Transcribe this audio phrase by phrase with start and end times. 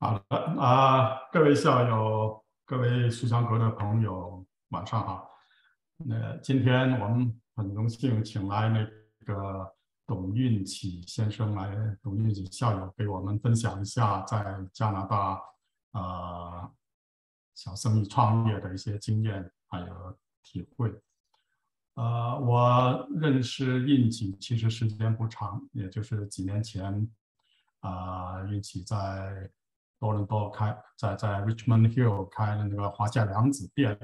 [0.00, 5.28] 好的啊，各位校友，各位书香阁的朋友，晚上好。
[5.96, 8.88] 那今天我们很荣幸请来那
[9.26, 9.74] 个
[10.06, 15.42] 董运启先生来，董运启校友给我们分享一下在加拿大
[15.90, 16.70] 啊
[17.56, 20.94] 小生意创业的一些经验还有体会。
[21.94, 27.10] 呃，我认识运启其实时间不长，也就是几年前
[27.80, 29.50] 啊，运启在。
[29.98, 33.98] 多伦多开在在 Richmond Hill 开的那个华夏良子店，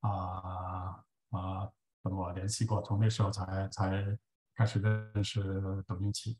[0.00, 0.98] 啊
[1.30, 1.70] 啊，
[2.02, 4.18] 跟我联系过，从那时候才才
[4.54, 6.36] 开始认识董运奇，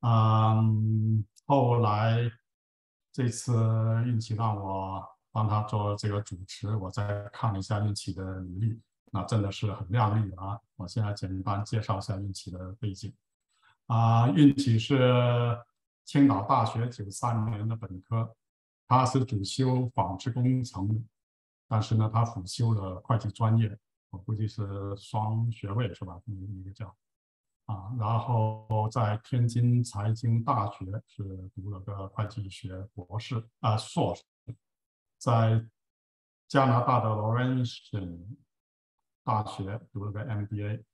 [0.00, 2.30] 嗯，后来
[3.10, 3.54] 这次
[4.04, 10.60] 运气让我帮他做这个主持，我再看了一下运气的履历，那真的是很靓丽啊！
[10.76, 13.14] 我现在简单介绍一下运气的背景，
[13.86, 15.58] 啊，运气是
[16.04, 18.34] 青岛大学九三年的本科。
[18.94, 21.02] 他是主修纺织工程，
[21.66, 23.78] 但是呢，他辅修了会计专业，
[24.10, 24.62] 我估计是
[24.98, 26.20] 双学位是吧？
[26.26, 26.94] 一个叫
[27.64, 34.22] 啊，然后在天津财经大学是读了个会计学博士啊硕士，
[35.16, 35.66] 在
[36.46, 38.36] 加拿大的 Laurentian
[39.24, 40.84] 大学读了个 MBA，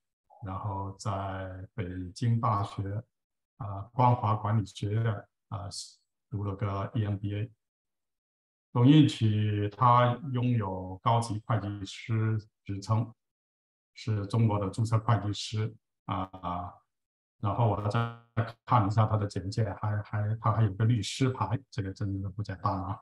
[0.44, 3.02] 然后在北京大学
[3.56, 5.12] 啊光华管理学院
[5.48, 5.68] 啊
[6.30, 7.50] 读了个 EMBA。
[8.72, 13.12] 董运启他拥有高级会计师职称，
[13.94, 15.74] 是中国的注册会计师
[16.04, 16.72] 啊。
[17.40, 18.18] 然后我再
[18.66, 23.00] 看一下他的简介，还还他还有个律师牌，这个真的不简单啊。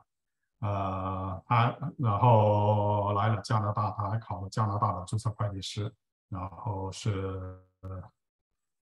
[0.61, 5.92] 呃，他然后来了加拿大，他还考了加拿大的注册会计师，
[6.28, 7.59] 然后是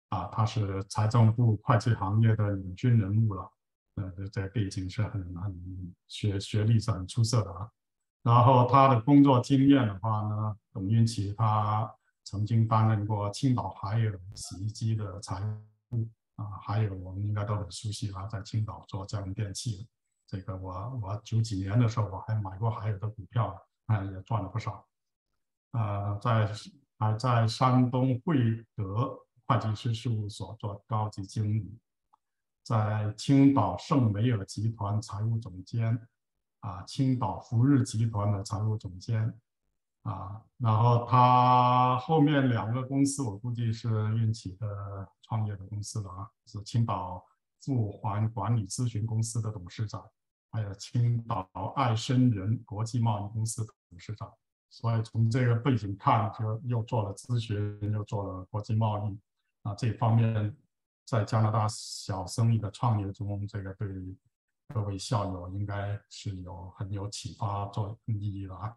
[0.08, 3.50] 啊，他是财政部会计行业的领军人物了。
[3.96, 7.70] 呃，这背景是很很学学历是很出色的啊。
[8.22, 11.92] 然后他的工作经验的话呢，董运奇他
[12.24, 15.42] 曾经担任过青岛海尔洗衣机的财
[15.90, 19.86] 务啊，还有我们应该都很熟悉他在青岛做家用电器。
[20.26, 20.72] 这个我
[21.02, 23.54] 我九几年的时候我还买过海尔的股票，
[23.86, 24.84] 啊也赚了不少。
[25.72, 26.50] 呃，在
[26.98, 31.78] 还在山东惠德会计师事务所做高级经理。
[32.64, 36.00] 在青岛圣梅尔集团财务总监，
[36.60, 39.38] 啊，青岛福日集团的财务总监，
[40.00, 47.22] 啊，然后他后面两个公司，我估计是运气的创业的公司了啊，是青岛
[47.60, 50.02] 富环管理咨询公司的董事长，
[50.50, 51.46] 还有青岛
[51.76, 54.32] 爱生人国际贸易公司董事长，
[54.70, 59.18] 所以从这个背景看，就又做了咨询，又做了国际贸易，
[59.64, 60.56] 啊，这方面。
[61.04, 63.86] 在加拿大小生意的创业中，这个对
[64.68, 68.74] 各位校友应该是有很有启发作用意义的啊！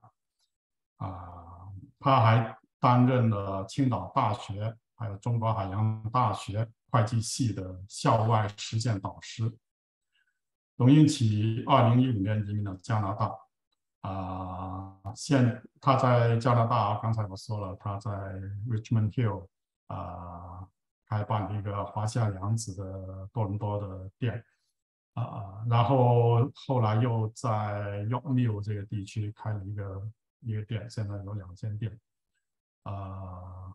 [0.98, 9.58] 啊，他还担任了青岛大学还有中国海洋大学会计系的校外实践导师。
[10.76, 13.34] 董运启二零一五年移民了加拿大，
[14.02, 18.12] 啊，现他在加拿大，刚才我说了，他在
[18.68, 19.48] Richmond Hill，
[19.88, 20.68] 啊。
[21.08, 24.44] 开办了一个华夏良子的多伦多的店，
[25.14, 31.98] 啊，然后后来又在 York New 这个地区开了一个一个店，现在有两间店，
[32.84, 33.74] 啊，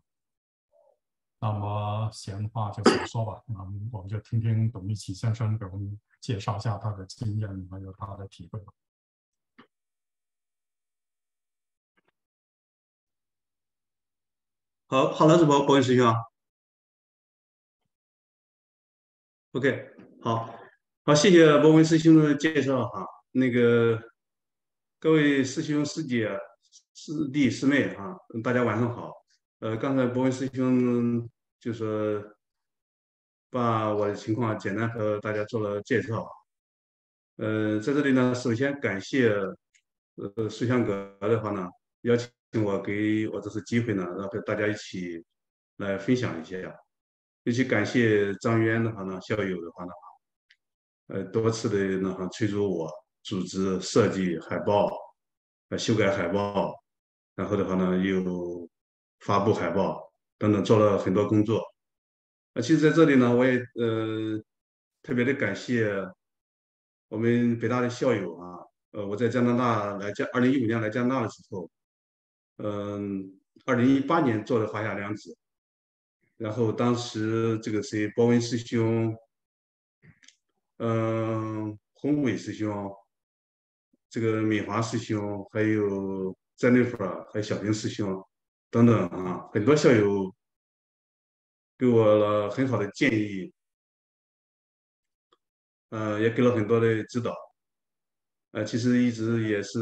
[1.40, 3.60] 那么闲话就少说吧，那
[3.92, 8.72] 我们就听听董一奇先生给我们介绍一下他的经验还有他的体会吧。
[14.88, 15.96] 好，好了，主播，不好意思
[19.52, 19.86] OK，
[20.22, 20.58] 好，
[21.04, 23.06] 好，谢谢博文师兄的介绍哈。
[23.32, 24.02] 那个
[24.98, 26.26] 各位师兄师姐、
[26.94, 29.12] 师弟师妹哈，大家晚上好。
[29.58, 31.28] 呃，刚才博文师兄
[31.60, 32.24] 就说
[33.50, 36.26] 把我的情况简单和大家做了介绍。
[37.36, 39.34] 呃，在这里呢，首先感谢
[40.14, 41.68] 呃书香阁的话呢，
[42.02, 45.22] 邀请我给我这次机会呢，然后和大家一起
[45.76, 46.74] 来分享一下。
[47.44, 49.90] 尤其感谢张渊的话呢，校友的话呢，
[51.08, 52.88] 呃，多次的那哈催促我
[53.22, 54.88] 组织设计海报，
[55.70, 56.72] 呃，修改海报，
[57.34, 58.68] 然后的话呢又
[59.20, 61.60] 发布海报等等，做了很多工作。
[62.54, 64.40] 呃，其实在这里呢，我也呃
[65.02, 65.92] 特别的感谢
[67.08, 68.58] 我们北大的校友啊，
[68.92, 71.68] 呃，我在加拿大来加，二零一五年来加拿大的时候，
[72.58, 75.36] 嗯，二零一八年做的华夏良子。
[76.42, 79.16] 然后当时这个谁，博文师兄，
[80.78, 82.92] 嗯，宏伟师兄，
[84.10, 86.96] 这个敏华师兄，还有詹内弗，
[87.32, 88.20] 还有小平师兄
[88.70, 90.34] 等等啊，很多校友
[91.78, 93.54] 给我了很好的建议，
[95.90, 97.32] 呃，也给了很多的指导，
[98.50, 99.78] 呃，其实一直也是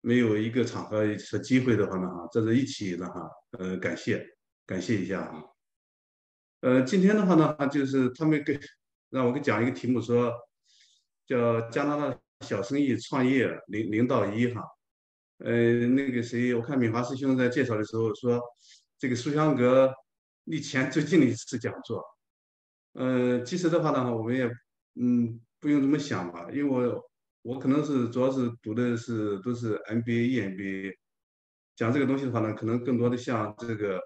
[0.00, 0.98] 没有一个场合
[1.32, 3.28] 和机会的话呢，哈，在这一起的哈，
[3.58, 4.33] 呃，感谢。
[4.66, 5.44] 感谢一下啊，
[6.60, 8.58] 呃，今天的话呢，就是他们给
[9.10, 10.32] 让我给讲一个题目，说
[11.26, 12.18] 叫加拿大。
[12.40, 14.60] 小生意创业零零到一哈，
[15.38, 18.38] 呃，那个谁，我看敏华师兄在介绍的时候说，
[18.98, 19.90] 这个书香阁
[20.42, 22.04] 离前最近的一次讲座，
[22.92, 24.50] 呃，其实的话呢，我们也
[24.96, 27.10] 嗯不用这么想吧，因为我
[27.42, 30.94] 我可能是主要是读的是都是 MBA、EMBA，
[31.76, 33.98] 讲这个东西的话呢，可能更多的像这个，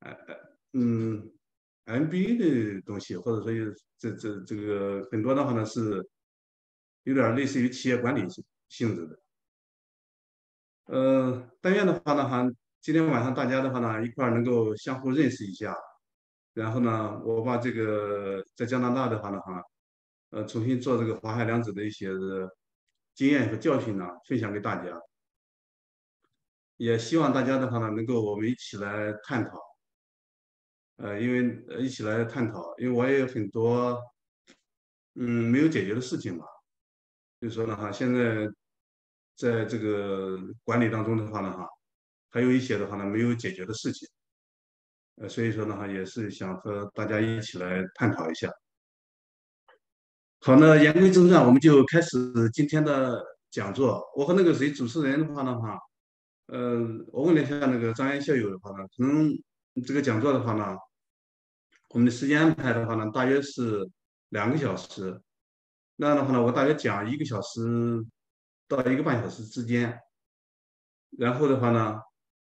[0.00, 0.34] 呃呃
[0.72, 1.30] 嗯
[1.86, 2.36] ，MBA
[2.76, 6.06] 的东西，或者说这这这个很多的话呢是。
[7.06, 9.16] 有点类似于企业管理性性质的，
[10.86, 12.44] 呃，但愿的话呢，哈，
[12.80, 15.72] 今天晚上大家的话呢，一块能够相互认识一下，
[16.52, 19.62] 然后呢，我把这个在加拿大的话呢，哈，
[20.30, 22.08] 呃，重新做这个华海良子的一些
[23.14, 25.00] 经验和教训呢，分享给大家，
[26.76, 29.60] 也希望大家的话呢，能够我们一起来探讨，
[30.96, 34.00] 呃，因为一起来探讨，因为我也有很多
[35.14, 36.44] 嗯没有解决的事情嘛。
[37.40, 38.48] 就说呢哈，现在
[39.36, 41.66] 在这个管理当中的话呢哈，
[42.30, 44.08] 还有一些的话呢没有解决的事情，
[45.16, 48.50] 呃，所以说呢哈，也是想和大家一起来探讨一下。
[50.40, 52.18] 好，那言归正传，我们就开始
[52.54, 54.02] 今天的讲座。
[54.16, 55.78] 我和那个谁主持人的话呢哈，
[56.46, 56.80] 呃，
[57.12, 59.30] 我问了一下那个张岩校友的话呢，可能
[59.84, 60.76] 这个讲座的话呢，
[61.90, 63.88] 我们的时间安排的话呢，大约是
[64.30, 65.20] 两个小时。
[65.96, 67.60] 那样的话呢，我大约讲一个小时
[68.68, 69.98] 到一个半小时之间，
[71.18, 71.98] 然后的话呢，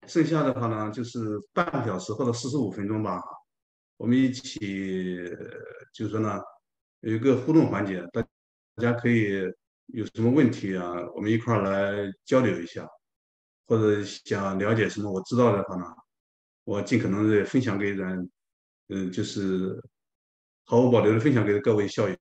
[0.06, 1.18] 剩下的话呢就是
[1.52, 3.22] 半个小时或者四十五分钟吧。
[3.96, 4.58] 我们一起
[5.92, 6.40] 就是说呢，
[7.00, 8.22] 有一个互动环节，大
[8.76, 9.40] 大家可以
[9.86, 12.88] 有什么问题啊，我们一块儿来交流一下，
[13.66, 15.84] 或者想了解什么我知道的话呢，
[16.64, 18.30] 我尽可能的分享给人，
[18.88, 19.80] 嗯，就是
[20.64, 22.16] 毫无保留的分享给各位校友。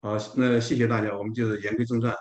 [0.00, 2.14] 好，那谢谢大家，我们就言归正传。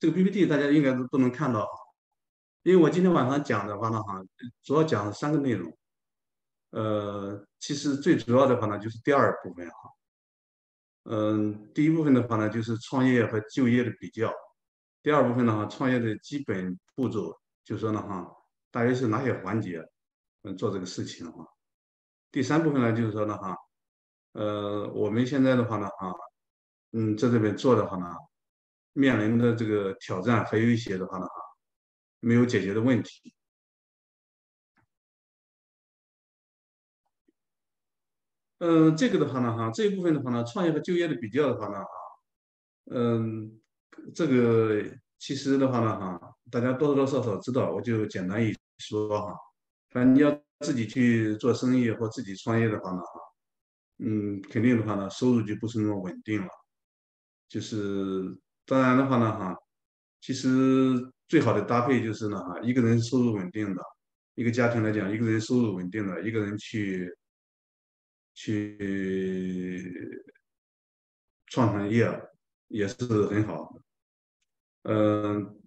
[0.00, 1.68] 这个 PPT 大家应该都都能看到，
[2.62, 4.22] 因为我今天晚上讲的话呢，哈，
[4.62, 5.76] 主要讲三个内容。
[6.70, 9.74] 呃，其实最主要的话呢，就是第二部分哈。
[11.04, 14.30] 嗯，第一部分的话呢，就是创业和就业的比较；
[15.08, 17.34] 第二部分的话，创业的基本步骤，
[17.64, 18.30] 就说呢哈，
[18.70, 19.82] 大约是哪些环节，
[20.42, 21.46] 嗯，做这个事情哈。
[22.30, 23.56] 第三部分呢，就是说呢哈。
[24.32, 26.12] 呃，我们现在的话呢，哈，
[26.92, 28.14] 嗯，在这边做的话呢，
[28.92, 31.32] 面临的这个挑战还有一些的话呢，哈，
[32.20, 33.34] 没有解决的问题。
[38.58, 41.90] 嗯，这个的话呢，哈，这一部分的话呢，创业和就业的比较的话呢，哈，
[42.90, 43.58] 嗯，
[44.14, 44.82] 这个
[45.18, 49.34] 其实的话呢，哈，大家多多少少知道，我就简单一说哈。
[49.90, 53.20] 反正你要自己去做生意或自己创业的话呢，哈。
[54.00, 56.48] 嗯，肯定的话呢，收入就不是那么稳定了。
[57.48, 59.56] 就是当然的话呢，哈，
[60.20, 60.48] 其实
[61.26, 63.82] 最好的搭配就是呢，哈，一个人收入稳定的，
[64.36, 67.12] 一个家庭来讲，一个人收入稳定的，一个人去
[68.34, 70.22] 去
[71.46, 72.04] 创创业
[72.68, 72.96] 也是
[73.26, 73.74] 很好。
[74.84, 75.60] 嗯，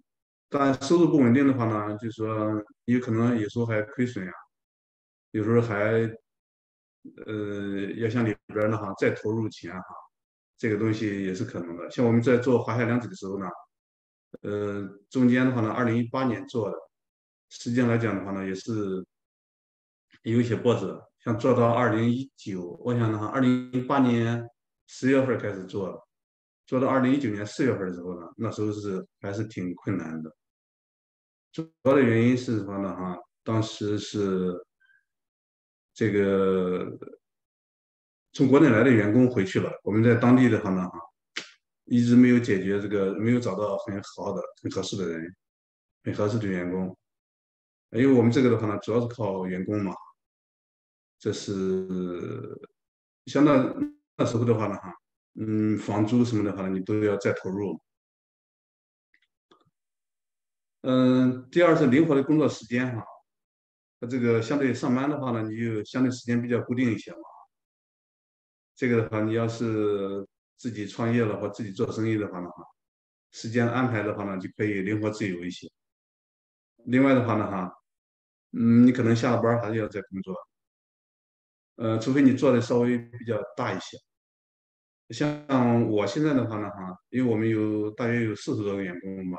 [0.48, 4.32] 当然收入不稳定的话呢，就是说有可能有时候还亏损呀，
[5.30, 6.10] 有时候还。
[7.26, 9.84] 呃，要向里边的哈再投入钱哈，
[10.56, 11.90] 这个东西也是可能的。
[11.90, 13.46] 像我们在做华夏良子的时候呢，
[14.42, 16.76] 呃，中间的话呢，二零一八年做的，
[17.48, 19.04] 实际上来讲的话呢，也是
[20.22, 21.04] 有一些波折。
[21.24, 24.48] 像做到二零一九，我想的话，二零一八年
[24.86, 26.00] 十月份开始做的，
[26.72, 30.34] 做到二零一九年四月份的时候呢，那时候是还是挺困难的。
[31.52, 32.96] 主要的原因是什么呢？
[32.96, 33.14] 哈，
[33.44, 34.58] 当时是。
[35.92, 36.90] 这个
[38.32, 40.98] 从国内来的员工回去了，我们在当地的话呢，哈，
[41.84, 45.36] 一直没有解决这个，没有找到很好的、很合适的人，
[46.04, 46.96] 很合适的员工。
[47.90, 49.92] 因为我们这个的话呢，主要是靠员工嘛，
[51.18, 52.58] 这是
[53.26, 54.90] 相当那时候的话呢，哈，
[55.34, 57.80] 嗯，房租什么的话呢，你都要再投入。
[60.82, 63.04] 嗯，第二是灵活的工作时间，哈。
[64.10, 67.18] 这个相对上班的话呢，你就相对时间比较固定一些嘛。
[68.74, 72.64] 这个的话，你要是自己创业了或自己做生意的话呢，哈，
[73.30, 75.68] 时间安排的话呢，就可以灵活自由一些。
[76.86, 77.72] 另外的话呢，哈，
[78.52, 80.34] 嗯，你可能下了班还是要在工作，
[81.76, 83.96] 呃，除非你做的稍微比较大一些。
[85.12, 89.36] 像我现在的话呢，哈，因为我们有大约有四十多个员工吧，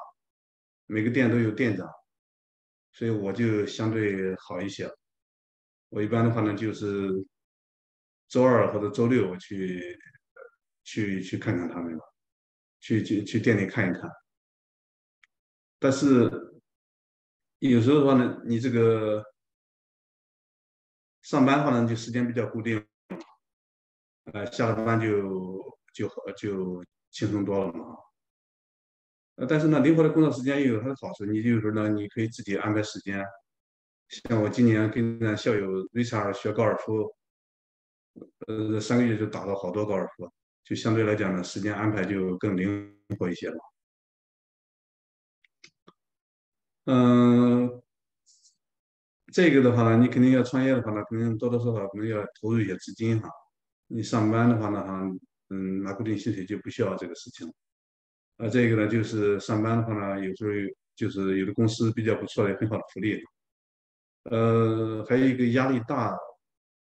[0.86, 1.90] 每个店都有店长，
[2.92, 4.90] 所以我就相对好一些。
[5.90, 7.10] 我一般的话呢，就是
[8.28, 9.98] 周二或者周六我去
[10.84, 12.04] 去去看看他们吧，
[12.80, 14.10] 去去去店里看一看。
[15.80, 16.30] 但是
[17.60, 19.24] 有时候的话呢，你这个
[21.22, 22.86] 上班的话呢，就时间比较固定。
[24.32, 25.63] 呃，下了班就
[25.94, 27.96] 就好就轻松多了嘛。
[29.36, 31.26] 呃，但是呢，灵活的工作时间又有它的好处。
[31.26, 33.24] 你有时候呢，你可以自己安排时间。
[34.10, 37.16] 像我今年跟咱校友 Richard 学高尔夫，
[38.46, 40.32] 呃，三个月就打了好多高尔夫，
[40.64, 43.58] 就相对来讲呢，时间安排就更灵活一些了。
[46.86, 47.82] 嗯，
[49.32, 53.28] 这个的话呢，你肯定要创业的话呢，肯定多多少少可能要投入一些资金哈。
[53.88, 55.02] 你上班的话呢，哈，
[55.54, 57.54] 嗯，拿固定薪水就不需要这个事情了。
[58.38, 60.52] 啊，这个呢，就是上班的话呢，有时候
[60.96, 63.22] 就是有的公司比较不错的很好的福利。
[64.24, 66.18] 呃，还有一个压力大，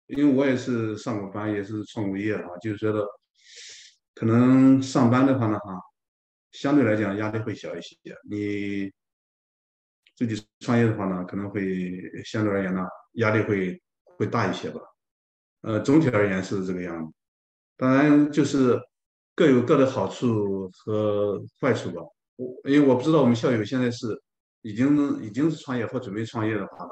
[0.06, 3.04] 因为我也是上过班，也是创过业啊，就是觉得
[4.14, 5.80] 可能上班的话呢，哈，
[6.52, 7.96] 相对来讲压力会小一些。
[8.30, 8.92] 你
[10.14, 12.82] 自己创业的话呢，可能会相对而言呢，
[13.14, 13.82] 压力会
[14.18, 14.80] 会大一些吧。
[15.62, 17.12] 呃，总体而言是这个样子，
[17.76, 18.80] 当然就是
[19.34, 22.00] 各有各的好处和坏处吧。
[22.36, 24.22] 我因为我不知道我们校友现在是
[24.62, 26.90] 已经已经是创业或准备创业的话呢，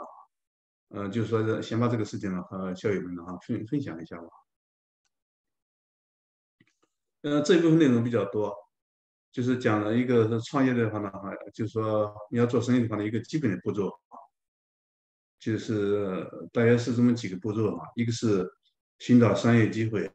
[1.02, 4.28] 呃，就是说先把这个事情呢和校友们呢哈分分享一下吧。
[7.22, 8.52] 呃，这一部分内容比较多，
[9.30, 13.88] 就是讲了一个创业的话呢哈，就是说你要做生意的话呢一个基本的步骤，
[15.38, 18.48] 就是大约是这么几个步骤啊，一个是。
[18.98, 20.08] 寻找商业机会，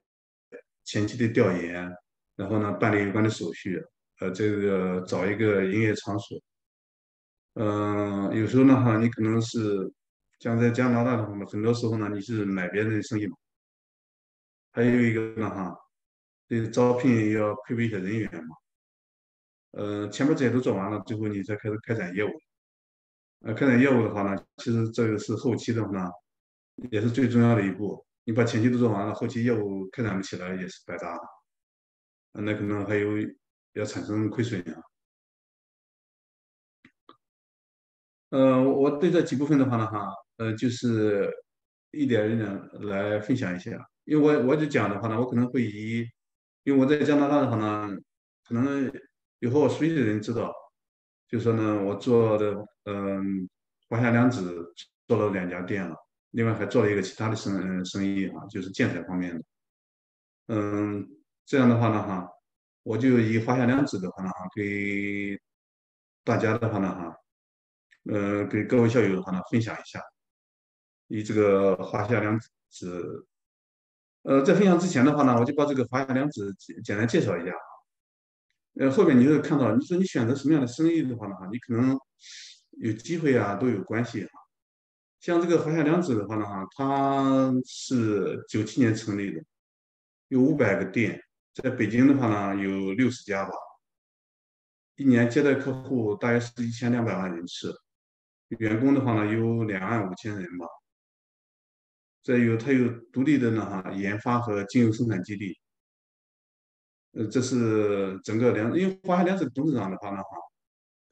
[0.88, 1.94] 前期的调研，
[2.38, 3.84] 然后呢，办理有关的手续，
[4.22, 6.42] 呃，这个找一个营业场所，
[7.56, 9.92] 嗯，有时候呢哈，你可能是
[10.40, 13.36] 像在加拿大的话呢，很多时候呢，你是买别人的生意嘛。
[14.72, 15.76] 还有一个呢哈，
[16.48, 18.56] 这个招聘要配备一些人员嘛，
[19.72, 22.30] 呃，前面这些都做完了，最后你再开始开展业务，
[23.42, 26.10] 呃，开展业务的话呢，其实这个是后期的话呢，
[26.92, 28.07] 也是最重要的一步。
[28.28, 31.18] 你把前期都做完了，后期业务开展不起来也是白搭，
[32.34, 33.10] 那可能还有
[33.72, 34.82] 要产生亏损啊。
[38.32, 41.32] 呃，我对这几部分的话呢，哈，呃，就是
[41.92, 43.72] 一点一点来分享一下。
[44.04, 46.06] 因为我我就讲的话呢，我可能会以，
[46.64, 47.90] 因为我在加拿大的话呢，
[48.44, 48.92] 可能
[49.40, 50.54] 有和我熟悉的人知道，
[51.30, 52.54] 就说呢，我做的
[52.84, 53.48] 嗯，
[53.88, 54.74] 华夏良子
[55.08, 55.96] 做了两家店了。
[56.32, 59.44] 另外还做了一个其他的生生意哈，就是建材方面的。
[60.48, 61.08] 嗯，
[61.46, 62.28] 这样的话呢哈，
[62.84, 65.40] 我就以华夏良子的话呢哈，给
[66.24, 67.16] 大家的话呢哈，
[68.12, 70.02] 呃，给各位校友的话呢分享一下，
[71.08, 73.26] 以这个华夏良子，
[74.24, 77.60] 呃，在分享之前的话呢，我就把这个华夏良子简简单介绍一下啊。
[78.80, 81.98] 呃，后面你会看到，你说你选择什么样的生意的话呢，你可能
[82.80, 84.32] 有机会啊，都有关系哈。
[85.20, 89.44] 像这个华夏良子的话呢，哈，它是九七年成立的，
[90.28, 91.20] 有五百个店，
[91.54, 93.52] 在北京的话呢有六十家吧，
[94.96, 97.76] 一年接待客户大约是一千两百万人次，
[98.60, 100.68] 员工的话呢有两万五千人吧，
[102.24, 105.60] 再有它有独立的呢哈研发和精油生产基地，
[107.14, 110.30] 呃，这是整个良，因为华夏良子董事长的话呢哈，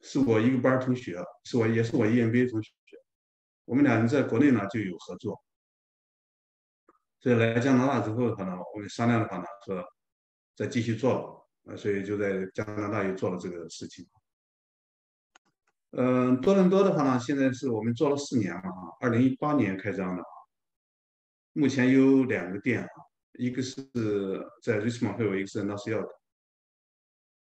[0.00, 2.70] 是我一个班同学，是我也是我 EMBA 同学。
[3.66, 5.38] 我们俩人在国内呢就有合作，
[7.20, 9.84] 所以来加拿大之后的话呢，我们商量的话呢，说
[10.54, 14.06] 再继续做，呃，所以就在加拿大又做了这个事情。
[15.90, 20.28] 嗯，多伦多的话呢，现在是我们做了四年了啊，二零一八年开张的啊，
[21.52, 22.88] 目前有两个店啊，
[23.32, 23.82] 一个是
[24.62, 26.08] 在 Richmond Hill，一个是 North York。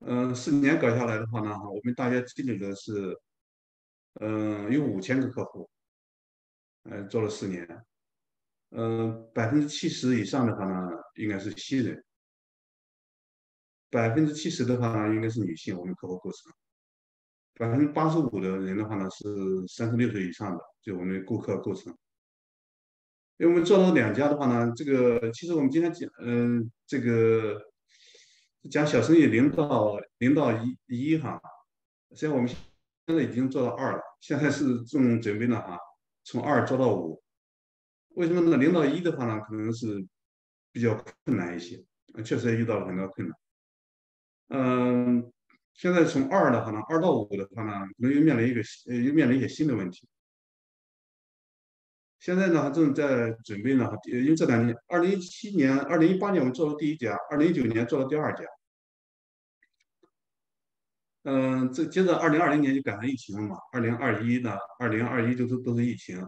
[0.06, 3.20] 嗯，四年搞下来的话呢，我们大约积累的是，
[4.22, 5.70] 嗯，有五千个客户。
[6.84, 7.86] 呃，做了四年，
[8.72, 12.04] 嗯，百分之七十以上的话呢，应该是新人，
[13.90, 16.52] 百分之七十的话呢，应该是女性，我们客户构成，
[17.56, 19.26] 百分之八十五的人的话呢，是
[19.68, 21.96] 三十六岁以上的，就我们顾客构成。
[23.38, 27.60] 因为我们做了两家的话呢，这个其实我们今天讲，嗯，这个
[28.70, 31.42] 讲小生意零到零到一一哈，
[32.16, 32.58] 现在我们现
[33.08, 35.78] 在已经做到二了，现在是正准备呢哈，
[36.24, 37.22] 从二做到五。
[38.16, 38.58] 为什么呢？
[38.58, 40.06] 零到一的话呢，可能是
[40.72, 41.84] 比较困难一些，
[42.24, 43.38] 确实也遇到了很多困难。
[44.50, 45.34] 嗯，
[45.74, 50.08] 现在从二的话呢，二到五的话呢，可能又面临一个呃，又面临一些新的问题。
[52.20, 58.44] 现在呢，正在准备呢，因为这两年，二零一七年、二零一八年我们做了第一家，二零一九年做了第二家。
[61.24, 66.22] 嗯，这接着二零二零年就赶上疫情了嘛，二零二一呢，二零二一就是都是疫情，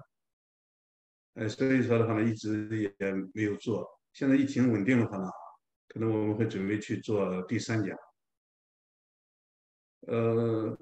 [1.34, 3.86] 呃，所以说的话呢，一直也没有做。
[4.14, 5.30] 现在疫情稳定的话呢，
[5.90, 7.94] 可能我们会准备去做第三家。
[10.08, 10.78] 呃，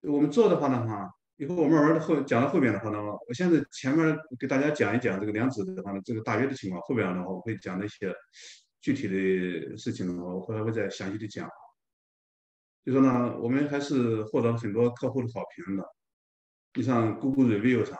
[0.00, 1.10] 我们做的话呢，哈。
[1.36, 6.80] 以后我慢慢的后讲到后边的话呢，我现在前面给大家讲一讲这个两指的话呢，这个大约的情况。
[6.82, 8.14] 后边的话我会讲那些
[8.80, 11.46] 具体的事情的话，我会会再详细的讲。
[12.84, 15.84] 就说呢，我们还是获得很多客户的好评的。
[16.74, 17.96] 你像 Google Review 上，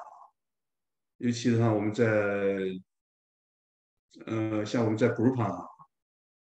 [1.18, 2.04] 尤其是像我们在，
[4.26, 5.66] 呃，像我们在 Group 上，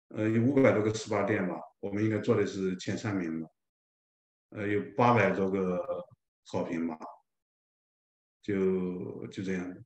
[0.09, 3.49] 呃，有五百多个 SPA 店吧，我们应该做的是前三名的。
[4.49, 6.05] 呃，有八百多个。
[6.49, 6.97] 好评吧，
[8.41, 9.77] 就就这样。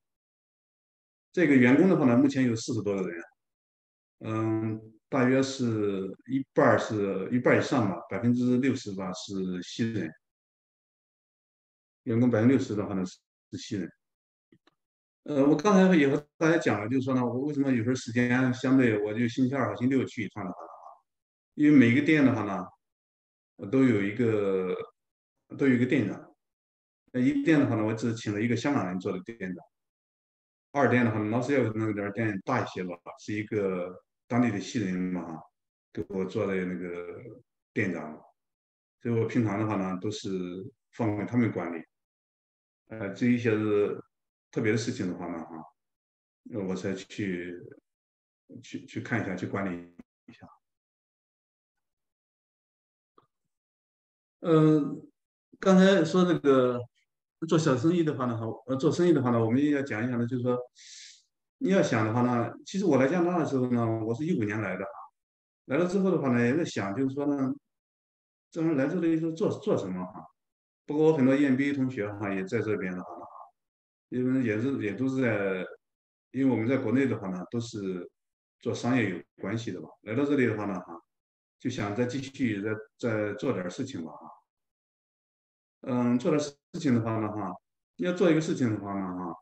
[1.34, 3.24] 这个员工的话呢，目前有四十多个人，
[4.20, 10.10] 嗯，大约是一半是一半以上吧，百分之六十吧是新人。
[12.04, 13.18] 员工百分之六十的话呢是
[13.52, 13.92] 是新人。
[15.24, 20.70] 呃，我刚才也和大家讲了，就是说呢，我为什么有时候时间相对，我就星期二和星期六去一趟的话呢，
[21.56, 22.66] 因为每个店的话呢，
[23.70, 24.74] 都有一个
[25.58, 26.34] 都有一个店长。
[27.12, 29.58] 那一店的话呢，我只请了一个香港人做的店长。
[30.72, 33.94] 二店的话呢，老师要那点店大一些吧，是一个
[34.32, 35.38] 当地的西人嘛，
[35.92, 37.22] 给我做的那个
[37.74, 38.18] 店长。
[39.02, 40.30] 所以我平常的话呢，都是
[40.92, 41.84] 放给他们管理。
[42.88, 44.02] 呃，这一些是
[44.50, 45.66] 特别的事情的话呢，哈，
[46.66, 47.62] 我才去
[48.64, 49.94] 去去看一下，去管理
[50.28, 50.48] 一下。
[54.40, 55.12] 嗯，
[55.60, 56.80] 刚才说那个。
[57.50, 60.56] 做小生意的话呢，哈，呃，做生意的话呢，我们也要讲一讲呢，就是说，
[61.64, 64.98] 你要想的话呢，其实我来加拿大的时候呢，我是一五年来的啊，
[65.66, 67.54] 来了之后的话呢，也在想，就是说呢，
[68.50, 70.26] 这人来这里是做做什么哈？
[70.88, 73.26] 不过我很多 EMBA 同学哈也在这边的话呢，
[74.10, 75.64] 因为也是也都是在，
[76.32, 78.10] 因为我们在国内的话呢，都是
[78.60, 81.00] 做商业有关系的吧，来到这里的话呢，哈，
[81.60, 84.32] 就想再继续再再做点事情吧，哈。
[85.82, 87.54] 嗯，做点事情的话呢，哈，
[87.98, 89.36] 要做一个事情的话呢，哈，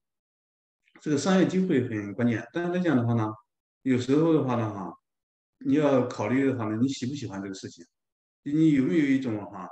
[1.01, 2.45] 这个商业机会很关键。
[2.53, 3.27] 但是来讲的话呢，
[3.83, 4.93] 有时候的话呢，哈，
[5.59, 7.85] 你要考虑的话呢，你喜不喜欢这个事情？
[8.43, 9.67] 你有没有一种哈，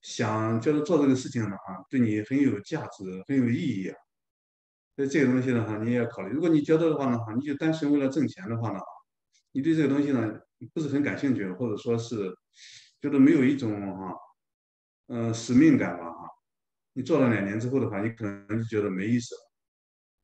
[0.00, 3.96] 想觉得做这个事情的话，对你很有价值、很有意义啊？
[4.96, 6.32] 所以这个东西的话，你也要考虑。
[6.32, 8.78] 如果你觉得的话呢，哈，你就单纯为了挣钱的话呢，
[9.52, 10.32] 你对这个东西呢
[10.74, 12.34] 不是很感兴趣，或者说是
[13.00, 14.14] 觉得没有一种哈。
[15.08, 16.26] 嗯，使命感吧，哈，
[16.94, 19.51] 你做了两年之后的话，你可能就觉得没意思了。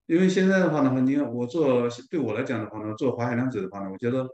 [0.08, 4.26] 因为现在的话呢，你看我做，对我来讲的话呢，做华海良子的话呢，我觉得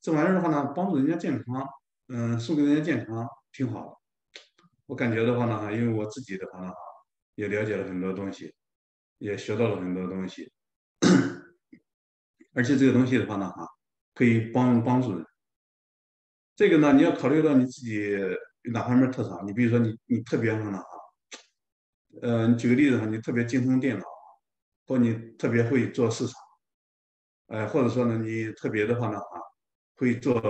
[0.00, 1.66] 这玩意儿的话呢，帮助人家健康，
[2.08, 3.92] 嗯，送给人家健康挺好的。
[4.86, 6.72] 我感觉的话呢，因为我自己的话呢，
[7.34, 8.54] 也了解了很多东西，
[9.18, 10.50] 也学到了很多东西，
[12.54, 13.66] 而且这个东西的话呢，哈，
[14.14, 15.26] 可以帮帮助人。
[16.56, 18.16] 这个呢，你要考虑到你自己。
[18.74, 19.46] 哪方面特长？
[19.46, 20.78] 你比如说，你你特别什么呢？
[22.20, 24.04] 呃，举个例子哈，你特别精通电脑，
[24.86, 26.34] 或你特别会做市场，
[27.46, 29.40] 呃，或者说呢，你特别的话呢，啊，
[29.96, 30.40] 会做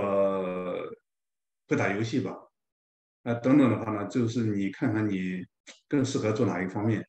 [1.67, 2.35] 会打游戏吧，
[3.23, 5.43] 啊，等等的话呢，就是你看看你
[5.87, 7.07] 更适合做哪一方面。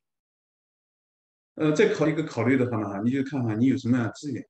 [1.55, 4.43] 呃，再考一个考虑的话呢，你就看看你有什么样的资源。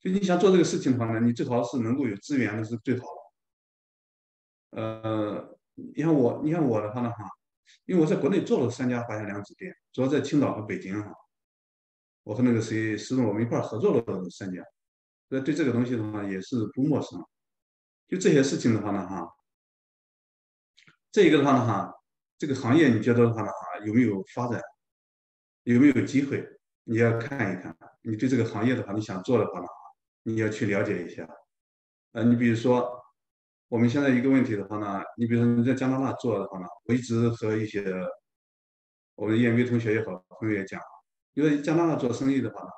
[0.00, 3.04] 就你想做这个事情的话呢，你最好是能够有资源的是最好
[4.72, 4.80] 的。
[4.80, 7.24] 呃，你看我，你看我的话呢，哈，
[7.84, 11.12] 因为我在国内做了三家华夏良子店，主要在青岛和北京哈。
[12.24, 14.62] 我和那个谁，石总，我们一块合作了三家，
[15.28, 17.22] 那对这个东西的话也是不陌生。
[18.08, 19.28] 就这些事情的话呢，哈，
[21.10, 21.92] 这一个的话呢，哈，
[22.38, 24.60] 这个行业你觉得的话呢，哈，有没有发展，
[25.64, 26.46] 有没有机会，
[26.84, 27.76] 你要看一看。
[28.02, 29.66] 你对这个行业的话，你想做的话呢，
[30.22, 31.28] 你要去了解一下。
[32.12, 33.00] 呃，你比如说。
[33.72, 37.82] 我们现在一个问题的话呢，你比如说你在加拿大做的话呢，我一直和一些
[39.14, 40.78] 我们 EMBA 同学也好，朋友也讲，
[41.34, 42.70] 因为加拿大做生意的话呢，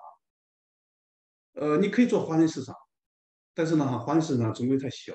[1.55, 2.75] 呃，你可以做华人市场，
[3.53, 5.13] 但是呢，华人市场总归太小。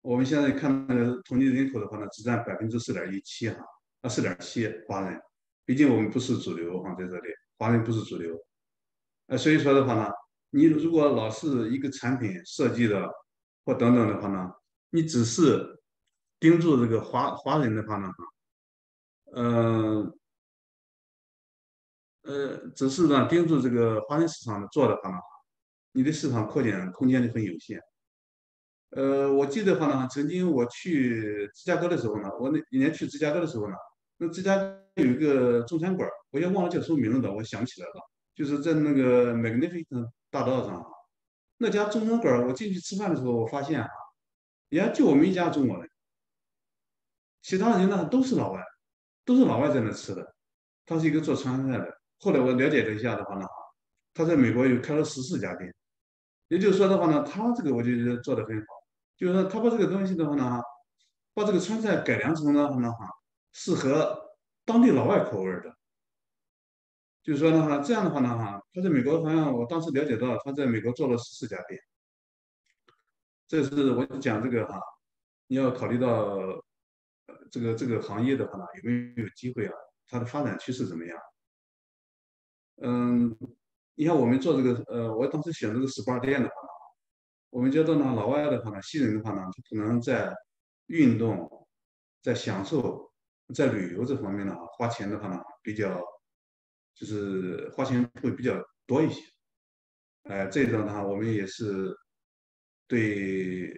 [0.00, 3.62] 我们现在看那个统计人口的话呢，只占百分之四点一七哈，
[4.00, 5.20] 啊，四点七华人，
[5.64, 8.34] 毕竟我们不是主流哈，在这里，华人不是主流，
[9.26, 10.10] 呃，所以说的话呢，
[10.50, 13.06] 你如果老是一个产品设计的
[13.64, 14.50] 或等等的话呢，
[14.90, 15.80] 你只是
[16.40, 18.24] 盯住这个华华人的话呢，哈，
[19.32, 20.17] 呃。
[22.28, 25.16] 呃，只是呢盯住这个华人市场做的话呢，
[25.92, 27.80] 你的市场扩展空间就很有限。
[28.90, 33.74] 呃，我记得话呢，曾经我去芝加哥的时候呢，我那一年去芝加哥的时候呢，
[34.18, 40.86] 那芝加哥有一个中餐馆，我也忘了叫什么名字了，我想起来了，就是在那个 Magnificent 大道上啊，
[41.56, 43.88] 那家中餐馆，我进去吃饭的时候，我发现啊，
[44.68, 45.88] 也就我们一家中国人，
[47.40, 48.62] 其他人呢都是老外，
[49.24, 50.34] 都是老外在那吃的，
[50.84, 51.97] 他是一个做川菜的。
[52.20, 53.46] 后来我了解了一下的话呢，
[54.12, 55.72] 他在美国有开了十四家店，
[56.48, 58.66] 也就是说的话呢，他这个我就觉得做的很好，
[59.16, 60.60] 就是说他把这个东西的话呢，
[61.34, 63.06] 把这个川菜改良成的话呢，哈，
[63.52, 64.30] 适合
[64.64, 65.76] 当地老外口味的，
[67.22, 71.80] 就是说的话，这样的话呢，哈，他在美国好像我当时了解到他在美国做了十四家店，
[73.46, 74.80] 这是我讲这个哈，
[75.46, 76.36] 你要考虑到
[77.50, 79.72] 这个这个行业的话呢，有没有机会啊？
[80.08, 81.16] 它的发展趋势怎么样？
[82.80, 83.36] 嗯，
[83.96, 86.68] 你看我们做这个，呃，我当时选这个 SPA 店的话呢，
[87.50, 90.32] 我们觉得呢，老外的话呢，新人的话呢，他可能在
[90.86, 91.66] 运动、
[92.22, 93.12] 在享受、
[93.52, 96.00] 在旅游这方面呢，花钱的话呢，比较
[96.94, 98.54] 就是花钱会比较
[98.86, 99.22] 多一些。
[100.24, 101.92] 哎，这种的话，我们也是
[102.86, 103.72] 对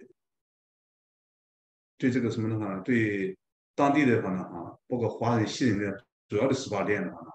[1.97, 3.35] 对这个什么的话呢，对
[3.73, 7.27] 当地的话呢，啊，包括华人、新人的主要的 SPA 店的话呢。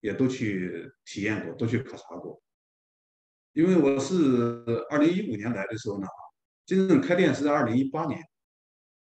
[0.00, 2.40] 也都去体验过，都去考察过。
[3.52, 6.06] 因为我是二零一五年来的时候呢，
[6.64, 8.20] 真正开店是在二零一八年。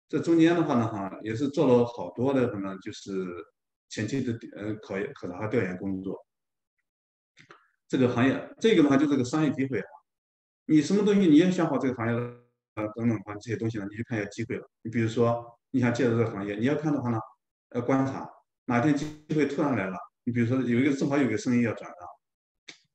[0.08, 3.26] 这中间的话呢，哈，也是做了好多的可能就是
[3.88, 6.16] 前期的呃考考察调研工作。
[7.88, 9.86] 这个行业，这个的话就是个商业机会啊。
[10.66, 12.12] 你什么东西你也想好这个行业
[12.74, 14.70] 啊等等的话，这些东西呢，你就看一下机会了。
[14.82, 17.18] 你比如说你想介入这个行业，你要看的话呢，
[17.74, 18.30] 要观察
[18.66, 19.96] 哪天机会突然来了。
[20.28, 21.90] 你比如说有一个正好有个生意要转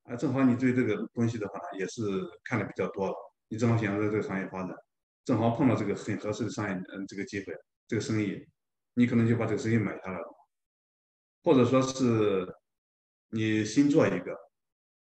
[0.04, 2.00] 让，啊，正好你对这个东西的话，也是
[2.44, 3.14] 看的比较多了，
[3.48, 4.70] 你正好想要在这个行业发展，
[5.24, 7.52] 正好碰到这个很合适的商业嗯这个机会，
[7.88, 8.40] 这个生意，
[8.94, 10.24] 你可能就把这个生意买下来了，
[11.42, 12.46] 或者说是
[13.30, 14.32] 你新做一个，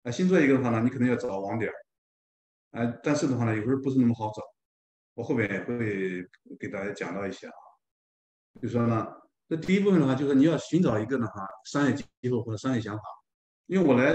[0.02, 1.70] 啊，新做一个的话呢，你可能要找网点，
[2.72, 4.42] 啊，但是的话呢，有时候不是那么好找，
[5.14, 6.26] 我后边也会
[6.58, 7.54] 给大家讲到一些啊，
[8.60, 9.06] 就说呢。
[9.48, 13.02] 这第一部分的话，就是你要寻找一个的话商业机会或者商业想法。
[13.66, 14.12] 因为我来，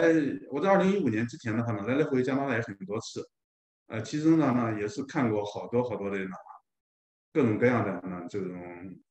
[0.49, 3.21] 我在二零一五年之前的话呢，来来回加拿大也很多次，
[3.87, 6.31] 呃，其中呢呢也是看过好多好多的呢
[7.33, 9.01] 各种各样的呢这种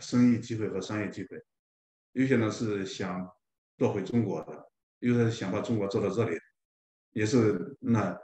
[0.00, 1.40] 生意机会和商业机会。
[2.12, 3.28] 有些呢是想
[3.76, 4.70] 做回中国的，
[5.00, 6.38] 有些想把中国做到这里，
[7.12, 8.16] 也是那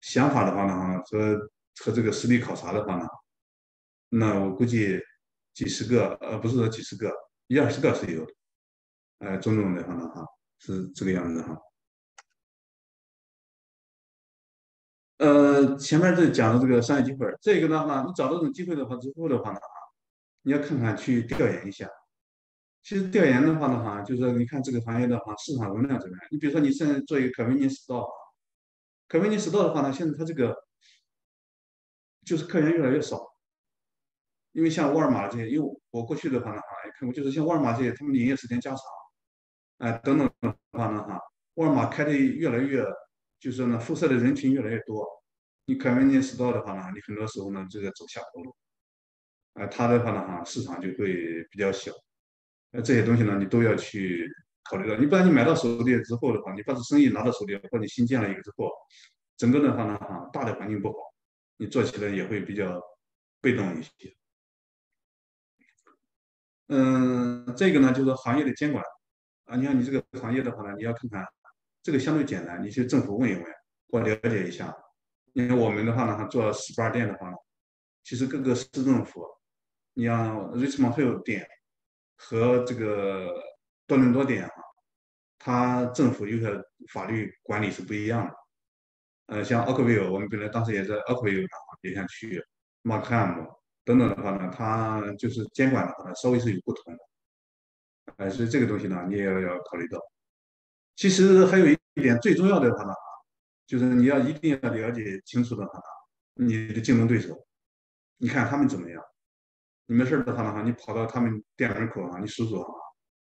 [0.00, 1.36] 想法的话呢和
[1.84, 3.06] 和这个实地考察的话呢，
[4.10, 5.00] 那我估计。
[5.54, 7.12] 几十个，呃，不是说几十个，
[7.46, 8.32] 一二十个是有的，
[9.18, 10.24] 呃，种种的话呢，哈，
[10.58, 11.58] 是这个样子哈。
[15.18, 19.68] 呃，前面这讲的这个商业机会，这个的话，你找到这种机会的话之后的话呢，哈，
[20.42, 21.88] 你要看看去调研一下。
[22.82, 26.26] 其实调研的话呢，哈，就是说你看这个行业的话，市场容量怎么样？
[26.30, 28.08] 你比如说你现在做一个可维尼 store，
[29.06, 30.56] 可维尼 store 的话呢，现在它这个
[32.24, 33.31] 就是客源越来越少。
[34.52, 38.80] 因为像沃尔玛这些，因为我过去的话呢，哈，也看过，就是像沃尔玛这些，他们营业时间加长，
[39.78, 41.18] 哎，等等的话呢，哈，
[41.54, 42.84] 沃尔玛开的越来越，
[43.40, 45.06] 就是呢，辐射的人群越来越多，
[45.64, 48.54] 你开门店 store 的话呢，你很多时候呢就在走下坡路，
[49.54, 51.90] 哎，它的话呢，哈，市场就会比较小，
[52.70, 54.30] 那这些东西呢，你都要去
[54.64, 58.70] 考虑到，你不然你买到手里之后的话，你把这生意拿到手里，或者你新建了一个之后，
[59.38, 60.94] 整个的话呢，哈，大的环境不好，
[61.56, 62.78] 你做起来也会比较
[63.40, 64.14] 被动一些。
[66.74, 68.82] 嗯，这个呢就是行业的监管
[69.44, 69.56] 啊。
[69.56, 71.22] 你看你这个行业的话呢，你要看看
[71.82, 73.44] 这个相对简单，你去政府问一问，
[73.90, 74.74] 或了解一下。
[75.34, 77.36] 因为我们的话呢，做 SPA 店的话呢，
[78.02, 79.26] 其实各个市政府，
[79.92, 81.46] 你像 Richmond Hill 店
[82.16, 83.28] 和这个
[83.86, 84.54] 多伦多店哈，
[85.38, 86.58] 它政府有些
[86.90, 88.34] 法律管理是不一样的。
[89.26, 91.46] 呃，像 Oakville，我们本来当时也在 Oakville
[91.82, 92.42] 也想去
[92.82, 93.46] Markham。
[93.84, 96.98] 等等的话呢，它就是监管的话呢，稍微是有不同的，
[98.16, 99.98] 哎，所以这个东西呢，你也要要考虑到。
[100.94, 102.92] 其实还有一点最重要的话呢，
[103.66, 107.46] 就是你要一定要了解清楚的话呢，你的竞争对手，
[108.18, 109.02] 你看他们怎么样。
[109.86, 112.68] 你没事的话呢，哈，你跑到他们店门口啊，你数数啊，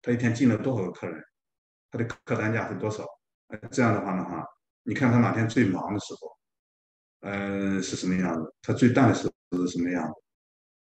[0.03, 1.23] 他一天进了多少个客人，
[1.91, 3.05] 他的客单价是多少？
[3.71, 4.45] 这样的话呢，哈，
[4.83, 6.37] 你看他哪天最忙的时候，
[7.21, 8.55] 呃，是什么样子？
[8.63, 10.15] 他最淡的时候是什么样子？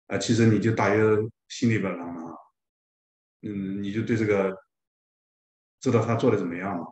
[0.06, 1.02] 啊，其实你就大约
[1.48, 2.04] 心里边呢，
[3.42, 4.56] 嗯，你就对这个
[5.80, 6.86] 知道他做的怎么样嘛。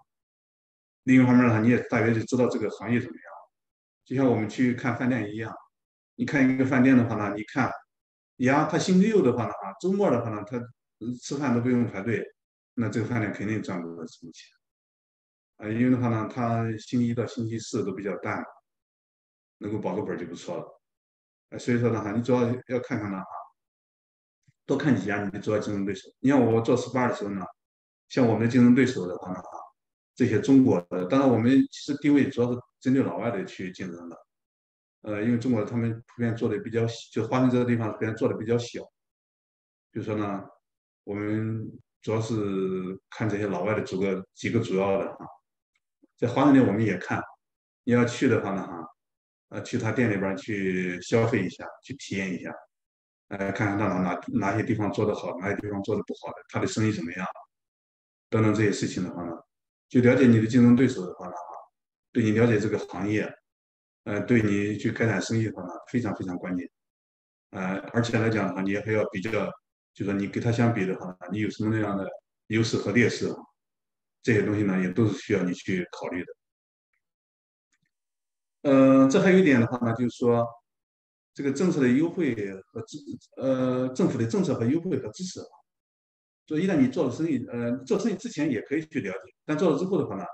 [1.04, 3.24] 另一方面呢，你也大约就知道这个行业怎么样。
[4.04, 5.54] 就像我们去看饭店一样，
[6.16, 7.70] 你看一个饭店的话呢，你看。
[8.40, 10.58] 呀，他星期六的话呢，啊，周末的话呢，他
[11.20, 12.24] 吃饭都不用排队，
[12.72, 14.48] 那这个饭店肯定赚不到什么钱，
[15.58, 18.42] 啊，因为的话呢，他星期一到星期四都比较淡，
[19.58, 20.79] 能够保个本就不错了，
[21.58, 23.26] 所以说的话，你主要要看看呢，哈，
[24.66, 26.08] 多看几家你的主要竞争对手。
[26.20, 27.44] 你像我做 SPA 的时候呢，
[28.08, 29.50] 像我们的竞争对手的话呢，哈，
[30.14, 34.16] 这些中国的，当然我们其实定位主要是针对老外的去竞争的。
[35.02, 38.82] 呃，因为中国他们普遍做的比较，就华盛这个地方普遍做的比较小。
[39.90, 40.44] 比如说呢，
[41.04, 41.66] 我们
[42.02, 42.36] 主要是
[43.08, 45.26] 看这些老外的几个几个主要的哈，
[46.16, 47.20] 在华盛顿我们也看。
[47.84, 48.79] 你要去的话呢哈，
[49.50, 52.52] 呃，去他店里边去消费一下，去体验一下，
[53.28, 57.26] 呃，看看他哪哪哪些地方做的好，哪些地方做的不好的，他的生意怎么样，
[58.30, 59.32] 等等这些事情的话呢，
[59.88, 61.32] 就了解你的竞争对手的话呢，
[62.12, 63.30] 对你了解这个行业。
[64.04, 66.66] 呃，对你去开展生意的话呢，非常非常关键。
[67.50, 69.30] 呃，而且来讲的话，你还要比较，
[69.92, 72.08] 就说你跟他相比的话，你有什么样的
[72.46, 73.28] 优势和劣势？
[74.22, 76.32] 这些东西呢，也都是需要你去考虑的。
[78.62, 80.46] 嗯，这还有一点的话呢，就是说，
[81.34, 82.34] 这个政策的优惠
[82.72, 82.98] 和支，
[83.36, 85.46] 呃，政府的政策和优惠和支持啊。
[86.46, 90.24] 就一旦你做了生意，呃，做生意之前也可以去了解，但做了之后的话呢？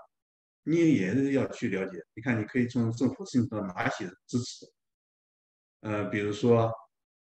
[0.68, 4.66] 你也要去了解，你看，你可以从政府申请到哪些支持？
[5.82, 6.72] 呃，比如说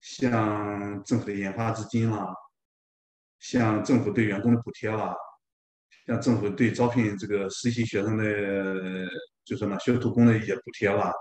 [0.02, 2.26] 像政府的研发资金啦，
[3.38, 5.14] 像政府对员工的补贴啦，
[6.08, 8.24] 像政府对招聘这个实习学生的，
[9.50, 11.12] 就是呢学徒工的一些补贴啦，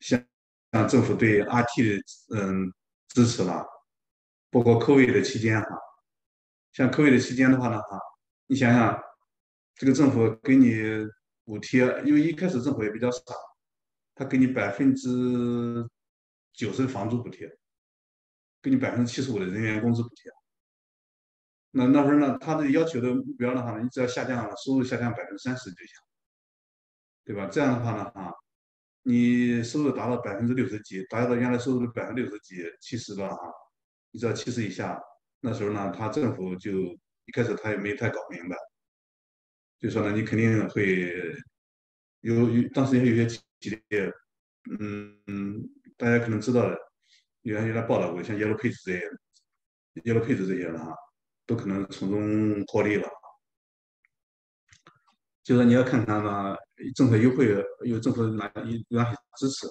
[0.00, 0.24] 像
[0.72, 2.72] 像政府对 RT 的嗯
[3.08, 3.62] 支持啦，
[4.50, 5.68] 包括科威的期间哈，
[6.72, 7.98] 像科威的期间的话呢哈，
[8.46, 8.98] 你想想。
[9.80, 10.82] 这个政府给你
[11.44, 13.20] 补贴，因为一开始政府也比较傻，
[14.12, 15.88] 他给你百分之
[16.52, 17.48] 九十的房租补贴，
[18.60, 20.32] 给你百分之七十五的人员工资补贴。
[21.70, 25.94] 那那时候呢，他的要求的目标的话呢，你只要下降了收入下降百分之三十就行，
[27.28, 27.46] 对吧？
[27.52, 28.32] 这样的话呢，哈，
[29.02, 33.36] 你收入达到百分之六十几，达到原来收入的百分之六十几、七十的哈，
[34.12, 34.98] 你只要七十以下，
[35.40, 36.72] 那时候呢，他政府就
[37.26, 38.56] 一开始他也没太搞明白。
[39.78, 41.36] 就说呢，你肯定会
[42.20, 43.42] 有有，当时也有些企
[43.90, 44.10] 业，
[44.80, 46.78] 嗯，大家可能知道的，
[47.42, 49.06] 原来原来报道过，像 Yellow Page 这些
[50.02, 50.96] ，Yellow Page 这些的哈，
[51.44, 53.06] 都可能从中获利了。
[55.48, 56.54] 就是你要看看呢，
[56.94, 57.48] 政策优惠
[57.80, 59.66] 有政府哪有哪些支持。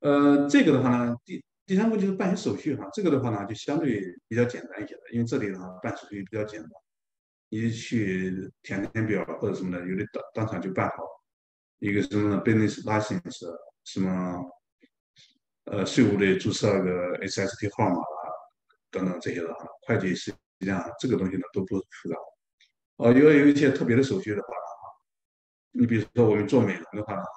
[0.00, 6.70] 呃，这个的话呢，第第三步就是办理手续哈，这个的话呢就相对比较简单一些的，因为这里的话办手续比较简单。
[7.50, 10.96] 你去填填表或者什么的，有的当当场就办好。
[11.78, 13.46] 一个什么 business license，
[13.84, 14.10] 什么
[15.66, 18.26] 呃税务的注册个 SST 号码啊，
[18.90, 19.64] 等等这些的哈。
[19.86, 22.16] 会计实际上这个东西呢都不复杂。
[22.98, 25.00] 哦，因为有一些特别的手续的话呢哈，
[25.72, 27.32] 你比如说我们做美容的话呢哈，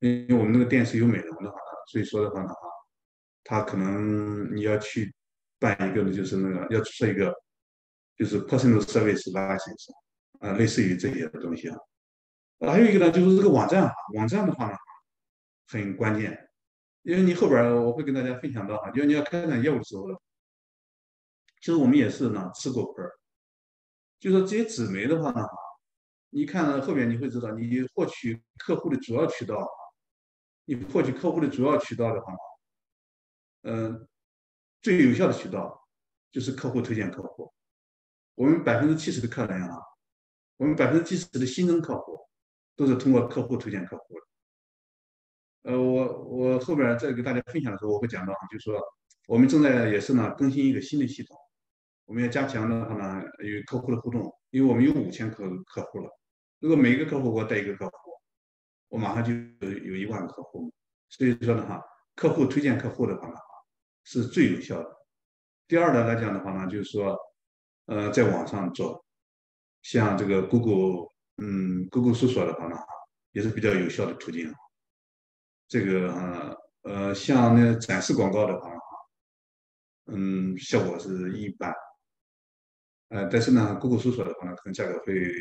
[0.00, 2.60] 因为我们那个店是有美容的话呢，所以说的话呢哈，
[3.44, 5.14] 他可能你要去
[5.58, 7.32] 办一个呢，就是那个要注册一个。
[8.18, 9.92] 就是 personal service license，
[10.40, 11.76] 啊，类似于这些的东西啊。
[12.60, 14.76] 还有一个呢，就是这个网站啊，网站的话呢，
[15.68, 16.48] 很关键，
[17.02, 20.04] 因为你后边我会跟大家分享到哈，就是你要开展业务的时候，
[21.60, 23.12] 其实我们也是呢吃过亏儿。
[24.18, 25.46] 就说这些纸媒的话呢，
[26.30, 29.68] 你看后边你会知道，你获取客户的主要渠道，
[30.64, 32.38] 你获取客户的主要渠道的话呢，
[33.62, 34.08] 嗯，
[34.82, 35.86] 最有效的渠道
[36.32, 37.52] 就是客户推荐客户。
[38.34, 39.78] 我们百分之七十的客人啊，
[40.56, 42.18] 我们百分之七十的新增客户
[42.74, 44.14] 都是通过客户推荐客户
[45.62, 45.72] 的。
[45.72, 48.80] 呃，我我后边再给大家分享的时候，我会讲到，就是说
[49.26, 51.36] 我们正在也是呢更新一个新的系统，
[52.06, 56.10] 我们要加强的话呢与客户的互动，因为我们有五千客客户了，
[56.60, 57.92] 如果每一个客户给我带一个客户，
[58.88, 59.32] 我马上就
[59.66, 60.72] 有有一万个客户，
[61.10, 61.82] 所以说的话，
[62.14, 63.34] 客户推荐客户的话呢
[64.04, 64.96] 是最有效的。
[65.68, 67.16] 第二呢来讲的话呢，就是说。
[67.88, 69.06] 呃，在网上做，
[69.82, 72.76] 像这个 Google，嗯，Google 搜索的话呢，
[73.30, 74.52] 也是比较有效的途径。
[75.68, 78.72] 这个呃呃，像那展示广告的话，
[80.06, 81.72] 嗯，效果是一般。
[83.08, 85.32] 呃，但是呢，Google 搜索的话呢，可能价格会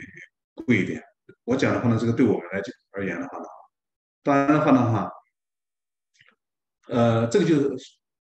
[0.65, 1.03] 贵一点。
[1.45, 3.45] 我讲的话呢，这个对我们来讲而言的话呢，
[4.21, 5.11] 当然的话呢，哈，
[6.87, 7.75] 呃，这个就是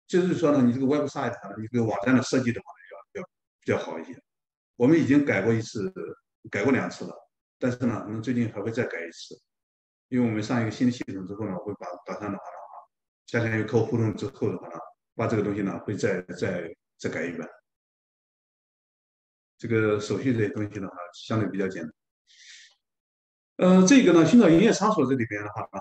[0.07, 2.79] 就是说呢，你这个 website 你这个网站的设计的话呢，
[3.15, 3.29] 要要
[3.61, 4.13] 比较好一些。
[4.75, 5.93] 我们已经改过一次，
[6.49, 7.15] 改过两次了，
[7.57, 9.39] 但是呢，可能最近还会再改一次，
[10.09, 12.57] 因为我们上一个新的系统之后呢，会把打算的话呢，
[13.25, 14.75] 加强与客户互动之后的话呢，
[15.15, 17.47] 把这个东西呢，会再再再改一版。
[19.61, 21.93] 这个手续这些东西的话，相对比较简单。
[23.57, 25.79] 呃，这个呢，寻找营业场所这里边的话呢，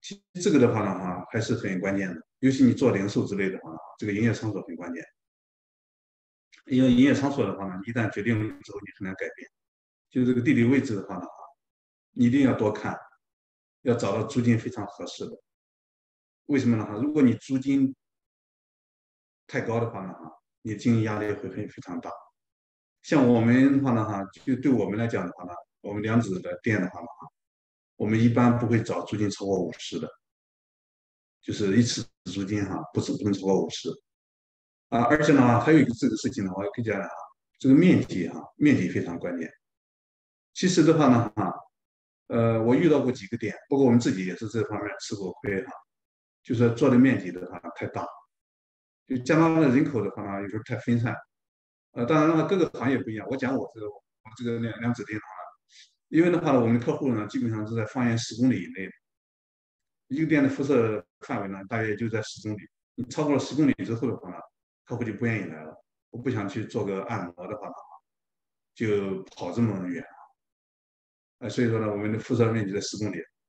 [0.00, 5.04] 其实这个的话呢，哈，还是很关键的，尤其你做零售之类的话呢，这个营业场所很关键。
[6.68, 9.50] 因为营业场所的话呢，一旦决定了之后，你很难改变。
[10.08, 11.32] 就这个地理位置的话呢，哈，
[12.14, 12.98] 一定要多看，
[13.82, 15.38] 要找到租金非常合适的。
[16.46, 16.86] 为什么呢？
[16.86, 17.94] 哈，如果你租金
[19.46, 22.10] 太高的话呢，哈，你经营压力会非非常大。
[23.02, 27.28] 像我们的话呢，哈，就对我们来讲的话呢，我们梁子的店的话呢，哈，
[27.96, 30.08] 我们一般不会找租金超过五十的，
[31.40, 33.88] 就是一次租金哈，不是不能超过五十。
[34.88, 37.10] 啊，而且呢，还有一个这个事情呢，我要跟大家讲，
[37.58, 39.50] 这个面积哈，面积非常关键。
[40.54, 41.54] 其实的话呢，哈，
[42.26, 45.72] 呃，我遇到过几个点，包括我们自己也是这方面吃过亏哈，
[46.42, 48.04] 就是做的面积的话太大，
[49.06, 51.14] 就加拿大的人口的话呢，有时候太分散。
[51.92, 53.26] 呃，当然的话，各个行业不一样。
[53.30, 54.02] 我讲我这个，我
[54.36, 55.28] 这个两两指店的话，
[56.08, 58.88] 因为的话呢，我们客户呢，基本上是在方圆十公里以内，
[60.08, 62.60] 一个店的辐射范围呢，大约就在十公里。
[62.94, 64.36] 你超过了十公里之后的话呢？
[64.84, 65.74] 客户就不愿意来了，
[66.10, 67.74] 我不想去做个按摩的话呢，
[68.74, 70.02] 就跑这么远，
[71.40, 73.18] 啊，所以说呢，我们的辐射面积在十公里，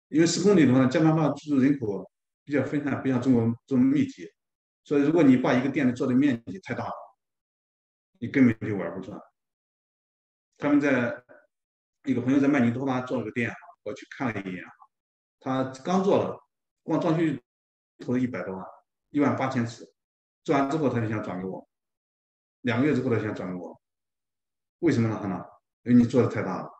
[0.08, 2.10] 因为十公里的话，加拿大居住人口
[2.44, 4.26] 比较分散，不像中国这么密集，
[4.84, 6.92] 所以如果你把一个店的做的面积太大了，
[8.18, 9.20] 你根本就玩不转。
[10.56, 11.22] 他们在
[12.04, 13.52] 一个朋友在曼尼托巴做了个店，
[13.84, 14.64] 我去看了一眼，
[15.40, 16.38] 他刚做了，
[16.82, 17.40] 光装修
[17.98, 18.64] 投了一百多万，
[19.10, 19.84] 一万八千尺。
[20.44, 21.68] 做完之后，他就想转给我。
[22.62, 23.80] 两个月之后，他想转给我。
[24.80, 25.18] 为什么呢？
[25.22, 25.44] 他呢？
[25.82, 26.70] 因为你做的太大了，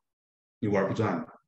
[0.58, 1.40] 你玩不转的。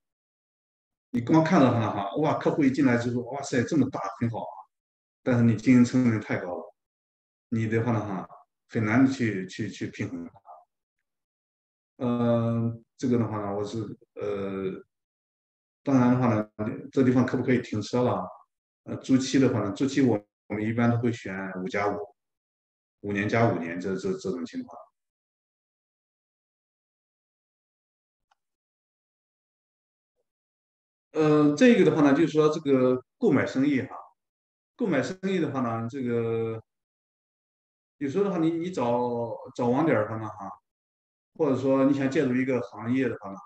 [1.10, 4.54] 你光看到他呢，哈，哇，客户一进来就说，哇塞，这么大，很好啊。
[5.22, 6.74] 但是你经营成本太高了，
[7.48, 8.28] 你的话呢，哈，
[8.70, 10.32] 很难去去去平衡它。
[11.98, 13.78] 嗯，这个的话呢，我是
[14.14, 14.82] 呃，
[15.82, 16.48] 当然的话呢，
[16.90, 18.26] 这地方可不可以停车了？
[18.84, 20.18] 呃，租期的话呢，租期我。
[20.50, 21.96] 我们一般都会选五加五，
[23.02, 24.76] 五年加五年这这这种情况。
[31.12, 33.94] 呃，这个的话呢，就是说这个购买生意哈，
[34.74, 36.60] 购买生意的话呢，这个
[38.00, 40.50] 有时候的话，你你找找网点的话呢哈，
[41.34, 43.44] 或者说你想介入一个行业的话呢哈，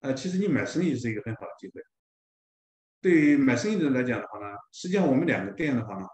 [0.00, 1.82] 呃，其实你买生意是一个很好的机会。
[3.02, 6.06] 对于买生意的人来讲的话呢，实际上我们两个店的话呢，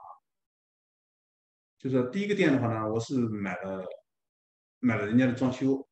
[1.78, 3.84] 就是第一个店的话呢，我是买了
[4.80, 5.86] 买了人家的装修，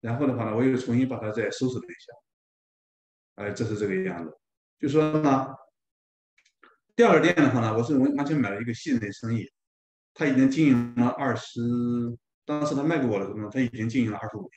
[0.00, 4.34] 然后的话呢，我又重新把它再收拾了一下，哎，这是这个样子。
[4.78, 5.54] 就说呢，
[6.94, 9.46] 第二个店的话呢，我是完完全买了一个新人的生意，
[10.18, 11.60] 他已经经营了二十，
[12.46, 14.48] 当时他卖给我的时候，他已经经营了二十五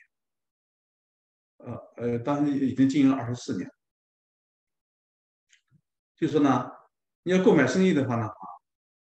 [1.58, 3.70] 年，呃呃，当时已经经营了二十四年。
[6.16, 6.70] 就是说呢，
[7.24, 8.26] 你要购买生意的话呢，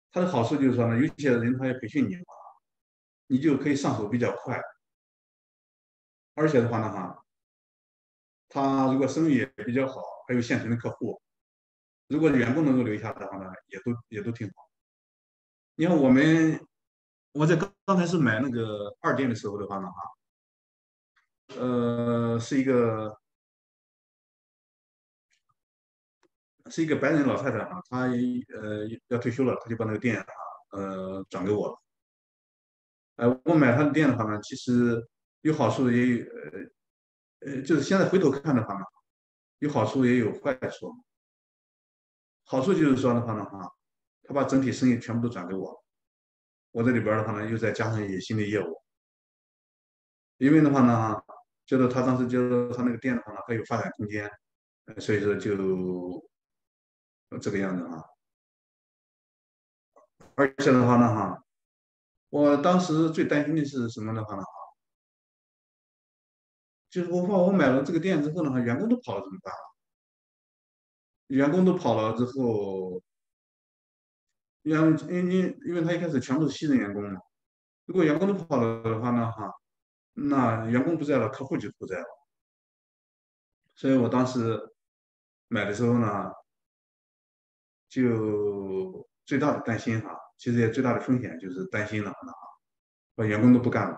[0.10, 2.33] 它的好处就是说呢，有些人他要培训你的话，
[3.27, 4.57] 你就可以上手比较快。
[6.36, 7.25] 而且的话呢，哈，
[8.47, 11.21] 他如果生意也比较好，还有现成的客户，
[12.07, 14.66] 如果员工能够留下的话呢，也都也都挺好。
[15.80, 16.59] 你看我们，
[17.34, 23.15] 我在刚刚才是买那个二店的时候的话呢，哈，呃，是一个。
[26.69, 30.25] 是一个白人老太太啊，她呃要退休了，她就把那个店啊
[30.71, 31.82] 呃转给我了。
[33.15, 35.07] 呃，我买她的店的话呢，其实
[35.41, 38.84] 有好处也有呃呃，就是现在回头看的话呢，
[39.59, 40.93] 有好处也有坏处。
[42.43, 43.73] 好处就是说的话呢哈，
[44.28, 45.84] 他把整体生意全部都转给我，
[46.71, 48.84] 我这里边的话呢又再加上一些新的业务。
[50.38, 51.19] 因为的话呢，
[51.65, 54.30] 觉得他当时觉得他那个店的话呢还有发展空间，
[54.99, 56.28] 所以说就。
[57.41, 58.01] 这个样子啊，
[60.36, 61.43] 而且的话呢，哈，
[62.30, 64.49] 我当时最担心的是什么的话呢哈？
[66.89, 69.59] 就是我怕我买了这个店之后呢，员工都跑了怎么办啊？
[71.28, 73.01] 员工都跑了之后，
[74.70, 77.20] 员因为因因为他一开始全部是新人员工嘛，
[77.86, 79.51] 如果员工都跑了的话呢，哈，
[80.13, 82.05] 那员工不在了，客户就不在了。
[83.76, 84.59] 所以我当时
[85.47, 86.32] 买的时候呢，
[87.88, 92.39] 就最大的担心哈，其实也最大的风险就是担心的话呢，哈，
[93.15, 93.97] 把员工都不干了。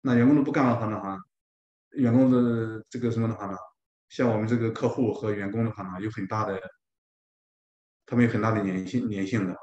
[0.00, 1.18] 那员工都不干的话呢，哈，
[1.90, 3.56] 员工的这个什么的话呢？
[4.08, 6.60] 像我们这个客户和员工的话呢，有很大的，
[8.10, 9.60] 他们有很大的粘性粘性的啊。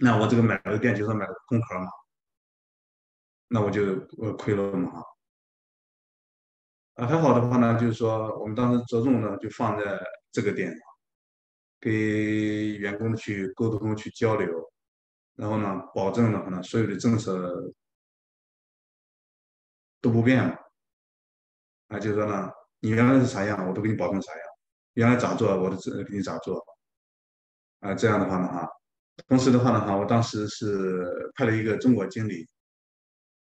[0.00, 1.88] 那我这个买了个店，就是买了个空壳嘛，
[3.48, 5.02] 那我就呃亏了嘛哈。
[6.96, 9.98] 啊，还好的话呢，就是说我们当时着重呢就放在
[10.30, 10.70] 这个店，
[11.80, 14.70] 给员工去沟通去交流，
[15.36, 17.72] 然后呢保证的话呢所有的政策
[20.02, 20.58] 都不变嘛。
[21.88, 22.50] 啊，就是说呢，
[22.80, 24.42] 你原来是啥样，我都给你保证啥样。
[24.94, 26.62] 原来咋做，我都给你咋做。
[27.80, 28.68] 啊，这样的话呢，哈，
[29.26, 32.48] 同时的话呢，哈，我当时是派了一个中国经理，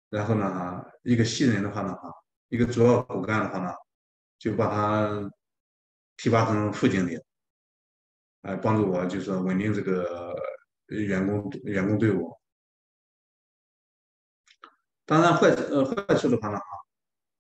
[0.09, 2.11] 然后呢，哈，一个新人的话呢，哈，
[2.49, 3.73] 一个主要骨干的话呢，
[4.39, 5.31] 就把他
[6.17, 7.19] 提拔成副经理，
[8.43, 10.35] 来帮助我，就是说稳定这个
[10.87, 12.35] 员工员工队伍。
[15.05, 16.65] 当然坏呃坏处的话呢，哈。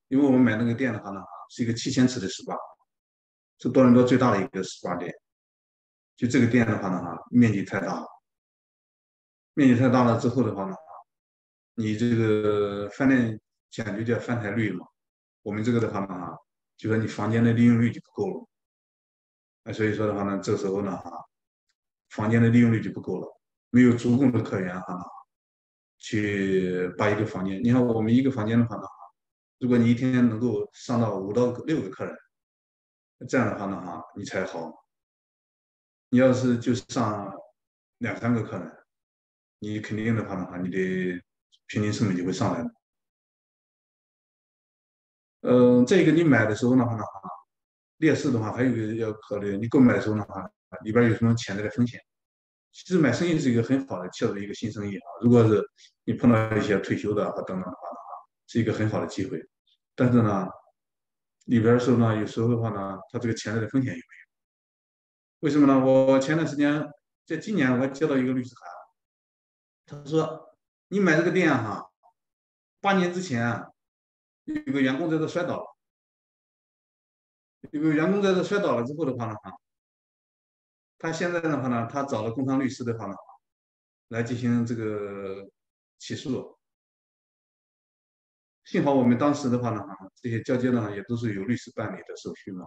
[0.09, 2.55] 因为我们买那个店的话呢哈，是一个七千尺的 SPA，
[3.63, 5.15] 是多伦多最大的一个 SPA 店。
[6.17, 8.07] 就这个店的话呢，哈，面积太大了，
[9.55, 10.75] 面积太大了之后的话呢，
[11.75, 13.41] 你这个饭店
[13.71, 14.85] 讲究叫翻台率嘛，
[15.43, 16.37] 我们这个的话呢，哈，
[16.77, 18.49] 就说你房间的利用率就不够了。
[19.63, 21.25] 啊，所以说的话呢，这时候呢，哈，
[22.11, 23.41] 房间的利用率就不够了，
[23.71, 25.01] 没有足够的客源哈，
[25.99, 28.83] 去把一个房间，你看我们一个房间的话呢。
[29.59, 32.13] 如果你一天能够上到五到六个客人，
[33.29, 34.73] 这样的话呢，哈，你才好。
[36.11, 37.33] 你要是就上
[37.99, 38.71] 两三个客人，
[39.61, 40.79] 你肯定的话的话，你的
[41.67, 42.65] 平均成本就会上来。
[45.41, 47.31] 嗯，这个你买的时候的话呢，哈，
[47.99, 50.49] 劣势的话还有一个要考虑，你购买的时候的话，
[50.85, 52.01] 里边有什么潜在的风险？
[52.73, 55.07] 其实买生意是一个很好的切入一个新生意啊。
[55.23, 55.63] 如果是
[56.05, 58.07] 你碰到一些退休的和等等的话的话，
[58.47, 59.39] 是一个很好的机会。
[59.95, 60.47] 但是呢，
[61.47, 64.23] 里边的时候呢，有时候的话呢，他这个潜在的风险有没有？
[65.41, 65.85] 为什么呢？
[65.85, 66.89] 我前段时间
[67.27, 68.55] 在今年我接到一个律师
[69.87, 70.57] 函，他说
[70.89, 71.91] 你买这个店哈，
[72.81, 73.67] 八年之前
[74.45, 75.77] 有个员工在这摔倒了，
[77.73, 79.35] 有个员工在这摔倒了之后的话呢，
[80.99, 83.15] 他现在的话呢，他找了工商律师的话呢，
[84.09, 85.51] 来进行这个
[85.99, 86.57] 起诉。
[88.65, 89.83] 幸好我们当时的话呢，
[90.21, 92.65] 这些交接呢也都是由律师办理的手续嘛。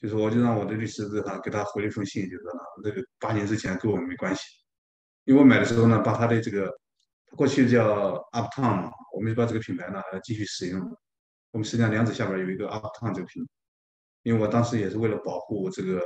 [0.00, 4.42] 就是我就让我的律师哈给他回了一封信，就说呢，这个八年之前跟我们没关系，
[5.24, 6.68] 因为我买的时候呢，把他的这个
[7.36, 10.80] 过去叫 Uptown 嘛，我们就把这个品牌呢继续使用。
[11.52, 13.50] 我们实际上梁子下边有一个 Uptown 这个品牌，
[14.24, 16.02] 因为我当时也是为了保护这个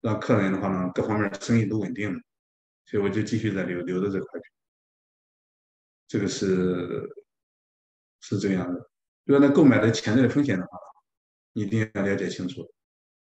[0.00, 2.12] 让客人的话呢，各方面生意都稳定，
[2.84, 4.57] 所以我就继续在留留着这块品。
[6.08, 7.06] 这个是
[8.20, 8.90] 是这样的，
[9.24, 10.78] 如果那购买的潜在的风险的话，
[11.52, 12.66] 你一定要了解清楚。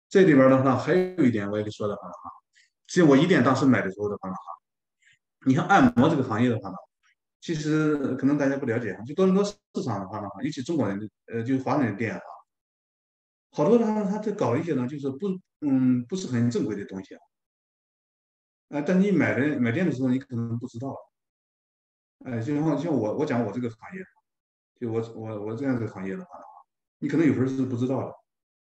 [0.10, 2.32] 这里边的话还有一点我也得说的话哈，
[2.88, 4.42] 其实我一店当时买的时候的话呢哈，
[5.46, 6.76] 你看按摩这个行业的话呢，
[7.40, 9.56] 其实可能大家不了解哈，就多伦多市
[9.86, 12.24] 场的话呢，尤其中国人的呃就是华人的店哈，
[13.52, 15.28] 好多他他在搞一些呢就是不
[15.60, 17.22] 嗯不是很正规的东西啊，
[18.70, 20.98] 啊，但你买的买店的时候你可能不知道。
[22.24, 24.04] 哎，就像像我我讲我这个行业，
[24.80, 26.52] 就我我我这样这个行业的话的话，
[27.00, 28.14] 你可能有时候是不知道的，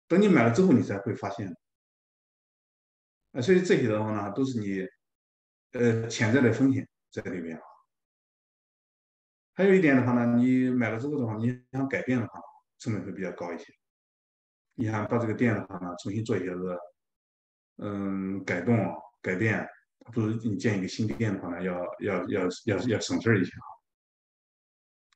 [0.09, 1.55] 等你买了之后你才会发现。
[3.33, 4.87] 啊，所以这些的话呢，都是你
[5.73, 7.63] 呃潜在的风险在里面啊。
[9.55, 12.41] 还有一点的话呢，你买了之后的话，你想改变的话，
[12.79, 13.67] 成本会比较高一些。
[14.75, 16.79] 你想把这个店的话呢，重新做一些个
[17.77, 18.77] 嗯改动
[19.21, 19.69] 改变。
[20.13, 23.53] 不如你建一个新店的话呢，要要要要要省事儿一些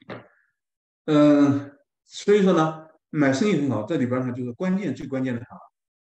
[0.09, 0.25] 啊。
[1.07, 5.59] 嗯，所以说呢，买生意很好，这里边呢就是关键最关键的哈，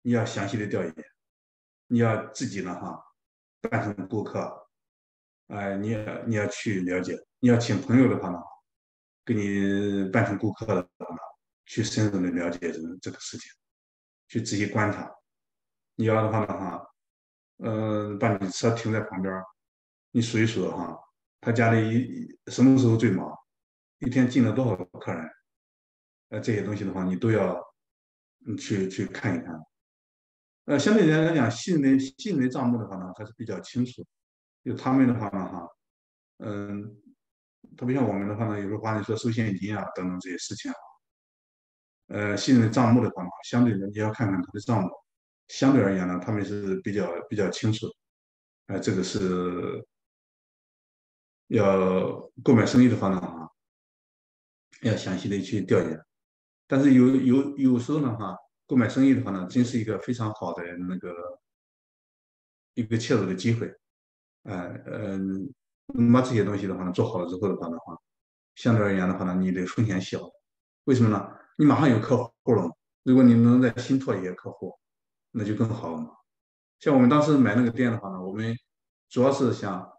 [0.02, 0.94] 你要详细的调研，
[1.88, 3.04] 你要自己呢哈
[3.62, 4.68] 扮成顾客，
[5.48, 8.40] 哎，你要你要去了解，你要请朋友的话呢，
[9.24, 11.20] 给你扮成顾客的话呢，
[11.66, 13.52] 去深入的了解这个这个事情，
[14.28, 15.10] 去仔细观察，
[15.96, 16.88] 你要的话呢哈。
[17.64, 19.34] 嗯，把你车停在旁边，
[20.12, 21.00] 你数一数哈，
[21.40, 23.32] 他家里什么时候最忙？
[24.00, 25.30] 一天进了多少客人，
[26.30, 27.56] 呃，这些东西的话，你都要
[28.48, 29.56] 嗯去去看一看。
[30.66, 34.04] 呃，相对来讲，新人新人账目的话呢，还是比较清楚。
[34.64, 35.68] 就他们的话呢，哈，
[36.40, 36.96] 嗯，
[37.78, 40.78] 特别像我们的话呢，有时候话你说收现金啊等等这些事情啊，
[42.08, 44.90] 呃，新人账目的话呢，相对的你要看看他的账目，
[45.48, 47.88] 相对而言呢，他们是比较比较清楚。
[48.68, 49.86] 呃，这个是
[51.48, 53.52] 要购买生意的话呢，哈，
[54.82, 56.00] 要详细的去调研。
[56.68, 58.36] 但是有有有时候呢，哈。
[58.68, 61.14] 购买生意的话呢，真是一个非常好的那个
[62.74, 63.70] 一个切入的机会，
[64.44, 67.98] 呃嗯，把这些东西的话呢做好了之后的话的话，
[68.56, 70.22] 相对而言的话呢，你的风险小，
[70.86, 71.30] 为什么呢？
[71.58, 72.64] 你马上有客户了，
[73.04, 74.74] 如果你能再新拓一些客户，
[75.32, 76.12] 那就更好了嘛。
[76.80, 78.56] 像我们当时买那个店的话呢，我们
[79.10, 79.92] 主要是想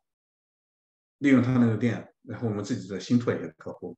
[1.19, 3.97] 利用他那个店，然后我们自己再新拓一些客户。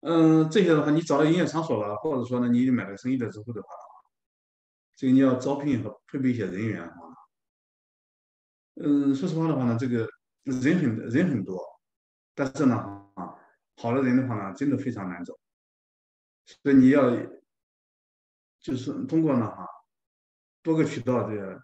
[0.00, 3.68] 嗯，这些的话，你找到营业场所了，或者说呢，你买了生意了之后的话，
[4.96, 6.92] 这个你要招聘和配备一些人员啊。
[8.74, 10.06] 嗯，说实话的话呢，这个
[10.42, 11.58] 人很人很多，
[12.34, 13.03] 但是呢，
[13.76, 15.34] 好的人的话呢，真的非常难找。
[16.62, 17.10] 所以你要
[18.60, 19.66] 就是通过呢，哈，
[20.62, 21.62] 多个渠道的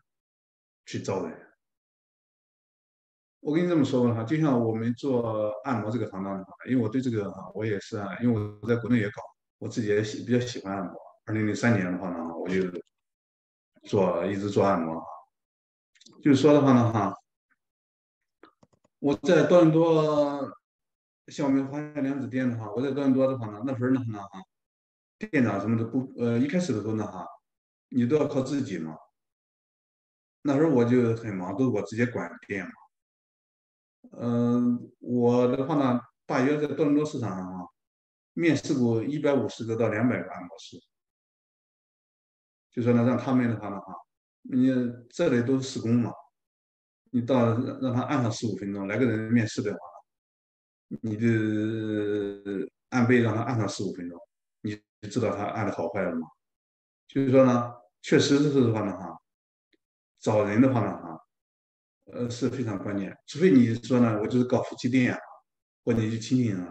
[0.87, 1.47] 去招人。
[3.41, 9.23] 我跟你这么说吧哈，就像我们做按摩这个行当的话，因为我对这个哈，我也是啊，因为我在国内也搞，
[9.59, 10.95] 我自己也喜比较喜欢按摩。
[11.25, 12.63] 二零零三年的话呢，我就
[13.85, 15.03] 做一直做按摩。
[16.23, 17.15] 就是说的话呢哈，
[18.99, 20.53] 我在多伦多，
[21.31, 24.43] 像我们华夏良子店的话，我在多伦多的话呢，那时候呢哈，
[25.19, 27.27] 店长什么的不呃，一开始的时候呢哈，
[27.89, 28.97] 你都要靠自己嘛。
[30.43, 32.73] 那时候我就很忙，都是我直接管店嘛。
[34.19, 37.67] 嗯，我的话呢，大约在多伦多市场上啊，
[38.33, 40.79] 面试过一百五十个到两百个按摩师，
[42.71, 43.95] 就说呢，让他们的话呢，哈，
[44.43, 44.69] 你
[45.11, 46.11] 这里都是施工嘛，
[47.11, 49.79] 你到让他按上十五分钟，来个人面试的话，
[51.03, 54.19] 你的按背让他按上十五分钟，
[54.61, 56.27] 你就知道他按的好坏了吗？
[57.07, 57.73] 就是说呢，
[58.03, 59.19] 确实是的话呢，哈，
[60.19, 61.21] 找人的话呢，哈。
[62.13, 63.17] 呃，是非常关键。
[63.27, 65.19] 除非你说呢，我就是搞夫妻店啊，
[65.85, 66.67] 或者你亲戚啊。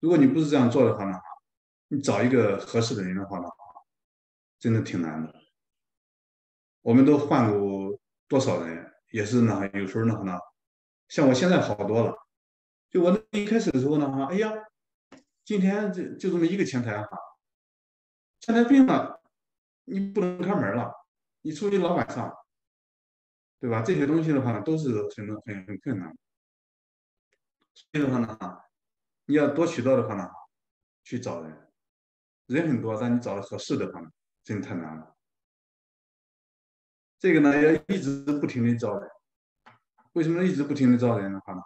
[0.00, 1.18] 如果你不是这样做的话呢，
[1.88, 3.46] 你找一个合适的人的话呢，
[4.58, 5.34] 真的挺难的。
[6.82, 10.38] 我们都换过多少人，也是呢，有时候呢，呢，
[11.08, 12.14] 像我现在好多了。
[12.90, 14.52] 就我那一开始的时候呢，哈，哎呀，
[15.44, 17.08] 今天就就这么一个前台哈，
[18.40, 19.22] 前台病了，
[19.84, 20.92] 你不能开门了，
[21.42, 22.34] 你出去老板上。
[23.60, 23.82] 对吧？
[23.82, 26.16] 这些东西的话呢，都是很很很困难。
[27.74, 28.38] 所以的话呢，
[29.26, 30.26] 你要多渠道的话呢，
[31.04, 31.70] 去找人，
[32.46, 34.08] 人很多，但你找的合适的话呢，
[34.42, 35.14] 真太难了。
[37.18, 39.10] 这个呢，要一直不停的招人。
[40.14, 41.60] 为什么一直不停的招人的话呢？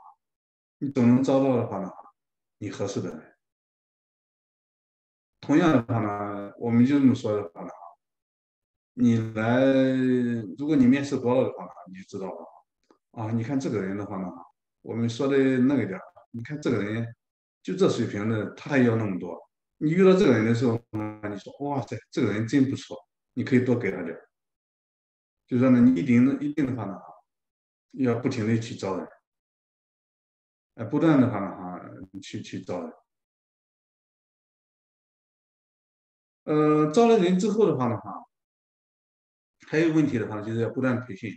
[0.79, 1.91] 你总能招到的话呢，
[2.59, 3.35] 你合适的人。
[5.41, 7.71] 同样的话呢，我们就这么说的话呢。
[8.97, 9.65] 你来，
[10.57, 12.47] 如果你面试多了的话，你就知道了
[13.11, 13.31] 啊。
[13.33, 14.29] 你看这个人的话呢，
[14.83, 17.15] 我们说的那个点儿，你看这个人
[17.63, 19.37] 就这水平的，他也要那么多。
[19.79, 22.97] 你遇到这个人的时候呢，你说哇塞，这个人真不错，
[23.35, 24.29] 你可以多给他点儿。
[25.49, 26.97] 就说呢，你一定一定的话呢，
[27.93, 29.09] 要不停的去招人，
[30.75, 31.81] 哎，不断的话呢，哈，
[32.21, 32.93] 去去招人。
[36.45, 38.13] 呃，招了人之后的话呢，哈。
[39.67, 41.33] 还有问题的话，就是要不断培训。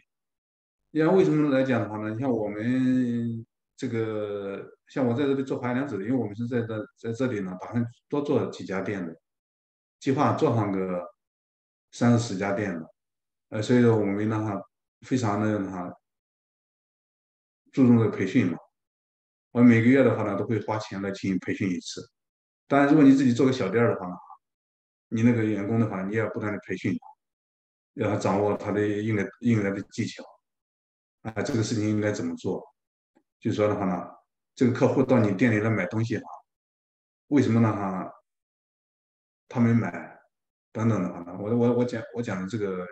[0.92, 2.10] 你看为什么来讲的话呢？
[2.14, 9.16] 你像我们这个，像我在这里做华良子的，因为我们是在这在这里呢，打算多做几家店的，
[10.00, 11.08] 计划做上个
[11.92, 12.94] 三四十家店的。
[13.50, 14.62] 呃，所以说我们呢哈，
[15.02, 15.94] 非常的哈
[17.72, 18.58] 注重的培训嘛。
[19.52, 22.02] 我每个月的话呢，都会花钱来进行培训一次。
[22.68, 24.16] 当然，如果你自己做个小店的话呢，
[25.10, 26.98] 你那个员工的话，你也要不断的培训。
[27.94, 30.24] 要掌握他的应该应该的技巧，
[31.24, 32.64] 啊，这个事情应该怎么做？
[33.40, 34.08] 就说的话呢，
[34.54, 36.24] 这个客户到你店里来买东西哈，
[37.30, 38.08] 为什么呢哈？
[39.50, 40.20] 他没买，
[40.72, 42.86] 等等的话呢，我我我讲我讲的这个，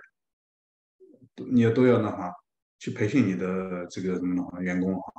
[1.51, 2.34] 你都要那哈，
[2.80, 5.14] 去培训你的这个什么的员工哈。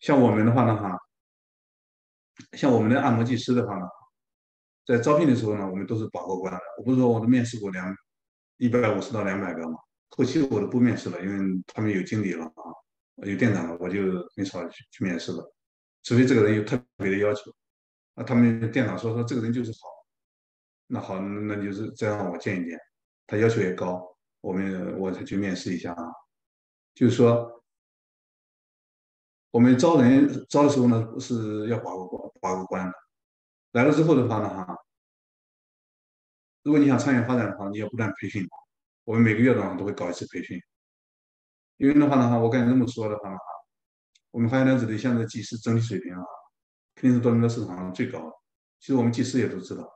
[0.00, 0.98] 像我们的话呢哈，
[2.52, 3.86] 像我们的按摩技师的话呢，
[4.86, 6.60] 在招聘的时候呢，我们都是把过关的。
[6.78, 7.94] 我不是说我都面试过两。
[8.58, 9.78] 一百五十到两百个嘛，
[10.16, 12.72] 后期我都不面试了，因为他们有经理了啊，
[13.16, 14.00] 有店长了，我就
[14.34, 15.54] 很少去去面试了，
[16.02, 17.52] 除非这个人有特别的要求。
[18.14, 19.78] 那，他们店长说说这个人就是好，
[20.86, 22.78] 那好，那就是再让我见一见。
[23.26, 24.02] 他要求也高，
[24.40, 26.04] 我们我才去面试一下啊。
[26.94, 27.55] 就是说，
[29.56, 32.92] 我们招人招的时候呢，是要把关把个关的。
[33.72, 34.76] 来了之后的话呢，哈，
[36.62, 38.46] 如果你想长远发展的话，你要不断培训。
[39.04, 40.60] 我们每个月的话都会搞一次培训，
[41.78, 43.44] 因为的话呢，哈，我跟你这么说的话呢，哈，
[44.30, 46.22] 我们花园子里现在技师整体水平啊。
[46.94, 48.32] 肯定是多伦多市场上最高的。
[48.78, 49.90] 其实我们技师也都知道，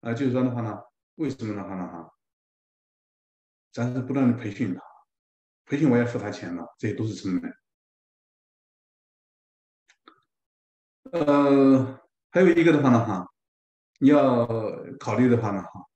[0.00, 0.78] 啊，就是说的话呢，
[1.16, 1.86] 为什么的话呢？
[1.86, 2.10] 哈，
[3.70, 4.80] 咱是不断的培训他，
[5.66, 7.54] 培训我也付他钱了，这些都是成本。
[11.12, 12.00] 呃，
[12.30, 13.26] 还有一个的话呢，哈，
[13.98, 14.46] 你要
[14.98, 15.86] 考虑的话呢，哈，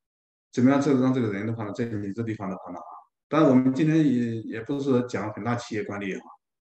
[0.53, 2.87] 怎么样这个让这个人的话呢，在你这地方的话呢，哈，
[3.29, 6.23] 当然我们今天也也不是讲很大企业管理哈，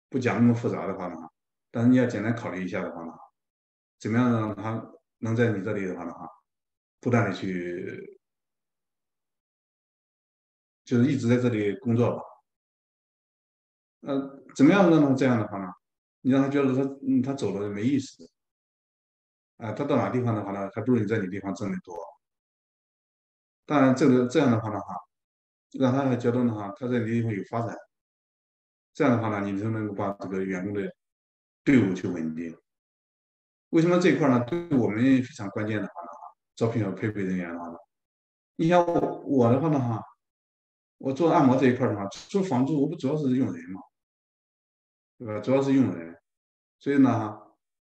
[0.08, 1.30] 不讲那么复杂的话呢，哈。
[1.70, 3.12] 但是你要简单考虑一下的话呢，
[3.98, 6.28] 怎么样让他能在你这里的话呢哈，
[7.00, 8.18] 不断的去，
[10.84, 12.22] 就是一直在这里工作吧。
[14.02, 15.66] 呃，怎么样让他这样的话呢？
[16.26, 18.28] 你让他觉得他嗯他走了没意思，
[19.58, 21.96] 啊，他到哪地方的话呢，还不如你在你地方挣的多。
[23.64, 24.96] 当然，这个这样的话呢哈，
[25.78, 27.76] 让他觉得呢哈，他在你地方有发展，
[28.92, 30.92] 这样的话呢，你就能够把这个员工的。
[31.64, 32.56] 队伍去稳定，
[33.70, 34.38] 为什么这一块呢？
[34.44, 36.08] 对我们非常关键的话呢，
[36.54, 37.76] 招聘和配备人员的话呢，
[38.54, 40.00] 你像我我的话呢哈，
[40.98, 43.80] 我做按摩这一块的话，做房租我不主要是用人嘛，
[45.18, 45.40] 对吧？
[45.40, 46.20] 主要是用人，
[46.78, 47.40] 所以呢，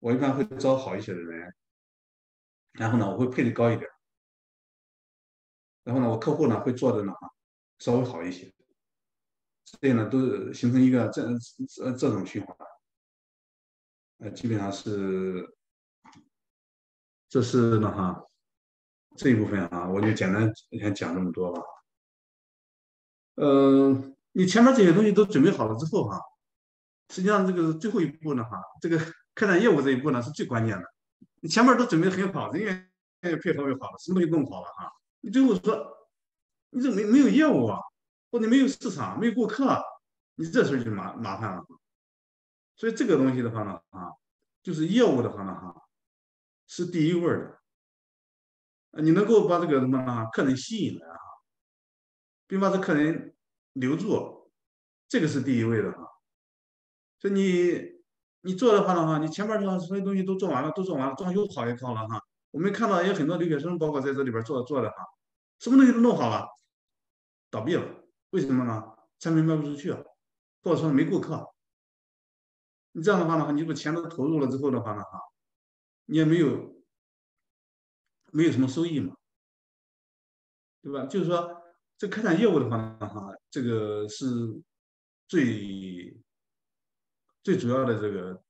[0.01, 1.55] 我一般会招好一些的人，
[2.73, 3.89] 然后呢，我会配的高一点，
[5.85, 7.13] 然后呢，我客户呢会做的呢
[7.79, 8.53] 稍微好一些，
[9.81, 11.27] 这样呢都形成一个这
[11.69, 12.57] 这这种循环。
[14.19, 15.57] 呃，基本上是，
[17.29, 18.23] 这是呢哈，
[19.17, 21.63] 这一部分啊，我就简单先讲这么多吧。
[23.35, 26.21] 呃，你前面这些东西都准备好了之后哈，
[27.11, 28.99] 实际上这个最后一步呢哈，这个
[29.35, 30.85] 开展业务这一步呢是最关键的。
[31.41, 32.91] 你前面都准备很好，人员
[33.21, 34.91] 配合又好了，什么东西弄好了哈，
[35.21, 36.09] 你最后说
[36.71, 37.79] 你这没没有业务啊，
[38.31, 39.83] 或者没有市场，没有顾客，
[40.37, 41.65] 你这事儿就麻麻烦了。
[42.77, 44.11] 所以这个东西的话呢，啊，
[44.63, 45.75] 就是业务的话呢，哈，
[46.67, 47.61] 是第一位的。
[49.03, 51.19] 你能够把这个什么啊客人吸引来啊，
[52.47, 53.35] 并把这客人
[53.73, 54.51] 留住，
[55.09, 56.04] 这个是第一位的哈。
[57.25, 57.81] 所以你
[58.43, 62.21] 你做的话呢，哈，你前面的所有东西都做完了，都做完了，装修好也好了哈。
[62.51, 64.97] 我们看到也很多留学生，包括在这里边做做的哈，
[65.59, 66.47] 什么东西都弄好了，
[67.51, 67.83] 倒闭了，
[68.29, 68.85] 为什么呢？
[69.19, 69.91] 产品卖不出去，
[70.63, 71.49] 或者说没顾客。
[72.93, 75.19] 你这样的话呢，你把钱都投入了之后的话呢，哈，
[76.05, 76.77] 你也没有
[78.33, 79.15] 没有什么收益嘛，
[80.83, 81.07] 对吧？
[81.07, 81.51] 就是说，
[81.97, 84.27] 这开展业务的话呢，哈，这个是
[85.27, 86.23] 最
[87.45, 88.43] 最主要的这个，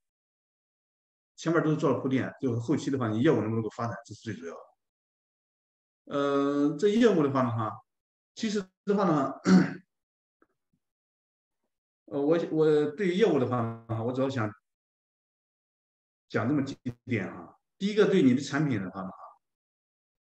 [1.37, 4.61] 前面都是做了铺垫，就是后期的话，你业务能不能够发展，这是最主要的。
[6.07, 7.71] 呃，这业务的话呢，哈，
[8.35, 9.35] 其实的话呢。
[12.07, 13.57] 呃，我我对于业务的话
[13.89, 14.49] 啊，我主要想
[16.29, 16.77] 讲这么几
[17.07, 17.59] 点哈。
[17.79, 19.17] 第一个，对你的产品的话呢哈，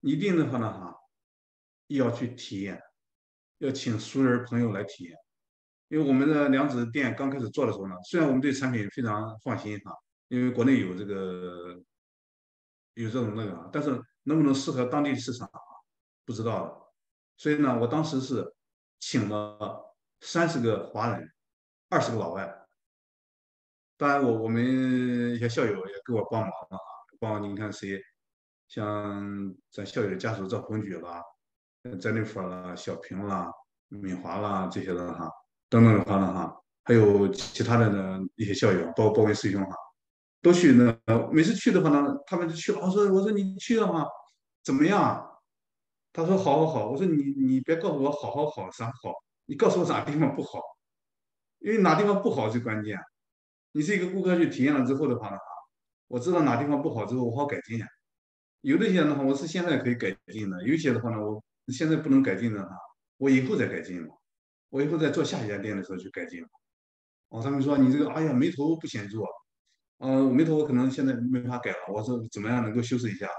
[0.01, 0.93] 一定的话呢哈，
[1.87, 2.81] 要去体验，
[3.59, 5.15] 要请熟人朋友来体验。
[5.89, 9.93] 因为我们的良子店刚开始做的时候呢，虽然我们对产品非常放心哈，
[10.27, 11.81] 因为国内有这个
[12.93, 13.89] 有这种那个，但是
[14.23, 15.59] 能不能适合当地市场啊，
[16.25, 16.77] 不知道的。
[17.37, 18.53] 所以呢，我当时是
[18.99, 21.31] 请了三十个华人。
[21.89, 22.67] 二十个老外，
[23.95, 24.61] 当然我我们
[25.33, 26.83] 一些校友也给我帮忙了啊，
[27.17, 27.97] 帮你看谁，
[28.67, 31.23] 像咱校友家属赵鹏举啦，
[32.01, 33.49] 詹妮弗啦、小平啦、
[33.87, 35.31] 敏华啦这些人哈，
[35.69, 39.75] 等等的话呢哈，还有其他的呢一些校友，包括包括师兄哈，
[40.41, 40.97] 都去那
[41.31, 42.79] 每次去的话呢，他们就去了。
[42.79, 44.05] 我说我说你去的话
[44.63, 45.23] 怎么样？
[46.13, 46.89] 他说好好好。
[46.89, 49.13] 我说你你别告诉我好好好啥好，
[49.45, 50.59] 你告诉我啥地方不好。
[51.59, 52.97] 因为哪地方不好最关键，
[53.71, 55.43] 你是一个顾客去体验了之后的话呢哈，
[56.07, 57.85] 我知道哪地方不好之后我好改进呀。
[58.61, 61.43] 有的些的话我是现在可以改进的，有些的话呢我
[61.73, 62.69] 现在不能改进的哈，
[63.17, 64.15] 我以后再改进嘛，
[64.69, 66.43] 我以后再做下一家店的时候去改进。
[67.29, 69.19] 哦，他们说你这个哎呀眉头不显著，
[69.99, 73.31] 嗯，眉头我可能现在没法改了，我说怎么样能够修饰一下啊？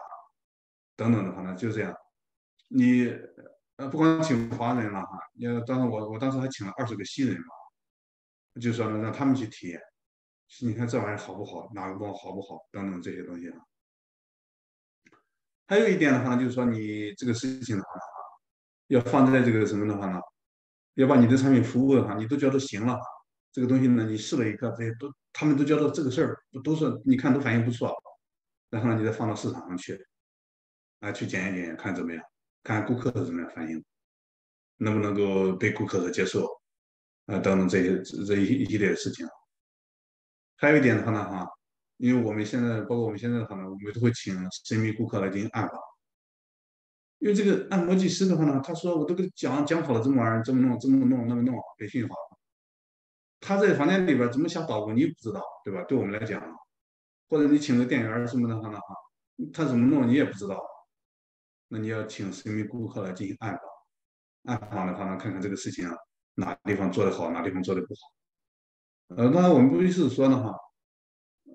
[0.97, 1.95] 等等的话呢就这样，
[2.69, 3.09] 你
[3.77, 9.81] 呃，不光请华人了哈，也当时我我当时还请了二十个新人嘛，就说呢让他们去体验，
[10.61, 13.57] 你看这玩意儿好不好，哪个包好不好等等这些东西啊。
[15.67, 18.03] 还有一点的话呢，就是说你这个事情的话呢，
[18.89, 20.21] 要放在这个什么的话呢，
[21.03, 22.99] 要把你的产品服务的话，你都觉得行了，
[23.53, 27.95] 这个东西呢，你试了一个，这些都他们都觉得这个事儿都是你看都反应不错，
[28.69, 29.97] 然后呢，你再放到市场上去，
[30.99, 32.23] 啊，去检验检验看怎么样。
[32.65, 33.83] 看顾客是怎么样反应，
[34.79, 36.45] 能不能够被顾客所接受，
[37.27, 39.25] 啊，等等这些这一一系列的事情。
[40.57, 41.47] 还有一点的话呢，哈，
[41.99, 45.79] 因为我们现在包括我们现在的话呢，我们都会请神秘顾客来进行暗访。
[47.19, 52.39] 因为这个按摩技师的话呢，他说我都给讲讲好了，这么玩意儿这么弄，这么弄，那么弄，培训好了。
[53.41, 55.83] 他在房间里边怎么下捣鼓，你不知道，对吧？
[55.85, 56.43] 对我们来讲，
[57.29, 58.95] 或者你请个店员什么的话呢，哈，
[59.53, 60.61] 他怎么弄你也不知道。
[61.69, 65.95] 那你要请神秘顾客来进行暗访，暗访的话呢，看看这个事情啊，
[66.35, 69.17] 哪地方做得好，哪地方做得不好。
[69.17, 70.55] 呃，当然我们不是说呢哈，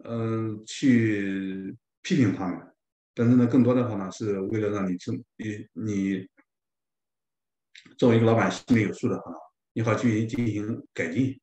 [0.06, 2.73] 嗯，去批评他们，
[3.14, 6.28] 但是呢，更多的话呢，是为了让你这你你
[7.98, 9.32] 作为一个老板心里有数的话，
[9.74, 11.40] 你好去进行改进。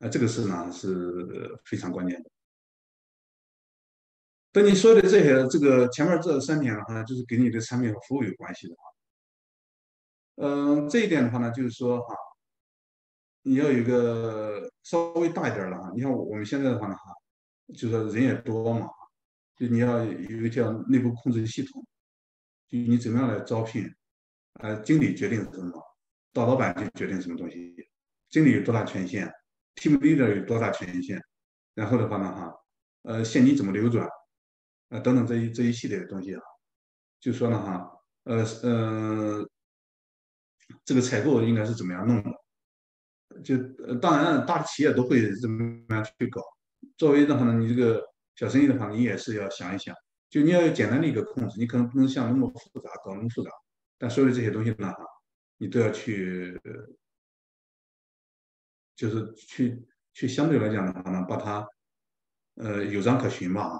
[0.00, 2.28] 啊，这个事呢是非常关键的。
[4.52, 8.82] 等你说的这些，这个前面这三点的话呢，就是跟你的产品和服务有关系的话，
[10.36, 12.14] 嗯，这一点的话呢，就是说哈，
[13.42, 17.12] 你要有一个稍微大一点的哈，你看我们现在的话呢哈，
[17.74, 18.88] 就说人也多嘛，
[19.56, 21.86] 就你要有一个叫内部控制系统，
[22.68, 23.88] 就你怎么样来招聘，
[24.54, 25.82] 呃，经理决定什么，
[26.32, 27.74] 大老板就决定什么东西，
[28.30, 29.32] 经理有多大权限
[29.76, 31.20] ，team leader 有多大权限，
[31.74, 32.54] 然后的话呢哈，
[33.02, 34.08] 呃，现金怎么流转。
[34.90, 36.40] 啊，等等这一这一系列的东西啊，
[37.18, 37.90] 就说呢哈，
[38.24, 39.50] 呃呃，
[40.84, 42.30] 这个采购应该是怎么样弄的？
[43.42, 43.56] 就
[43.96, 46.42] 当然大企业都会这么样去搞。
[46.98, 48.00] 作为的话呢，你这个
[48.34, 49.94] 小生意的话，你也是要想一想，
[50.28, 53.50] 就你要有简单的一个控制，你可能不能像那么复杂搞那么复杂。
[53.96, 54.98] 但所有的这些东西呢哈，
[55.58, 56.60] 你都要去，
[58.96, 61.66] 就是去去相对来讲的话呢，把它
[62.56, 63.78] 呃有章可循吧。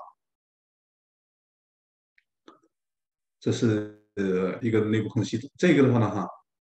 [3.41, 6.27] 这是呃一个内部控制系统，这个的话呢哈，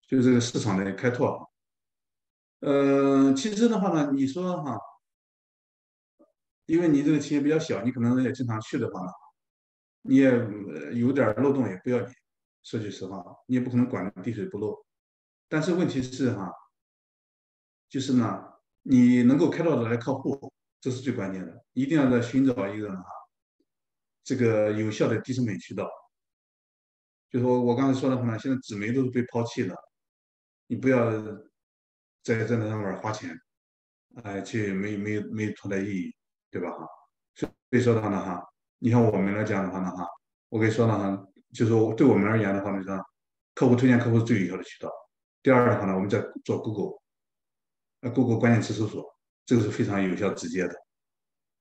[0.08, 1.52] 就是这个市场的开拓。
[2.60, 4.78] 呃，其实的话呢，你说哈，
[6.72, 9.06] 因为你这个企业比较小，你可能也经常去的话，
[10.04, 10.32] 你也
[10.94, 12.16] 有点漏洞也不要紧。
[12.64, 14.74] 说句实话，你也不可能管的滴水不漏。
[15.50, 16.50] 但是问题是哈，
[17.90, 18.42] 就是呢，
[18.84, 23.04] 你能够开到的来客户，这是最关键的，一定要在寻找一个哈，
[24.24, 25.90] 这个有效的低成本渠道。
[27.30, 29.76] 就说我刚才说的话呢，现在纸媒都是被抛弃的，
[30.68, 31.12] 你不要
[32.22, 33.36] 在在那上面花钱，
[34.24, 36.16] 哎，去没没没存在意义，
[36.52, 36.70] 对吧？
[36.72, 36.88] 哈，
[37.34, 38.44] 所以说的话呢，哈，
[38.80, 40.06] 你看我们来讲的话呢，哈，
[40.50, 43.00] 我跟你说呢哈，就说对我们而言的话呢，就是
[43.56, 44.92] 客户推荐客户是最有效的渠道。
[45.42, 47.00] 第二的话呢，我们在做 Google，
[48.02, 49.04] 呃，Google 关键词搜索，
[49.46, 50.76] 这个是非常有效直接的。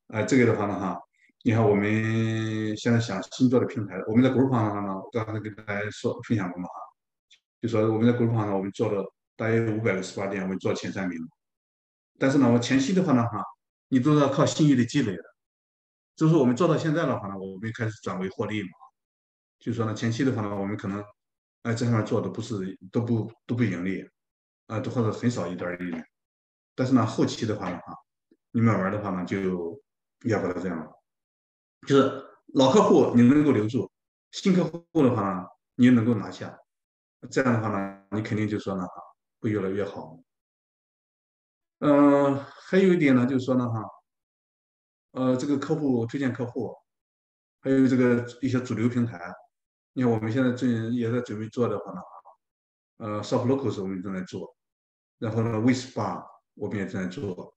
[0.09, 1.01] 哎，这个的话呢，哈。
[1.43, 6.75] 你看，我们现在想新做的平台，我们在 Group 上呢，我刚才跟大家说分享过嘛哈，
[7.63, 9.03] 就说我们在 Group 上呢，我们做了
[9.37, 11.19] 大约五百个 SPA 店，我们做前三名。
[12.19, 13.43] 但是呢，我前期的话呢哈，
[13.91, 15.23] 你都要靠信誉的积累的。
[16.17, 18.69] 就是我们做到现在的话呢，我们开始转为获利嘛。
[19.59, 21.05] 就是说呢，前期的话呢，我们可能
[21.63, 24.03] 哎这上面做的不是都不都不盈利，
[24.67, 26.03] 啊，都或者很少一点利润。
[26.75, 27.95] 但是呢，后期的话呢哈，
[28.53, 29.81] 你慢慢的话呢，就
[30.25, 30.93] 要把它这样。
[31.87, 32.25] 就是
[32.55, 33.91] 老客户你能够留住，
[34.33, 36.57] 新客户的话呢，你也能够拿下，
[37.31, 38.93] 这样的话呢，你肯定就说呢哈，
[39.41, 40.19] 会越来越好。
[41.81, 42.37] 嗯，
[42.69, 43.83] 还有一点呢，就是说呢哈，
[45.13, 46.75] 呃，这个客户推荐客户，
[47.61, 49.19] 还有这个一些主流平台，
[49.95, 52.01] 你看我们现在正也在准备做的话呢，
[52.99, 54.55] 呃，Soft Locals 我们正在做，
[55.19, 56.23] 然后呢 w i s p a
[56.55, 57.55] 我们也正在做，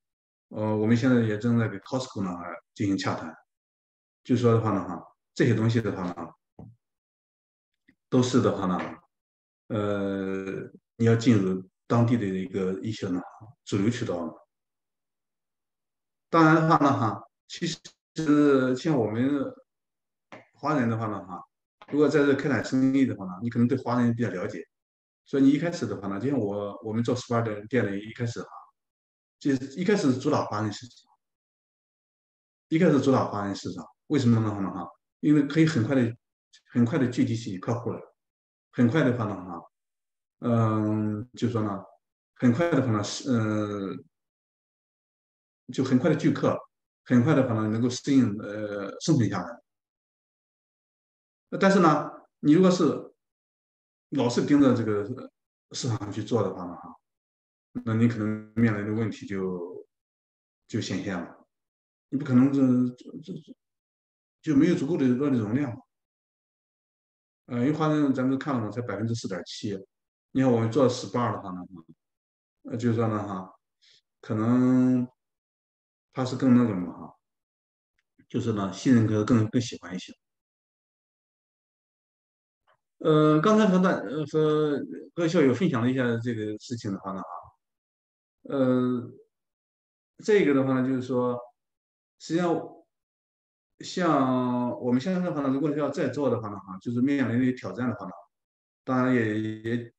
[0.49, 2.31] 呃，我们现在也正在给 Costco 呢
[2.73, 3.35] 进行洽谈。
[4.23, 5.03] 就说的话呢，哈，
[5.33, 6.15] 这些东西的话呢，
[8.09, 8.79] 都是的话呢，
[9.67, 13.21] 呃，你要进入当地的一个一些呢
[13.65, 14.35] 主流渠道。
[16.29, 19.43] 当然的话呢，哈，其实像我们
[20.53, 21.39] 华人的话呢，哈，
[21.89, 24.65] 如果在这开展生意的话呢，你可能对华人比较了解，
[25.25, 28.49] 所以你一开始的话呢，就像我我们做 SPA 的店里一开始哈，
[29.39, 31.11] 就是一开始主打华人市场，
[32.69, 33.85] 一开始主打华人市场。
[34.07, 34.71] 为什么呢？
[34.71, 34.87] 哈，
[35.19, 36.11] 因为可以很快的、
[36.71, 38.01] 很快的聚集起客户来，
[38.71, 39.61] 很快的话呢，哈，
[40.45, 41.81] 嗯，就说呢，
[42.35, 43.95] 很快的话呢，是呃，
[45.71, 46.59] 就很快的聚客，
[47.05, 49.63] 很快的话呢，能够适应呃生存下来。
[51.61, 52.83] 但是呢，你如果是
[54.09, 55.31] 老是盯着这个
[55.71, 56.93] 市场去做的话呢，哈，
[57.85, 59.87] 那你可能面临的问题就
[60.67, 61.47] 就显现了，
[62.09, 62.61] 你不可能这
[63.21, 63.55] 这这
[64.41, 65.73] 就没有足够的热力容量。
[67.45, 69.81] 呃，因为华人咱们看了嘛，才百分之四点七。
[70.35, 71.61] 你看我们做 SPA 的话呢，
[72.63, 73.53] 呃，就是说呢，哈，
[74.19, 75.07] 可能
[76.11, 77.15] 他是更那什么，哈，
[78.27, 80.11] 就是呢，新人哥更更喜欢一些。
[82.97, 84.79] 呃，刚才和大呃和
[85.13, 87.27] 和校友分享了一下这个事情的话呢，哈，
[88.55, 89.11] 呃，
[90.23, 91.39] 这个的话呢，就是说，
[92.17, 92.59] 实际上
[93.81, 98.11] 像我们现在的话呢，如果是要再做的话呢，哈，就是面临的挑战的话呢，
[98.83, 99.93] 当然也也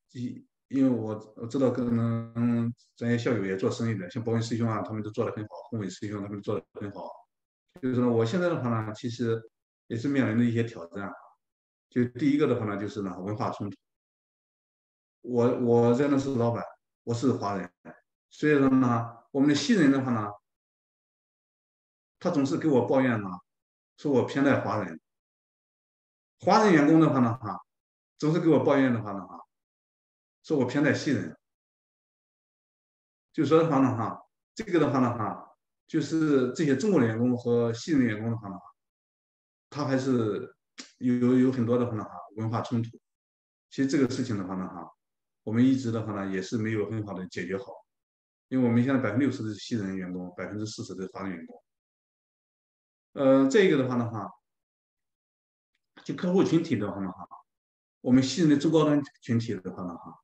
[0.69, 7.11] 因为我我知道可能专业校友也做生意的，像博文师兄啊，他们都做得很好，宏伟师兄他们都做得很好，
[7.83, 9.41] 就是说我现在的话呢，其实
[9.89, 11.13] 也是面临的一些挑战。
[11.91, 13.77] 就第一个的话呢，就是呢文化冲突。
[15.21, 16.63] 我我在那是老板，
[17.05, 17.71] 我是华人，
[18.31, 20.29] 所以说呢，我们的新人的话呢，
[22.19, 23.29] 他总是给我抱怨呢，
[23.97, 25.01] 说我偏待华人。
[26.41, 27.61] 华人员工的话呢，哈，
[28.19, 29.44] 总是给我抱怨的话呢，哈，
[30.45, 31.37] 说我偏待新人。
[33.33, 34.25] 就说的话呢，哈，
[34.55, 35.57] 这个的话呢，哈，
[35.89, 38.57] 就是这些中国员工和新人员工的话呢，
[39.69, 40.55] 他还是。
[40.99, 42.99] 有有有很多的话呢哈，文化冲突。
[43.71, 44.91] 其实这个事情的话呢哈，
[45.45, 47.67] 我们一直的话呢也是没有很好的解决好，
[48.49, 51.63] 因为我们现在百分之六十的是新人员工，百分之四十的华人员工。
[53.13, 54.29] 呃，这个的话呢哈，
[56.03, 57.29] 就客户群体的话呢哈，
[58.01, 60.24] 我们新人的中高端群体的话呢哈，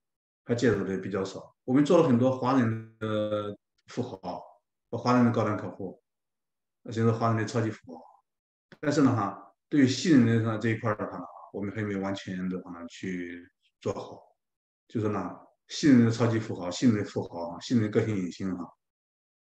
[0.51, 1.55] 他介入的比较少。
[1.63, 4.43] 我们做了很多华人的富豪
[4.91, 6.03] 和华人的高端客户，
[6.87, 8.03] 甚至华人的超级富豪，
[8.81, 9.47] 但是呢哈。
[9.69, 13.49] 对于新人的这一块的话呢，我们还没有完全的话呢去
[13.81, 14.21] 做好。
[14.89, 15.31] 就是呢，
[15.69, 18.69] 新人的超级富豪、新人的富豪、新人个性隐形哈，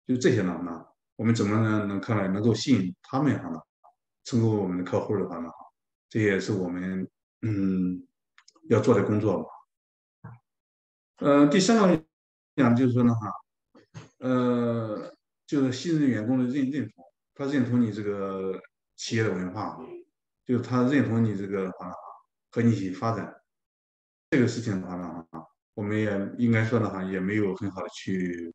[0.04, 0.84] 就这些呢，呢，
[1.14, 3.60] 我们怎么能能看来能够吸引他们哈呢，
[4.24, 5.48] 成为我们的客户的话呢，
[6.10, 7.08] 这也是我们
[7.42, 8.04] 嗯
[8.68, 9.48] 要做的工作吧。
[11.18, 12.04] 呃，第三个
[12.56, 13.32] 讲就是说呢哈，
[14.18, 15.14] 呃，
[15.46, 17.04] 就是新人员工的认认同，
[17.34, 18.60] 他认同你这个
[18.96, 19.78] 企业的文化。
[20.44, 21.92] 就是他认同你这个的话，
[22.52, 23.34] 和你一起发展
[24.30, 25.26] 这个事情的话呢，
[25.74, 26.08] 我们也
[26.38, 28.54] 应该说的话，也没有很好的去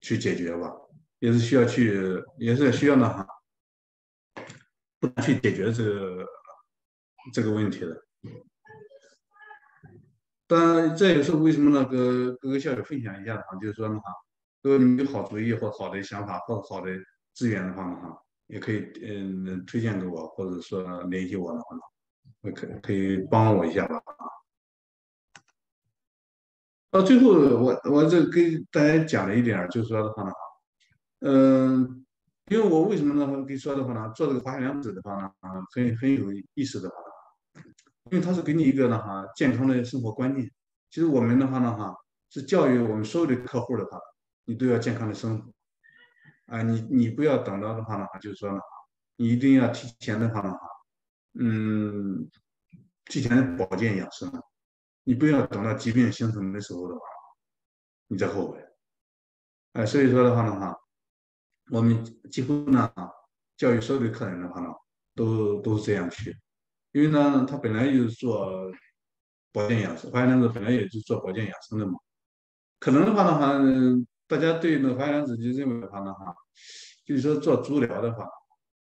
[0.00, 0.72] 去解决吧，
[1.18, 3.26] 也是需要去，也是需要呢哈，
[4.98, 6.26] 不去解决这个
[7.34, 8.06] 这个问题的。
[10.54, 11.84] 当然，这也是为什么呢？
[11.84, 14.02] 跟各个校友分享一下的话，就是说的话，
[14.62, 16.90] 如果你有好主意或好的想法或好的
[17.32, 18.18] 资源的话呢，哈。
[18.46, 23.98] 也可以，嗯，推荐给我，或者说联系我的话，呢，可可以帮我一下吧。
[26.90, 30.32] 到最后，我我这给大家讲了一点，就是说的话呢，
[31.20, 32.04] 嗯，
[32.48, 33.26] 因为我为什么呢？
[33.26, 36.96] 跟你说的话呢，做这个华夏良子的话呢，啊，很很有意思的话，
[38.10, 40.50] 因为它是给你一个呢哈健康的生活观念。
[40.90, 41.94] 其实我们的话呢哈，
[42.30, 43.98] 是教育我们所有的客户的话，
[44.44, 45.52] 你都要健康的生活。
[46.46, 48.58] 啊，你你不要等到的话呢，就是说呢，
[49.16, 50.52] 你一定要提前的话呢，
[51.40, 52.30] 嗯，
[53.06, 54.30] 提前保健养生，
[55.04, 57.00] 你不要等到疾病形成的时候的话，
[58.08, 58.62] 你再后悔。
[59.72, 60.76] 哎，所以说的话呢，哈，
[61.70, 62.92] 我们几乎呢，
[63.56, 64.68] 教育所有的客人的话呢，
[65.14, 66.36] 都都是这样去，
[66.94, 68.72] 因为呢，他本来就是做
[69.52, 71.98] 保健养生，华南子本来也是做保健养生的嘛，
[72.78, 74.06] 可能的话呢，哈。
[74.26, 76.34] 大家对那个华阳子就认为的话呢，哈，
[77.04, 78.24] 就是说做足疗的话，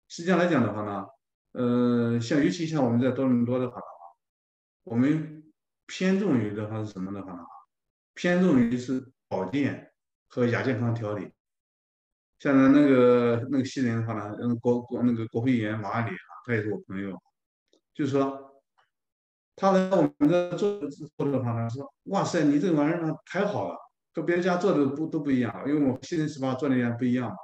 [0.08, 1.04] 实际上来讲的话呢，
[1.52, 3.84] 呃，像尤其像我们在多伦多的话呢，
[4.84, 5.44] 我们
[5.86, 7.40] 偏重于的话是什么的话呢？
[8.14, 9.92] 偏重于是保健
[10.28, 11.30] 和亚健康调理。
[12.38, 17.10] 像那个那个新人的话呢，嗯，国国那个国会议员马万里啊，他也是我朋友，
[17.96, 18.62] 就是说
[19.56, 20.78] 他来我们这做
[21.16, 23.76] 做的话呢，说哇塞，你这玩意儿呢太好了。
[24.14, 27.36] 和别人家做的不都不一样，因为我新人十八做的也不一样嘛。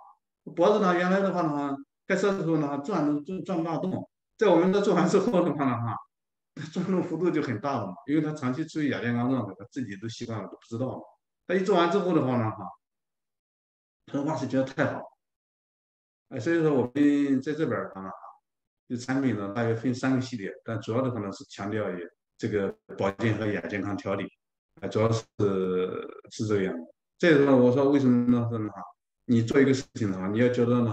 [0.57, 1.76] 脖子呢，原来的话呢，
[2.07, 5.94] 开车的时候呢，转都转转不大动，在我们这做完之后的话呢，哈，
[6.72, 7.92] 转动幅度就很大了嘛。
[8.07, 11.03] 因为他长期处于亚健康状态，他自己都习惯了，都不知道嘛。
[11.46, 12.64] 他一做完之后的话呢，哈，
[14.07, 15.03] 他说哇塞，觉得太好。
[16.30, 18.11] 哎，所以说我们在这边啊，
[18.93, 24.30] 这产品呢大约分三个系列，但主要的可能是强调于这个保健和亚健康调理。
[24.82, 25.22] 啊，主要是
[26.30, 26.82] 是这个样子。
[27.16, 28.47] 这个时候我说为什么呢？
[28.51, 28.68] 说呢，
[29.24, 30.93] 你做一个事情的话，你要觉得呢，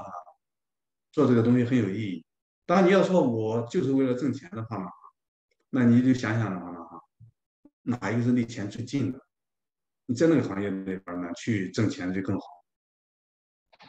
[1.12, 2.24] 做这个东西很有意义。
[2.66, 4.86] 当然你要说我就是为了挣钱的话呢，
[5.72, 7.02] 那你就想想的话呢哈，
[7.82, 9.20] 哪一个是离钱最近的？
[10.06, 12.46] 你在那个行业里边呢去挣钱就更好。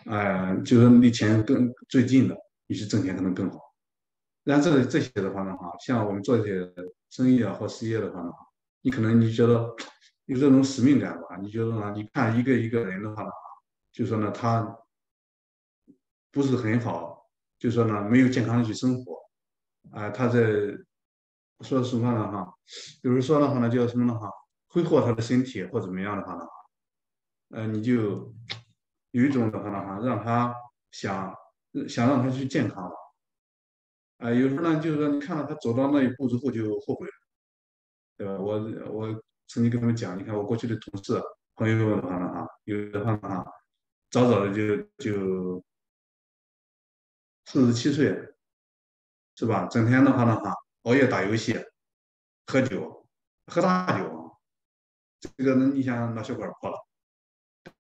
[0.06, 2.36] 哎，就是离钱更最近的，
[2.66, 3.69] 你去挣钱可能更好。
[4.44, 6.72] 然这这些的话呢哈，像我们做这些
[7.10, 8.30] 生意啊或事业的话呢，
[8.82, 9.74] 你可能你觉得
[10.26, 11.36] 有这种使命感吧？
[11.40, 11.92] 你觉得呢？
[11.94, 13.30] 你看一个一个人的话呢，
[13.92, 14.78] 就说呢他
[16.30, 17.26] 不是很好，
[17.58, 19.16] 就说呢没有健康的去生活，
[19.90, 20.40] 啊，他在
[21.60, 22.54] 说实话呢哈，
[23.02, 24.30] 比如说的话呢叫什么呢哈，
[24.68, 26.44] 挥霍他的身体或怎么样的话呢，
[27.50, 28.34] 呃，你就。
[29.12, 30.54] 有一种的话呢，哈，让他
[30.92, 31.34] 想
[31.88, 32.88] 想让他去健康，
[34.20, 37.12] 啊，有时候呢，就是说你看到他走到那一步之后就后悔了，
[38.18, 38.34] 对吧？
[38.34, 38.58] 我
[38.92, 41.20] 我曾经跟他们讲，你看我过去的同事
[41.54, 43.50] 朋友的话呢，哈，有的话呢，哈，
[44.10, 45.64] 早早的就就
[47.46, 48.14] 四十七岁，
[49.36, 49.66] 是吧？
[49.68, 51.54] 整天的话呢，哈，熬夜打游戏，
[52.46, 53.08] 喝酒，
[53.46, 54.38] 喝大酒，
[55.36, 56.76] 这个呢你想脑血管破了，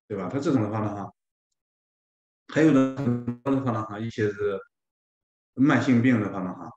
[0.08, 0.30] 对吧？
[0.32, 1.12] 他这种的话呢，哈。
[2.48, 4.58] 还有呢很多的话呢，哈，一些是
[5.60, 6.70] 慢性病的话呢，哈，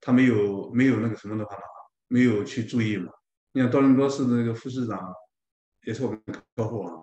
[0.00, 3.12] 他没有没有那个什么的话呢，哈，没有去注意嘛。
[3.52, 5.12] 你看多伦多市的那个副市长
[5.82, 6.22] 也是我们
[6.54, 7.02] 客户啊，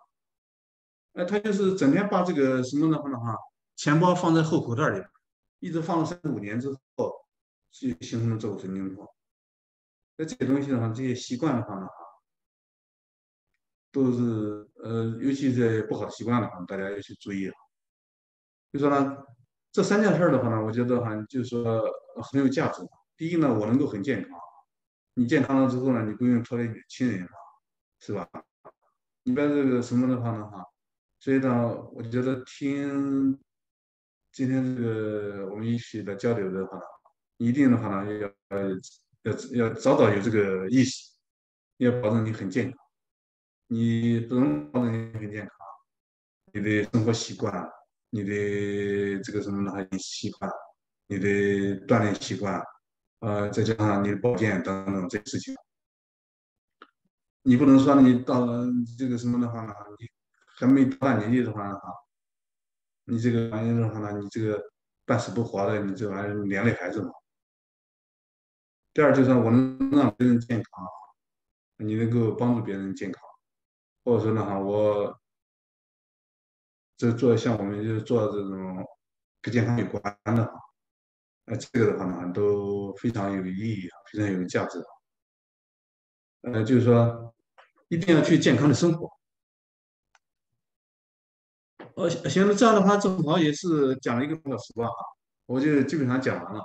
[1.13, 3.36] 哎，他就是整天把这个什么的话呢，哈，
[3.76, 5.03] 钱包放在后口袋里，
[5.59, 7.13] 一直放了三五年之后，
[7.72, 9.07] 就形成了这个神经痛。
[10.15, 11.93] 那这些东西的话，这些习惯的话呢，哈，
[13.91, 17.53] 都是呃，尤其是不好的习惯的话，大家要去注意啊。
[18.72, 19.18] 就说呢，
[19.78, 21.84] 这三件事的话呢，我觉得哈，就是说
[22.32, 22.82] 很有价值。
[23.16, 24.32] 第一呢，我能够很健康，
[25.14, 27.28] 你健康了之后呢，你不用拖累你的亲人嘛，
[28.00, 28.28] 是吧？
[29.22, 30.66] 一般这个什么的话呢，哈，
[31.20, 33.38] 所以呢，我觉得听
[34.32, 36.84] 今天这个我们一起的交流的话呢，
[37.38, 41.14] 一定的话呢，要要要早早有这个意识，
[41.78, 42.80] 要保证你很健康。
[43.68, 45.56] 你不能保证你很健康，
[46.52, 47.77] 你的生活习惯。
[48.10, 49.88] 你的这个什么呢？
[49.91, 50.49] 你习惯，
[51.08, 51.28] 你的
[51.86, 52.64] 锻炼习惯，
[53.20, 55.55] 呃，再加上你的保健等等这些事情，
[57.43, 58.66] 你不能说你到了
[58.97, 59.74] 这个什么的话呢？
[59.99, 60.08] 你
[60.55, 61.93] 还没多大年纪的话呢，哈，
[63.05, 64.62] 你这个玩意的话呢，你这个
[65.05, 67.12] 半死不活的，你这玩意连累孩子嘛。
[68.93, 70.86] 第二就是我能让别人健康，
[71.78, 73.22] 你能够帮助别人健康，
[74.05, 75.20] 或者说呢，哈，我。
[76.98, 78.84] 这做像我们就是做这种
[79.39, 80.52] 跟健康有关的哈，
[81.45, 84.86] 那这个的话呢都非常有意义啊，非常有价值啊。
[86.54, 87.34] 呃，就是说
[87.89, 89.08] 一定要去健康的生活。
[91.93, 94.88] 呃，行了，这样的话正好也是讲了一个半小时吧，
[95.45, 96.64] 我就基本上讲完了。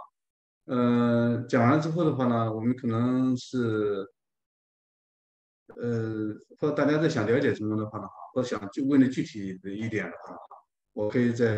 [0.64, 4.10] 呃，讲完之后的话呢，我们可能是。
[5.76, 8.06] 呃，或者大家在想了解什么的话呢？
[8.34, 10.36] 我想就问的具体的一点的话，
[10.92, 11.56] 我可以再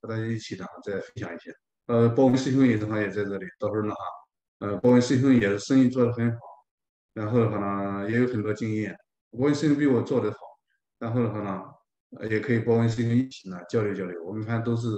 [0.00, 1.54] 和大家一起的再分享一些。
[1.86, 4.04] 呃，包文师兄也正好也在这里，到时候呢哈，
[4.60, 6.38] 呃，包文师兄也是生意做得很好，
[7.14, 8.96] 然后的话呢也有很多经验。
[9.32, 10.38] 包文师兄比我做得好，
[10.98, 14.22] 然后的话呢，也可以包文师兄一起呢交流交流。
[14.24, 14.88] 我们看都是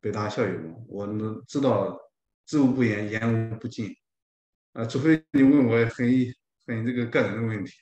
[0.00, 1.98] 北大校友嘛，我能知道
[2.44, 3.90] 知无不言，言无不尽。
[4.72, 6.06] 啊，除非你问我很。
[6.66, 7.72] 很这个个人的问题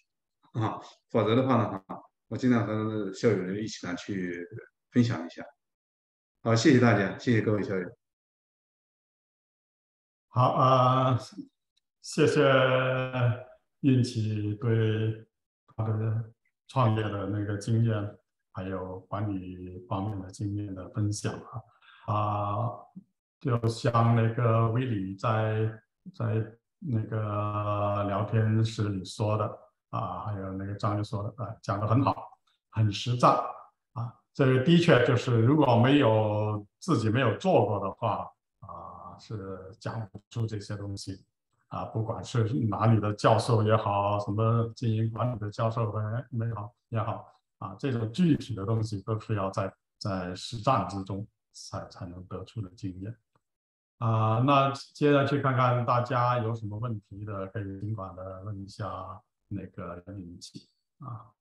[0.52, 0.78] 啊，
[1.08, 4.46] 否则的话呢，哈，我尽量和校友们一起呢去
[4.90, 5.42] 分享一下。
[6.42, 7.88] 好，谢谢大家，谢谢各位校友。
[10.28, 11.18] 好啊，
[12.02, 12.42] 谢谢
[13.80, 15.26] 运气对
[15.74, 16.32] 他的
[16.68, 18.18] 创业的那个经验，
[18.52, 22.68] 还有管理方面的经验的分享啊啊，
[23.40, 25.82] 就像那个威里在
[26.14, 26.58] 在。
[26.86, 29.58] 那个聊天室里说的
[29.90, 32.14] 啊，还有那个张宇说的啊，讲的很好，
[32.70, 33.32] 很实战
[33.94, 34.14] 啊。
[34.34, 38.30] 这个的确就是，如果没有自己没有做过的话
[38.60, 41.24] 啊，是讲不出这些东西
[41.68, 41.84] 啊。
[41.86, 47.26] 不管是哪里的教授也好，什么经营管理的教授也没好也好
[47.58, 53.16] 啊，这种具体的东西都是要在在实战之中才才能得出的经验。
[54.04, 58.86] 啊，那接着去看看大家有什么问题的，可以尽管的问一下
[59.48, 61.32] 那个运气啊。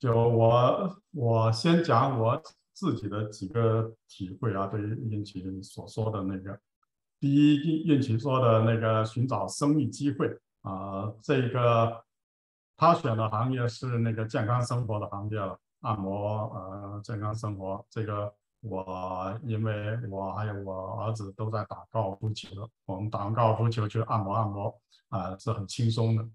[0.00, 2.42] 就我我先讲我
[2.72, 6.58] 自己的几个体会啊，对于运气所说的那个，
[7.20, 12.02] 第一运气说的那个寻找生意机会啊，这个
[12.76, 22.48] 他选的行业是那个健康生活的行业了，按摩呃健康生活这个我因为我还有我儿子都在打高尔夫球，
[22.86, 24.74] 我们打完高尔夫球去按摩按摩
[25.08, 26.28] 啊是很轻松的，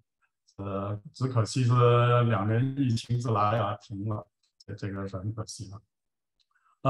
[0.57, 4.26] 呃只可惜是两年疫情之来啊停了，
[4.78, 5.82] 这个是很可惜的。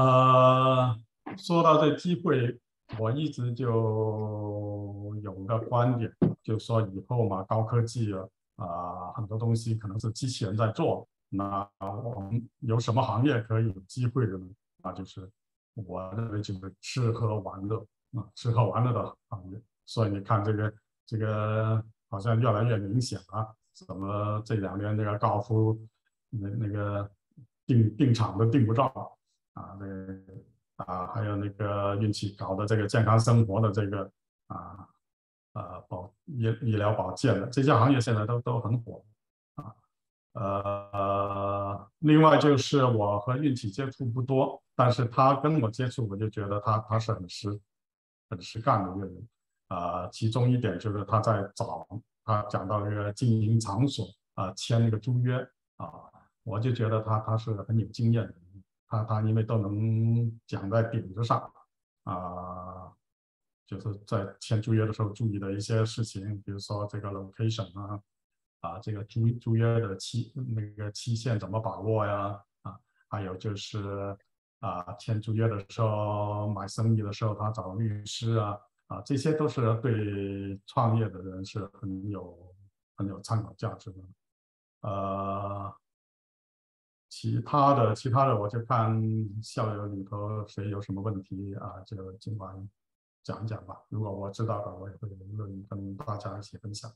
[0.00, 0.96] 呃，
[1.36, 2.60] 说到这机会，
[2.98, 6.10] 我一直就有个观点，
[6.42, 8.26] 就说以后嘛高科技啊。
[8.56, 14.46] 啊，很多东西可能是机器人在做，那我们有什么行业可以有机会的呢？
[14.86, 15.28] 啊就是
[15.74, 17.78] 我认为就是吃喝玩乐
[18.14, 19.60] 啊，吃喝玩乐的行业。
[19.84, 20.74] 所以你看这个
[21.04, 25.78] 这个好像越来越明显了，什么这两年这个高尔夫
[26.30, 27.10] 那那个
[27.66, 28.84] 订订场都订不着
[29.54, 30.18] 啊，那个
[30.76, 34.10] 啊还有那个运气搞的这个健康生活的这个
[34.46, 34.88] 啊。
[35.56, 39.02] 呃，保医医疗保健的这些行业现在都都很火。
[40.36, 47.60] 呃，另外就是我和运气接触不多，但是他跟我接触，我就觉得他他是很实
[48.28, 49.28] 很实干的一个人
[49.68, 50.06] 啊。
[50.08, 51.88] 其中一点就是他在找
[52.24, 55.36] 他讲到这个经营场所啊，签那个租约
[55.78, 55.88] 啊，
[56.44, 58.34] 我就觉得他他是很有经验的，
[58.86, 61.50] 他他因为都能讲在点子上
[62.04, 62.92] 啊。
[63.66, 68.00] 就是在签租约的时候注意的一些事情，比如说这个 location 啊，
[68.60, 72.42] 啊，这个租租约的期那个期限怎么把握呀？
[72.62, 72.78] 啊，
[73.08, 74.16] 还有就是
[74.60, 82.54] 啊，签租约的时候买生意的时候他找律师啊，啊，这些都是对创业的人是很有
[82.96, 83.98] 很有参考价值的。
[84.80, 85.74] 呃，
[87.08, 89.02] 其他的其他的我就看
[89.42, 92.68] 校友里头谁有什么问题啊，就尽管。
[93.22, 96.88] 讲一讲吧，如果我知道的，我也会乐意跟大家一起分享。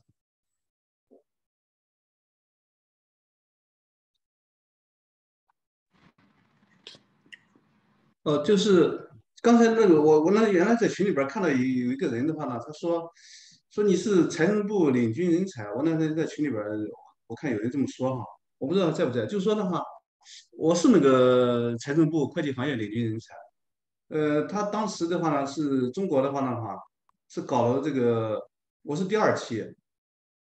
[8.23, 9.09] 哦，就是
[9.41, 13.11] 刚才那个，我我那原来在群里边看到有有一个人的话呢，他说
[13.71, 16.63] 说你是财政部领军人才，我那天在群里边，
[17.27, 18.23] 我看有人这么说哈，
[18.59, 19.81] 我不知道在不在，就是说的话，
[20.51, 23.33] 我是那个财政部会计行业领军人才。
[24.09, 26.77] 呃，他当时的话呢，是中国的话呢，哈，
[27.29, 28.39] 是搞了这个，
[28.83, 29.65] 我是第二期，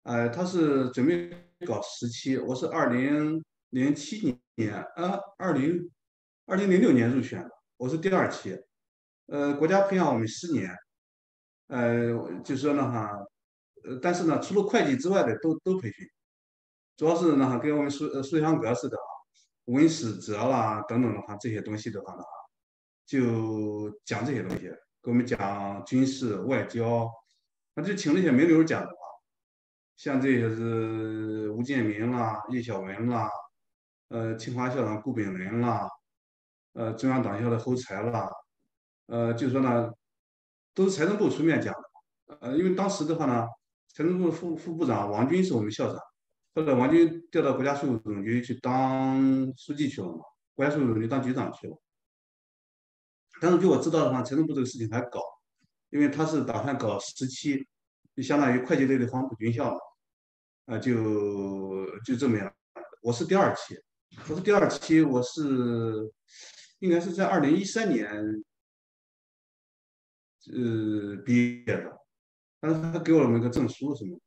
[0.04, 1.30] 呃，他是准备
[1.66, 5.88] 搞十期，我是二零零七年，呃，二零
[6.46, 8.60] 二零零六年入选的，我是第二期，
[9.26, 10.68] 呃，国家培养我们十年，
[11.68, 13.12] 呃，就说呢哈，
[13.84, 16.04] 呃，但是呢，除了会计之外的都都培训，
[16.96, 19.08] 主要是呢哈，跟我们书书香格似的啊，
[19.66, 22.22] 文史哲啦等等的话，这些东西的话呢。
[23.06, 24.68] 就讲这些东西，
[25.02, 27.08] 给我们讲军事、外交，
[27.72, 28.94] 那就请那些名流讲的话，
[29.96, 33.30] 像这些是吴建民啦、叶小文啦，
[34.08, 35.88] 呃，清华校长顾炳伦啦，
[36.78, 38.30] 呃，中央党校的侯才啦，
[39.06, 39.90] 呃，就是说呢，
[40.72, 43.44] 都是财政部出面讲的，呃，因为当时的话呢，
[43.92, 46.00] 财政部副副部长王军是我们校长，
[46.54, 50.22] 后来王军调到国家税务总局去当书记去了嘛，
[50.54, 51.76] 国家税务总局当局长去了。
[53.40, 55.20] 但是据我知道的话，财政部这个事情还搞，
[55.90, 57.66] 因为他是打算搞十期，
[58.14, 60.94] 就相当于会计类的黄埔军校嘛，啊，就
[62.04, 62.54] 就这么样。
[63.02, 63.76] 我是第二期，
[64.28, 66.08] 我是第二期，我是
[66.80, 68.08] 应该是在二零一三年，
[70.52, 71.98] 呃，毕业的，
[72.60, 74.20] 但是他给我们一个证书什么，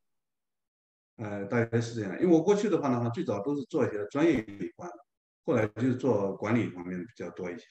[1.17, 2.11] 呃，大概是这样。
[2.21, 4.97] 因为我过去的话呢，最早都是做一些专业有关的，
[5.45, 7.65] 后来就是做管理方面比较多一些。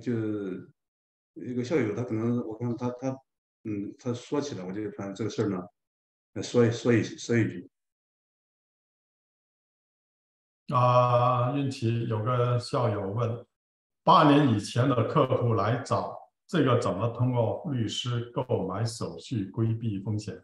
[0.00, 0.70] 就是
[1.34, 3.16] 一个校友，他可能我看他他
[3.64, 7.70] 嗯，他说起来，我就反正这个事儿呢，说一说一说一句。
[10.68, 13.44] 啊，运气有个校友问：
[14.02, 16.16] 八年以前的客户来找，
[16.46, 20.42] 这个怎么通过律师购买手续规避风险？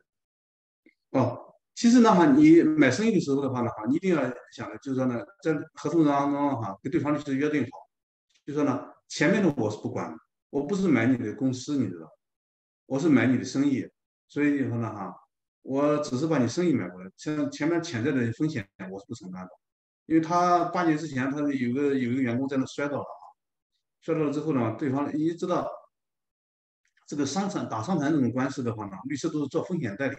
[1.13, 4.23] 哦，其实呢哈，你买生意的时候的话呢，哈，你一定要
[4.53, 7.71] 想的就是说呢，在合同当中哈，跟对方律师约定好，
[8.45, 8.87] 就说呢。
[9.13, 10.17] 前面的我是不管的，
[10.51, 12.09] 我不是买你的公司，你知道，
[12.87, 13.85] 我是买你的生意，
[14.29, 15.13] 所以以后呢哈，
[15.63, 19.51] 我只是把你生意买过来，像前面潜在的风险我是不承担的，
[20.11, 23.23] 因为他八年之前他有个有个员工在那摔倒了啊，
[24.01, 25.71] 摔倒了之后呢，对方你知道，
[27.07, 30.17] 这个商场打商场这种官司的话呢，律师都是做风险代理，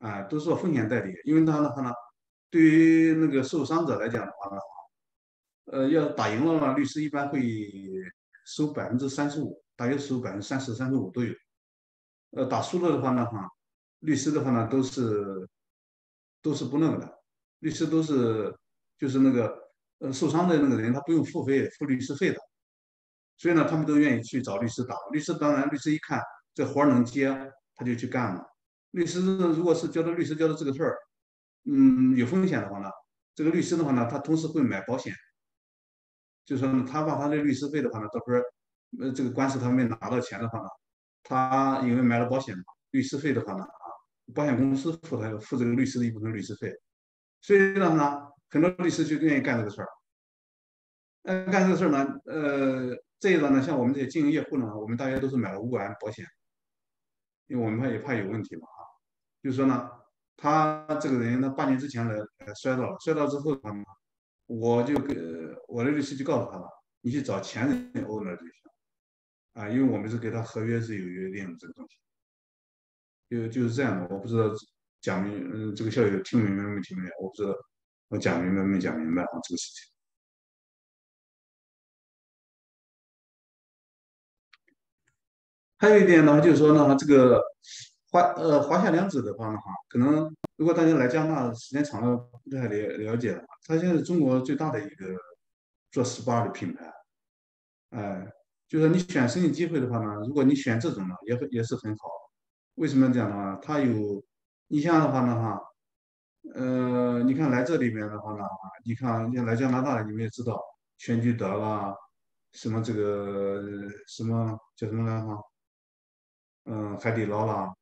[0.00, 1.90] 啊，都是做风险代理，因为他的话呢，
[2.50, 4.60] 对于那个受伤者来讲的话呢。
[5.72, 7.42] 呃，要打赢了呢，律师一般会
[8.44, 11.34] 收百分之三十五，大约收百分之三十、三十五都有。
[12.30, 13.48] 呃，打输了的话呢，哈，
[14.00, 15.48] 律师的话呢，都是
[16.40, 17.18] 都是不那个的，
[17.60, 18.54] 律师都是
[18.98, 19.56] 就是那个
[19.98, 22.38] 呃受伤的那个人，他不用付费付律师费的，
[23.38, 24.94] 所以呢，他们都愿意去找律师打。
[25.12, 26.20] 律师当然，律师一看
[26.54, 27.28] 这活儿能接，
[27.74, 28.44] 他就去干了。
[28.92, 30.96] 律师如果是交的律师交的这个事儿，
[31.64, 32.88] 嗯，有风险的话呢，
[33.34, 35.12] 这个律师的话呢，他同时会买保险，
[36.44, 40.68] 就说他把他的律师费的话呢，到时候呃这个官司他没拿到钱的话呢，
[41.22, 42.62] 他因为买了保险嘛，
[42.92, 43.86] 律师费的话呢啊，
[44.32, 46.72] 保险公司付他付这个律师的一部分律师费，
[47.40, 49.88] 所以呢，很多律师就愿意干这个事儿。
[51.22, 56.24] 呃，干这个事儿呢，呃，这一段呢，像我们这些经营业户呢，我们大家都是买了五万保险，
[57.46, 58.80] 因为我们怕也怕有问题嘛啊，
[59.42, 59.90] 就是说呢。
[60.38, 63.82] 他这个人，他半年之前来呃摔倒了，摔倒之后呢，
[64.44, 65.16] 我就给
[65.66, 66.68] 我的律师就告诉他了，
[67.00, 68.52] 你去找前任 owner 就行，
[69.54, 71.96] 啊，因为我们是给他合约是有约定的这个东西，
[73.30, 74.44] 就就是这样的，我不知道
[75.06, 77.54] 讲明嗯这个校友听明白没听明白，我不知道
[78.08, 79.92] 我讲明白没讲明白啊这个事情。
[85.78, 87.40] 还有一点呢，就是说呢这个。
[88.12, 95.06] 华呃华夏良子的话呢哈，可能如果大家来加拿大时间长了不太了了解的话，它现在是中国最大的一个
[95.90, 96.90] 做 SPA 的品牌，
[97.90, 98.32] 哎，
[98.68, 102.08] 就是你选生意机会的话呢，如果你选这种呢，也也是很好。
[102.76, 103.56] 为什么这样的话？
[103.60, 104.24] 它有，
[104.68, 105.60] 你像的话呢哈，
[106.54, 110.60] 呃，你看来这里面的话呢哈，你看像来加拿大，你们也知道，
[110.98, 111.94] 全聚德啦，
[112.52, 113.62] 什么这个
[114.06, 115.40] 什么叫什么来哈，
[116.64, 117.72] 嗯，海底捞啦。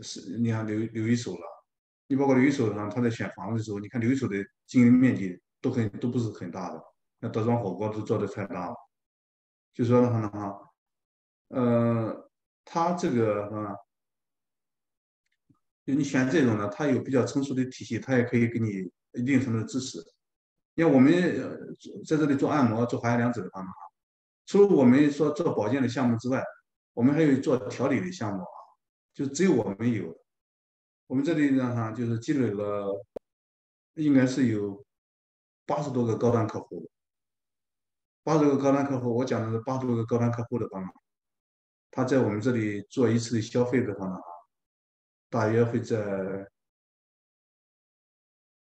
[0.00, 1.64] 是，你看刘刘一手了，
[2.06, 4.36] 你包括刘一手上，他在选房子的时候，你看刘一手的
[4.66, 6.82] 经营面积都很都不是很大的，
[7.18, 8.74] 那德庄火锅都做的太大了。
[9.74, 10.70] 就说的话呢哈，
[11.48, 12.30] 呃，
[12.64, 13.76] 他这个啊，
[15.86, 19.98] 就你选这种呢，他有比较成熟的体系，他也可以给你一定程度的支持。
[20.76, 21.12] 像我们
[22.06, 23.68] 在这里做按摩、做华夏良子的话呢，
[24.46, 26.42] 除了我们说做保健的项目之外，
[26.94, 28.48] 我们还有做调理的项目啊。
[29.12, 30.16] 就只有我们有，
[31.06, 33.04] 我们这里呢哈，就是积累了，
[33.94, 34.82] 应该是有
[35.66, 36.88] 八十多个高端客户，
[38.22, 40.88] 八十个高端客户，我讲的是八十多个高端客户的话呢，
[41.90, 44.14] 他在我们这里做一次消费的话呢，
[45.30, 46.50] 大约会在，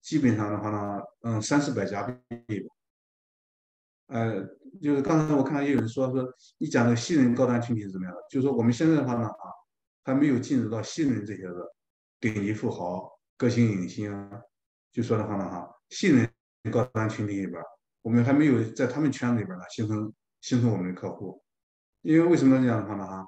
[0.02, 2.74] 基本上的话呢，嗯，三四百家币吧，
[4.08, 4.42] 呃，
[4.82, 6.28] 就是刚才我看到也有人说说，
[6.58, 8.20] 你讲的新人高端群体是怎么样的？
[8.28, 9.54] 就是说我们现在的话呢啊。
[10.06, 11.74] 还没有进入到新人这些个
[12.20, 14.30] 顶级富豪、歌星影星，
[14.92, 16.30] 就说的话呢哈，新人
[16.70, 17.58] 高端群体里边，
[18.02, 20.12] 我们还没有在他们圈子里边呢形成
[20.42, 21.42] 形成我们的客户，
[22.02, 23.26] 因为为什么这样的话呢哈，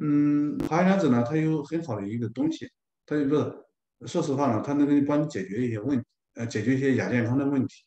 [0.00, 2.66] 嗯，华夏良子呢，它有很好的一个东西，
[3.06, 3.62] 它不是
[4.06, 6.04] 说实话呢，它能给你帮你解决一些问题，
[6.34, 7.84] 呃，解决一些亚健康的问题，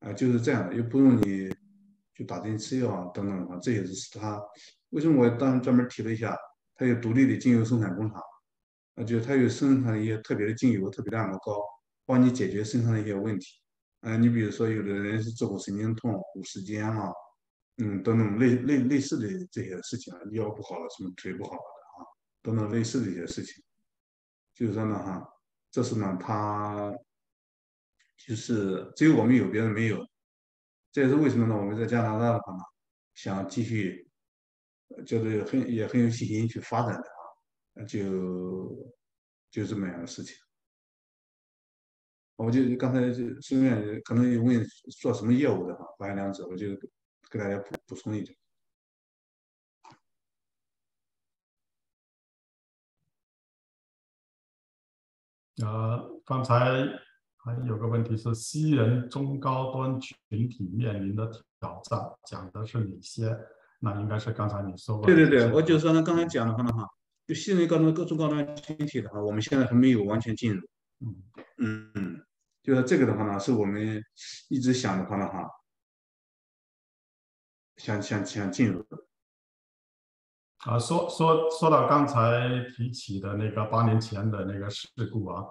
[0.00, 1.50] 啊，就是这样的，又不用你
[2.14, 4.40] 去打针吃药啊等等的话，这也是它
[4.90, 6.36] 为什么我当时专门提了一下。
[6.80, 8.22] 它有独立的精油生产工厂，
[8.94, 11.60] 啊，就是它有生产一些特别的精油、特别的按摩膏，
[12.06, 13.46] 帮你解决身上的一些问题。
[14.02, 17.10] 嗯，你比如说，有的人是坐骨神经痛、骨时间啊，
[17.78, 22.06] 嗯，等等类类类似的这些事情啊，腰不好了，什么腿不好了的啊，
[22.42, 23.62] 等等类似的一些事情。
[24.54, 25.26] 就是说呢，哈，
[25.70, 26.92] 这是呢，他
[28.26, 30.04] 就是只有我们有，别人没有。
[30.92, 31.56] 这也是为什么呢？
[31.56, 32.60] 我们在加拿大的话呢，
[33.14, 34.04] 想继续。
[35.04, 37.02] 就是很也很有信心去发展的
[37.74, 38.74] 啊，就
[39.50, 40.34] 就这么样的事情。
[42.36, 44.64] 我就刚才就顺便可能有问
[44.98, 46.68] 做什么业务的哈，华夏良子，我就
[47.30, 48.36] 给大家补补充一点。
[55.62, 56.54] 呃，刚才
[57.36, 61.26] 还有个问题是，西人中高端群体面临的
[61.58, 63.36] 挑战，讲的是哪些？
[63.80, 65.06] 那应该是刚才你说过。
[65.06, 66.88] 对对对，我就说呢，刚才讲的话呢哈，
[67.26, 70.68] 就新人高端各种高端群体的话，我们现在还没有完全进入。
[71.00, 72.24] 嗯嗯，
[72.62, 74.02] 就是这个的话呢，是我们
[74.48, 75.48] 一直想的话呢哈，
[77.78, 78.84] 想想想进入。
[80.66, 85.44] 啊，说说说到刚才提起的那个八年前的那个事故啊，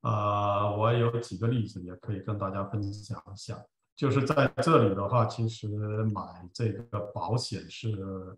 [0.00, 3.62] 啊，我有几个例子也可以跟大家分享一下。
[3.94, 5.68] 就是在这里的话，其实
[6.12, 8.36] 买这个保险是，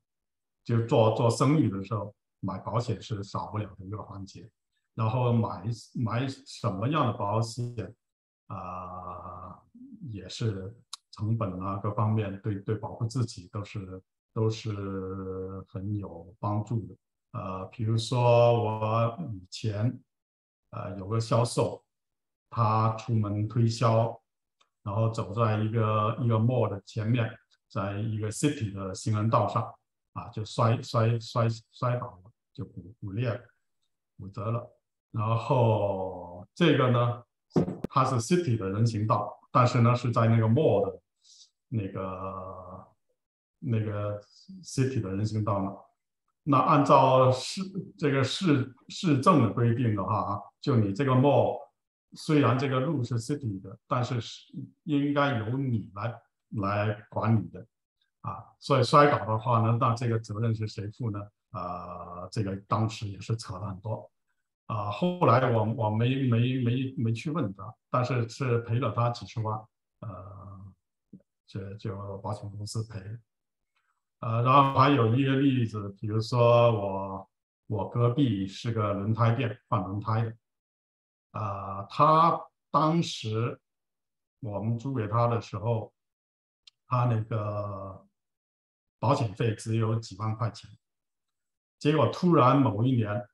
[0.64, 4.48] 就做做生意的时候买保险是少不了的一个环节。
[4.94, 7.94] 然后买买什么样的保险
[8.48, 9.62] 啊，
[10.10, 10.74] 也是
[11.18, 14.00] 成本啊各方面对对保护自己都是
[14.32, 14.70] 都是
[15.66, 16.94] 很有帮助的。
[17.32, 20.00] 呃，比如说我以前
[20.70, 21.82] 呃有个销售
[22.48, 24.16] 他出门推销，
[24.84, 27.28] 然后走在一个一个 mall 的前面，
[27.68, 29.74] 在一个 city 的行人道上，
[30.12, 33.40] 啊，就摔摔摔摔倒了，就骨骨裂了，
[34.16, 34.64] 骨折了。
[35.10, 37.24] 然后这个呢，
[37.90, 41.00] 它是 city 的人行道，但是呢是在那个 mall 的
[41.68, 42.86] 那个
[43.58, 44.20] 那个
[44.62, 45.70] city 的人行道呢。
[46.44, 47.60] 那按照市
[47.98, 51.58] 这个市市政的规定的话啊，就你这个 mall
[52.14, 54.52] 虽然这个路是 city 的，但是是
[54.84, 56.14] 应该由你来
[56.62, 57.66] 来管理的
[58.22, 58.44] 啊。
[58.58, 61.20] 所以摔倒的话呢，那这个责任是谁负呢？
[61.50, 64.10] 啊，这个当时也是扯了很多。
[64.66, 69.58] 啊，后来我我没没没没去问他，但是是赔了他几十万，
[70.00, 70.67] 呃，
[71.48, 73.00] 就就保险公司赔。
[74.20, 77.30] 呃，然后还有一个例子，比如说我
[77.66, 80.36] 我隔壁是个轮胎店，换轮胎的，
[81.32, 83.60] 啊，他当时
[84.38, 85.92] 我们租给他的时候，
[86.86, 88.06] 他那个
[89.00, 90.70] 保险费只有几万块钱，
[91.78, 93.28] 结果突然某一年。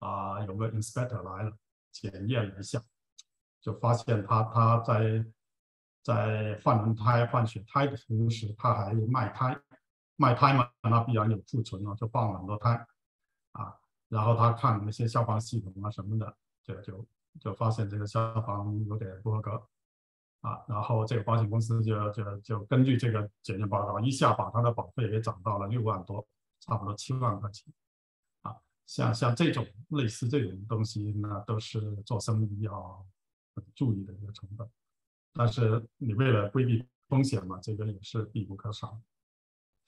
[0.00, 1.58] 啊，有个 inspector 来了，
[1.90, 2.80] 检验了一下，
[3.60, 5.26] 就发现他他在
[6.08, 9.54] 在换轮胎、换血胎的同时，他还卖胎，
[10.16, 12.70] 卖胎嘛，那必然有库存了，就放了很多胎，
[13.52, 13.76] 啊，
[14.08, 17.06] 然后他看那些消防系统啊什么的，就就
[17.38, 19.50] 就发现这个消防有点不合格，
[20.40, 26.26] 啊，然后这个保险公司就就就根据这个检验报告，一下把他的保费给涨到了六万多，
[26.60, 27.70] 差不多七万块钱
[28.40, 28.56] 啊。
[28.86, 33.06] 像像这种类似这种东西，那都是做生意要
[33.74, 34.66] 注意的一个成本。
[35.38, 39.00] 但是你为了规避风险嘛，这个也是必不可少。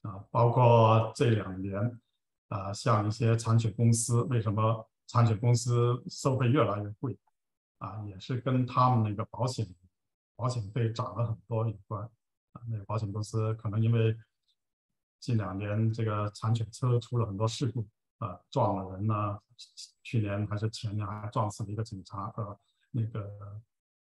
[0.03, 2.01] 啊，包括这两年，
[2.47, 7.19] 啊，像一些产险公司，为什么产险公司收费越来越贵？
[7.79, 9.67] 啊，也是跟他们那个保险
[10.37, 12.03] 保险费涨了很多有关。
[12.53, 14.17] 啊，那个保险公司可能因为
[15.19, 17.85] 近两年这个产险车出了很多事故。
[18.21, 19.39] 啊，撞了人呢！
[20.03, 22.55] 去年还是前年还撞死了一个警察，和，
[22.91, 23.59] 那个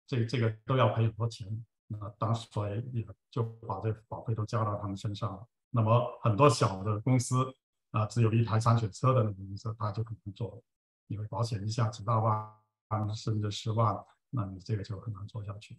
[0.07, 1.47] 这这个都要赔很多钱。
[1.89, 5.47] 那当时所以也就把这保费都交到他们身上了。
[5.71, 7.47] 那么很多小的公司
[7.93, 10.61] 啊，只有一台铲雪车的那种公司，他就可能做，
[11.07, 13.97] 因为保险一下几大万甚至十万，
[14.31, 15.79] 那你这个就很难做下去。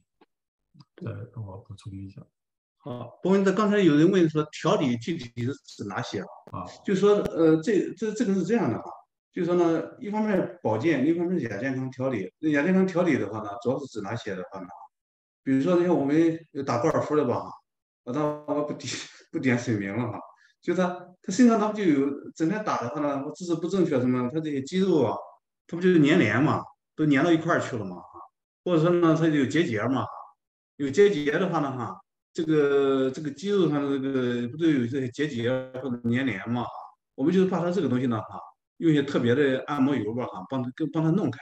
[0.95, 2.22] 这我补充一下。
[2.78, 6.62] 好，不过那刚才有人问说调理具体是指哪些啊？
[6.62, 8.78] 啊，就说呃，这这这个是这样的
[9.38, 12.34] 就说呢，一方面保健，另一方面亚健康调理。
[12.40, 14.66] 亚健康调理的话呢，主要是指哪些的话呢？
[15.44, 17.44] 比如说你看我们打高尔夫的吧，
[18.04, 18.92] 我当我不点
[19.32, 20.20] 不点水名了哈，
[20.60, 20.88] 就他
[21.22, 25.16] 他身上他不就有整天打的话呢，我姿势不正确什么，他这些肌肉啊，
[25.68, 26.64] 他不就是粘连嘛，
[26.96, 28.20] 都粘到一块儿去了嘛哈，
[28.66, 30.04] 或者说呢，他有结节嘛，
[30.78, 31.96] 有结节的话呢哈。
[32.34, 35.50] 这个这个肌肉上的这个不都有这些结节
[35.82, 36.66] 或者粘连嘛？
[37.16, 38.40] 我们就是把他这个东西呢哈，
[38.78, 41.40] 用一些特别的按摩油吧哈，帮它跟帮它弄开。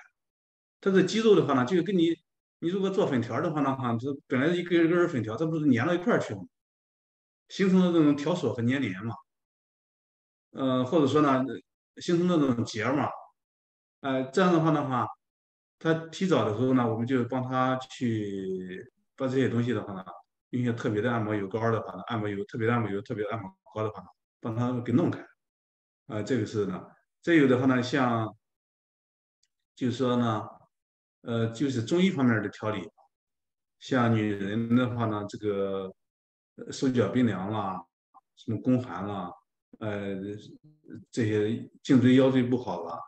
[0.82, 2.16] 它的肌肉的话呢，就跟你
[2.60, 6.48] 你如果做粉条的话呢哈，这本来一根一根粉条，它不是粘到一块去了吗，
[7.49, 9.14] 形成了这种条索和粘连嘛。
[10.53, 11.44] 呃，或者说呢，
[11.98, 13.07] 形成那种结嘛。
[14.02, 15.07] 呃，这样的话的话，
[15.80, 20.03] 它提早的时候呢，我们就帮他去把这些东西的话呢。
[20.52, 24.07] 用一些特别的按摩油膏的话呢，按摩油特别的按摩油，特别的按摩膏的话呢，
[24.41, 25.22] 帮他给弄开。
[26.07, 26.82] 啊，这个是呢。
[27.26, 28.38] 再有的话呢，像
[29.76, 30.47] 就是说呢，
[31.22, 32.88] 呃，就是中医方面的调理，
[33.80, 35.91] 像女人的话呢，这个
[36.72, 37.84] 手脚冰凉啦，
[38.35, 39.34] 什么宫寒啦，
[39.80, 40.15] 呃，
[41.10, 42.99] 这些颈椎腰椎不好了，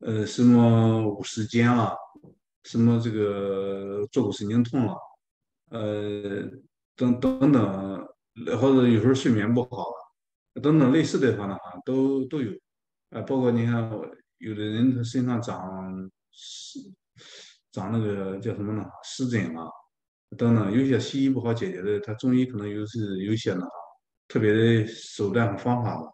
[0.00, 1.96] 呃，什么五十肩了，
[2.64, 4.96] 什么这个坐骨神经痛了，
[5.68, 6.50] 呃。
[6.94, 8.08] 等等等，
[8.60, 12.52] 或者有时候睡眠不好了，等等类似的话呢，哈，都都有，
[13.12, 13.90] 呃，包括你看，
[14.38, 16.78] 有的人他身上长湿，
[17.70, 18.84] 长那个叫什么呢？
[19.04, 19.66] 湿疹啊，
[20.36, 23.66] 等等，有些西医不好解决的，他中医可能有是有些呢，
[24.28, 26.10] 特别的手段和方法吧，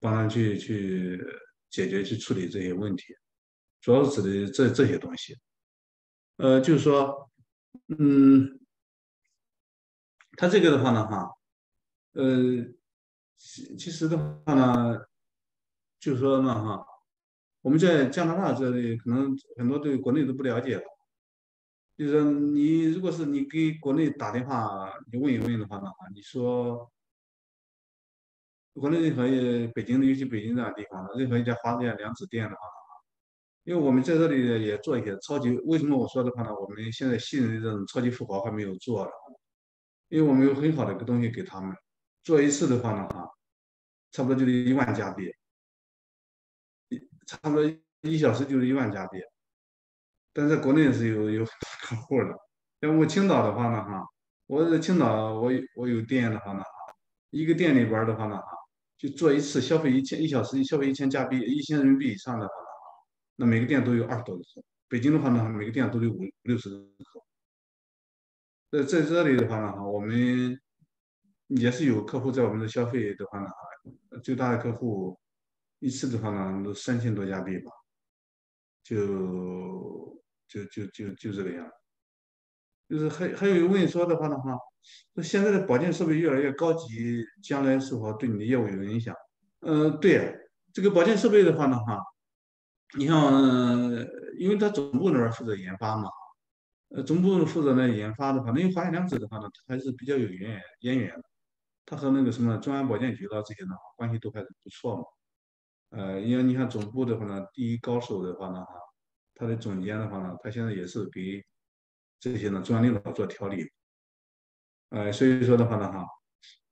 [0.00, 1.18] 帮他去去
[1.70, 3.04] 解决去处理这些问题，
[3.80, 5.34] 主要是指的这这些东西，
[6.36, 7.30] 呃，就是说，
[7.98, 8.58] 嗯。
[10.38, 11.28] 他这个的话呢，哈，
[12.12, 12.24] 呃，
[13.36, 14.16] 其其实的
[14.46, 14.98] 话呢，
[16.02, 16.84] 就是说呢，哈，
[17.60, 20.82] 我们在加拿大这里可能很多对国内都不了解了，
[21.96, 26.90] 就是你如果是你给国内打电话，你问一问的话呢，你说
[28.72, 29.22] 国内任何
[29.72, 32.62] 北京的，尤其北京这样地方的任何一家花店、量子店的话，
[33.62, 36.52] 因为我们在这里也做一些超级，为什么我说的话呢？
[36.52, 39.08] 我们现在新人这种超级富豪还没有做，
[40.08, 41.72] 因为我们有很好的一个东西给他们，
[42.24, 43.30] 做一次的话呢，哈，
[44.10, 45.32] 差不多就是一万加币，
[47.26, 47.64] 差不多
[48.02, 49.18] 一小时就是一万加币。
[50.32, 52.38] 但在国内是有有很多 客户的，
[52.80, 54.02] 像我青岛的话呢，哈，
[54.46, 56.68] 我在青岛我我有店的话呢，哈
[57.30, 58.44] 一个店里边的话呢，哈，
[58.96, 63.04] 就做一次消费一千一小时消费一千加币一千人民币以上的话呢，哈
[63.36, 64.64] 那每个店都有二十多个客。
[64.88, 67.26] 北京的话呢，每个店都有五六十个客户。
[68.70, 70.58] 在在这里的话呢，哈，我们
[71.48, 75.18] 也是有客户在我们的消费的话呢，哈最大的客户
[75.82, 77.70] 一次的话呢都三千多加币吧，
[78.82, 80.10] 就。
[80.52, 81.66] 就就就就这个样，
[82.86, 84.54] 就是还还有一个问说的话呢哈，
[85.14, 89.16] 那现在的保健设备越来越高级，将来是否对你的业务有影响？
[89.60, 90.36] 嗯，对，
[90.70, 91.98] 这个保健设备的话呢哈，
[92.98, 93.32] 你像，
[94.36, 96.10] 因为它总部那边负责研发嘛，
[96.90, 101.24] 呃，总部负责呢研发的话，因为化验两者的话呢，它还是比较有渊源渊源的，
[101.86, 105.04] 它和那个什么中央保健局啦这些呢关系都还是不错嘛，
[105.92, 108.74] 呃，因为你看总部的话呢，第一高手的话呢哈。
[109.34, 111.44] 他的总监的话呢，他现在也是给
[112.20, 113.68] 这些呢中央领导做调理，
[114.90, 116.06] 呃，所以说的话呢，哈，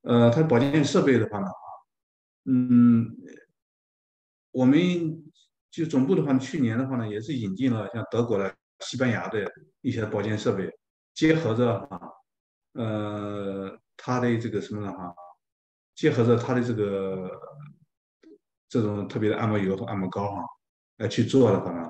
[0.03, 1.55] 呃，他保健设备的话呢，哈，
[2.45, 3.17] 嗯，
[4.53, 4.79] 我们
[5.69, 10.71] 就总部的话，去年的话呢，也是引进了像德国的、西班牙的一些保健设备，
[11.15, 12.01] 结合着啊，
[12.75, 15.13] 呃，他的这个什么呢，哈，
[15.97, 17.29] 结合着他的这个
[18.71, 20.43] 这种特别的按摩油和按摩膏哈，
[20.97, 21.87] 来去做的话呢。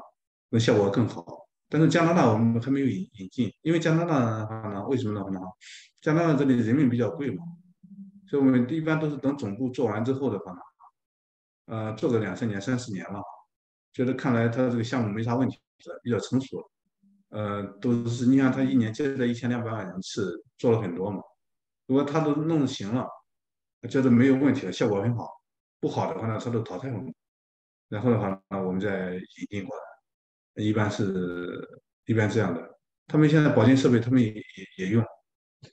[0.48, 1.24] 那效果更好，
[1.68, 5.38] 但是加拿大我们还没有引引进，因为加拿大的话呢，为什么的话呢？
[6.00, 7.44] 加拿大这里人民比较贵嘛，
[8.28, 10.58] 所以我们一般都是等总部做完之后的话呢，
[11.66, 13.22] 呃，做个两三年、三四年了，
[13.92, 15.56] 觉得看来他这个项目没啥问题，
[16.02, 16.68] 比较成熟，
[17.28, 21.22] 呃，都是你看他一年接待一千两百万人次，做了很多嘛。
[21.86, 23.06] 如果他都弄行了，
[23.88, 25.28] 觉得没有问题了，效果很好，
[25.80, 27.00] 不好的话呢，他都淘汰了，
[27.88, 29.82] 然后的话呢，我们再引进过来。
[30.62, 34.42] 一般是一般这样的，他们现在保健设备他们也也
[34.76, 35.02] 也用，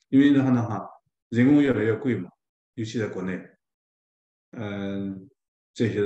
[0.09, 0.88] 因为的话呢哈，
[1.29, 2.29] 人工越来越贵嘛，
[2.75, 3.41] 尤其在国内，
[4.51, 5.27] 嗯，
[5.73, 5.99] 这些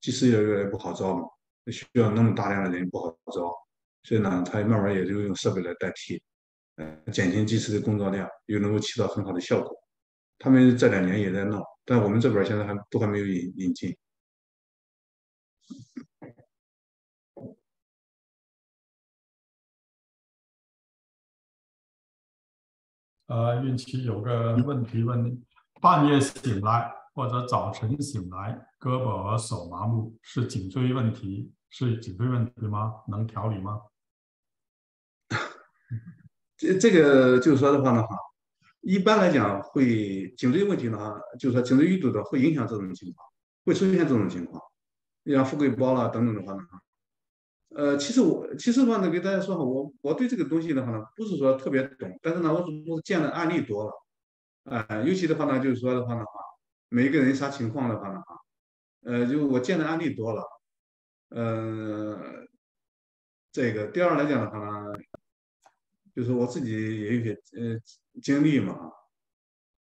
[0.00, 1.24] 技师也越来越不好招嘛，
[1.72, 3.52] 需要那么大量的人不好招，
[4.04, 6.22] 所以呢，他慢慢也就用设备来代替，
[6.76, 9.74] 嗯，减轻技师的工作量，又能够起到很好的效果。
[10.38, 13.96] 他们这两年也在闹，但我们这边现在还都还没有引引进。
[23.26, 25.42] 呃，孕期有个问题问你：
[25.80, 31.52] 半夜醒来或者早晨醒来，胳膊和手麻木，是颈椎问题？
[31.68, 33.02] 是颈椎问题吗？
[33.08, 33.80] 能调理吗？
[36.56, 38.16] 这这个就是说的话呢，哈，
[38.86, 43.28] 一般来讲会颈椎问题呢，哈，就是说颈椎淤堵的会影响这种情况，
[43.64, 44.62] 会出现这种情况，
[45.24, 46.60] 像富贵包啦等等的话呢，
[47.74, 53.92] 呃，其实我其实的话呢，给大家说哈，我我对这个东西的话呢，不是说特别懂，但是呢，我只是见的案例多了，
[54.76, 56.30] 啊，尤其的话呢，就是说的话呢，哈，
[56.88, 58.38] 每一个人啥情况的话呢，哈，
[59.02, 60.44] 呃，就我见的案例多了，
[61.30, 62.16] 呃，
[63.50, 64.92] 这个第二来讲的话呢，
[66.16, 66.72] 就是我自己
[67.02, 67.78] 也有些呃
[68.22, 68.90] 经历嘛，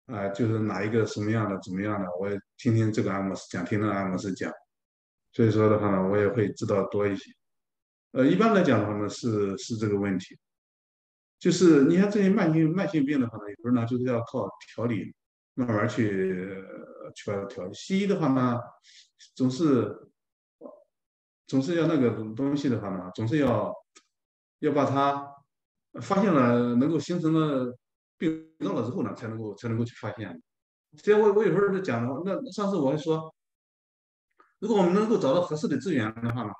[0.08, 4.52] 啊，就是哪一个什么样的怎么样的，我也听听这个按摩师讲，听那个按摩师讲，
[5.32, 7.32] 所以说的话呢，我也会知道多一些。
[8.12, 10.38] 呃，一般来讲的话呢，是是这个问题，
[11.40, 15.16] 就是你看这些慢性慢性病的话呢，有时候呢就是要靠调理，
[15.54, 16.54] 慢慢去
[17.16, 17.74] 去把它调理。
[17.74, 18.60] 西医的话呢，
[19.36, 20.12] 总是
[21.48, 23.74] 总是要那个东西的话呢，总是要
[24.60, 25.32] 要把它
[26.02, 27.78] 发现了，能够形成了
[28.18, 30.42] 病灶了之后呢，才能够才能够去发现。
[31.04, 33.34] 所以我我有时候就讲的话，那上次我还说，
[34.60, 36.52] 如果我们能够找到合适的资源的话呢。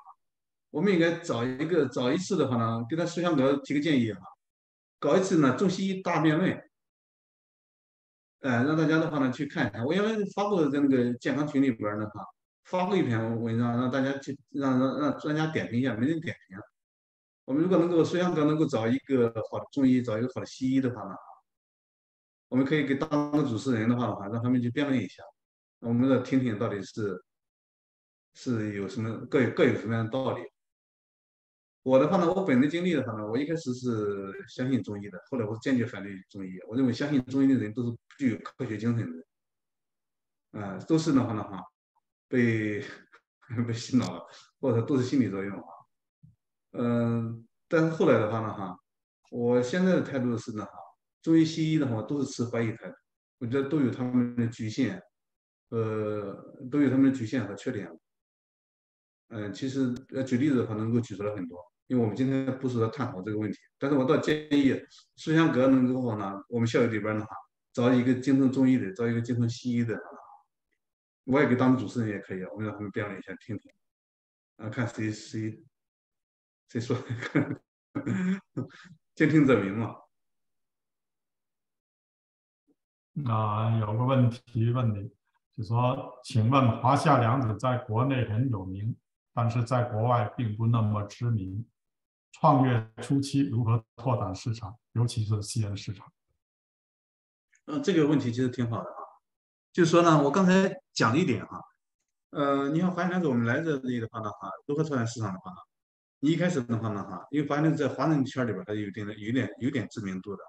[0.70, 4.20] 我们应该找一个找一次的话呢，给他思想哥提个建议哈，
[4.98, 6.50] 搞一次呢中西医大辩论，
[8.40, 9.82] 哎，让大家的话呢去看一下。
[9.86, 12.20] 我原来发过在那个健康群里边呢哈，
[12.64, 16.58] 发过一篇文章，让大家去让让让专家点评一下，没人点评。
[17.46, 21.14] 我们如果能够孙杨哥能够找一个好的中医，找一个好的西医的话呢，
[22.48, 25.22] 我们可以给当个主持人的话的话，让他们去辩论一下，
[25.78, 27.24] 我们再听听到底是
[28.34, 30.42] 是有什么各有各有什么样的道理。
[31.84, 36.50] 我的话呢，我本人经历的话呢，我一开始是相信中医的，后来我坚决反对中医。
[36.68, 39.08] 我认为相信中医的人都是具有科学精神
[40.52, 41.62] 的，啊，都是的话呢哈，
[42.26, 42.82] 被
[43.68, 44.26] 被洗脑了。
[44.58, 45.68] 或者都是心理作用啊。
[46.78, 48.78] 嗯，但是后来的话呢，哈，
[49.30, 50.72] 我现在的态度是呢，哈，
[51.22, 52.94] 中医西医的话都是持怀疑态度，
[53.38, 55.00] 我觉得都有他们的局限，
[55.70, 56.34] 呃，
[56.70, 57.90] 都有他们的局限和缺点。
[59.28, 61.58] 嗯，其实呃举例子的话能够举出来很多，
[61.88, 64.80] 因为我们今天不是在探讨这个问题，但是我倒建议
[65.16, 67.34] 书香阁能够呢，我们校友里边呢，哈
[67.72, 69.98] 找一个精通中医的，找一个精通西医的，
[71.24, 73.72] 我也给当主持人也可以，我们让他们辩论一下听听，
[74.58, 75.60] 啊，看谁谁
[76.68, 76.96] 谁说，
[79.14, 79.96] 兼听者明嘛。
[83.12, 85.10] 那有个问题问你，
[85.56, 88.96] 就说，请问华夏良子在国内很有名。
[89.32, 91.66] 但是在国外并不那么知名。
[92.32, 96.10] 创业初期如何拓展市场，尤其是西安市场？
[97.66, 98.96] 嗯，这个问题其实挺好的啊。
[99.72, 101.62] 就是说呢，我刚才讲了一点哈。
[102.30, 105.56] 呃，你看华南子，我们来这里的话呢哈，如何拓展市场的话呢？
[106.26, 110.42] 你一开始的话呢哈，因为华人在华人圈里边它有点有点有点知名度的，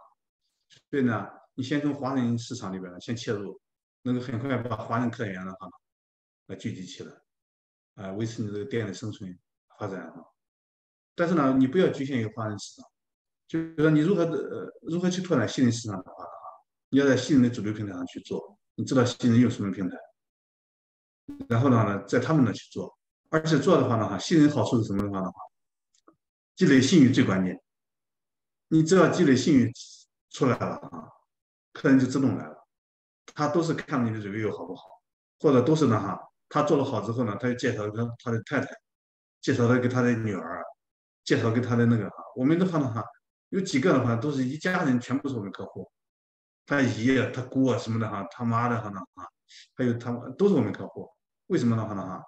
[0.89, 3.61] 所以呢，你先从华人市场里边呢先切入，
[4.01, 5.69] 能够很快把华人客源的话
[6.47, 7.13] 来聚集起来。
[7.93, 9.37] 啊，维持你这个店的生存
[9.77, 10.25] 发展哈，
[11.13, 12.89] 但是呢，你不要局限于华人市场，
[13.47, 16.29] 就是说你如何的呃如何去拓展新人市场的话呢，
[16.89, 19.95] 你要在新人的主流平台上去做，你知道新人用什么平台，
[21.47, 22.97] 然后的话呢，在他们那去做，
[23.29, 25.39] 而且做的话呢哈，新人好处是什么的话的话，
[26.57, 27.61] 积累信誉最关键，
[28.69, 29.71] 你只要积累信誉
[30.31, 31.07] 出来了啊，
[31.71, 32.67] 客人就自动来了，
[33.27, 34.83] 他都是看你的 review 好不好，
[35.39, 36.19] 或者都是呢哈。
[36.49, 38.75] 他做的好之后呢，他就介绍给他的太太，
[39.39, 40.63] 介绍他给他的女儿，
[41.23, 43.03] 介绍给他的那个哈，我们的话呢哈，
[43.49, 45.87] 有几个的话都是一家人全部是我们客户，
[46.65, 49.29] 他姨啊、他姑啊什么的哈，他妈的话呢哈，
[49.75, 51.07] 还有他们都是我们客户。
[51.45, 52.23] 为什么的话呢哈，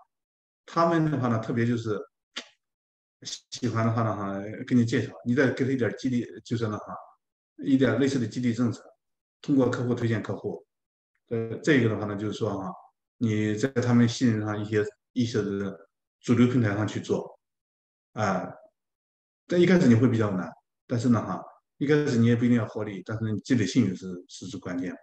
[0.68, 1.99] 他们的话呢特别就是
[3.23, 6.95] 喜欢的话呢哈，给你介绍，你再给他一点激励，就是呢哈，
[7.63, 8.83] 一点类似的激励政策，
[9.41, 10.65] 通过客户推荐客户。
[11.29, 12.71] 呃，这个的话呢就是说哈。
[13.21, 14.81] 你在他们信任上一些
[15.11, 15.89] 一些的
[16.21, 17.37] 主流平台上去做，
[18.13, 18.49] 啊，
[19.45, 20.49] 但一开始你会比较难，
[20.87, 21.43] 但是呢哈，
[21.79, 24.95] 一开始你也不一定要获利，但是你积累信誉是是是关键。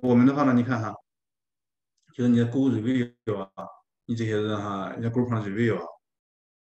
[0.00, 0.94] 我们的话呢，你看哈，
[2.14, 3.66] 就是你的 Google review 啊，
[4.04, 5.84] 你这些人哈，你像 Google review 啊，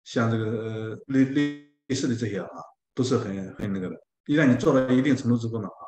[0.06, 2.48] 像这个呃类类似的这些啊，
[2.94, 3.96] 都是很很那个的。
[4.28, 5.84] 一旦你做到一定程度之后呢，啊，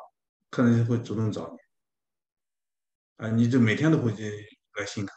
[0.50, 1.56] 客人就会主动找你。
[3.24, 4.30] 啊，你就每天都会去
[4.78, 5.12] 来新卡，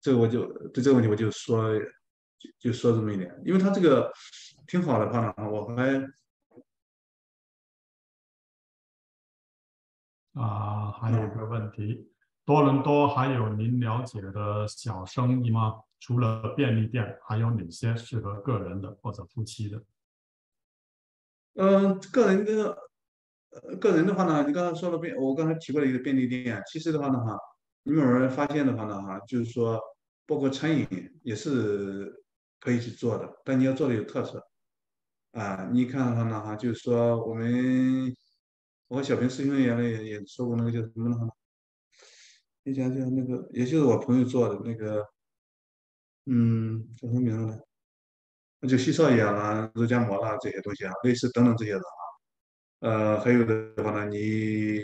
[0.00, 1.76] 这个我就对这个问题我就说
[2.38, 4.12] 就就说这么一点，因为他这个
[4.68, 6.00] 挺好的话呢，我还
[10.34, 12.08] 啊还有一个问题，
[12.46, 15.74] 多伦多还有您了解的小生意吗？
[16.00, 19.82] 除了便利店，还有哪些适合个人的或者夫妻的？
[21.56, 22.78] 嗯，个人的。
[23.80, 26.62] 个人的话呢，你刚才说了便，我刚才提过了一个便利店。
[26.70, 27.34] 其实的话呢，哈，
[27.84, 29.80] 你们有人发现的话呢，哈，就是说，
[30.26, 30.86] 包括餐饮
[31.22, 32.22] 也是
[32.60, 34.46] 可以去做的，但你要做的有特色。
[35.32, 38.14] 啊，你看的话呢，哈，就是说我们，
[38.88, 41.16] 我和小平师兄原来也也说过那个叫什么呢？
[42.66, 45.00] 你讲讲那个，也就是我朋友做的那个，
[46.24, 47.60] 嗯，叫什么名字呢？
[48.58, 52.02] 那就西少爷啦、肉夹馍啦这些东西啊，类似等等这些的啊。
[52.80, 54.80] 呃，还有的话呢，你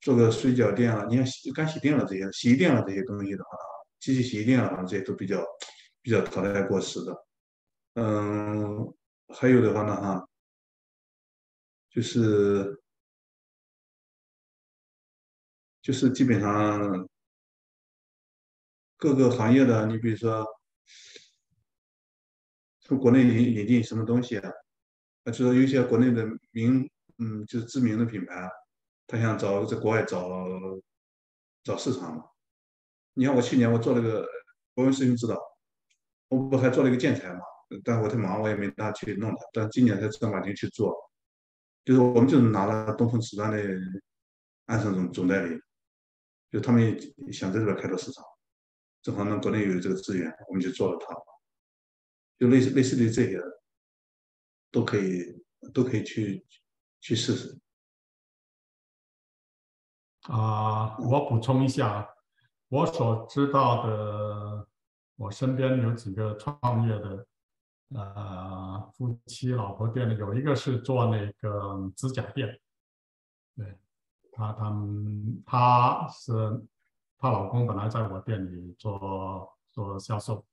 [0.00, 3.50] 做个水饺店啊，你看洗干洗店了这些，洗衣店了这些东西的话，
[4.00, 5.44] 机器洗衣店啊，这些都比较
[6.00, 7.26] 比较淘汰过时的。
[7.96, 8.90] 嗯，
[9.34, 10.26] 还有的话呢，哈，
[11.90, 12.80] 就是
[15.86, 17.08] 就是基本上
[18.96, 20.44] 各个行业的，你比如说
[22.80, 24.50] 从国内引引进什么东西啊？
[25.26, 28.50] 就是有些国内的名，嗯，就是知名的品牌，
[29.06, 30.28] 他想找在国外找
[31.62, 32.24] 找市场嘛。
[33.14, 34.26] 你看我去年我做了个，
[34.74, 35.40] 我们师兄知道，
[36.26, 37.42] 我不还做了一个建材嘛，
[37.84, 39.36] 但我太忙，我也没大去弄它。
[39.52, 40.92] 但今年才正儿八经去做，
[41.84, 43.56] 就是我们就是拿了东风瓷砖的
[44.64, 45.60] 安盛总总代理，
[46.60, 46.98] 他们
[47.32, 48.24] 想在这边开拓市场，
[49.02, 51.14] 正好呢国内有这个资源，我们就做了它，
[52.38, 53.40] 就类似类似的这些。
[54.72, 55.42] 都可以，
[55.72, 56.44] 都可以去
[57.00, 57.58] 去试试。
[60.24, 62.06] 啊，我补充一下，
[62.68, 64.68] 我所知道的，
[65.14, 67.26] 我身边有几个创业的，
[67.94, 72.60] 呃，夫妻老婆店的，有一个是做那个指甲店，
[73.56, 73.78] 对，
[74.36, 76.30] 他他们他是
[77.16, 80.44] 她老公本来在我店里做做销售，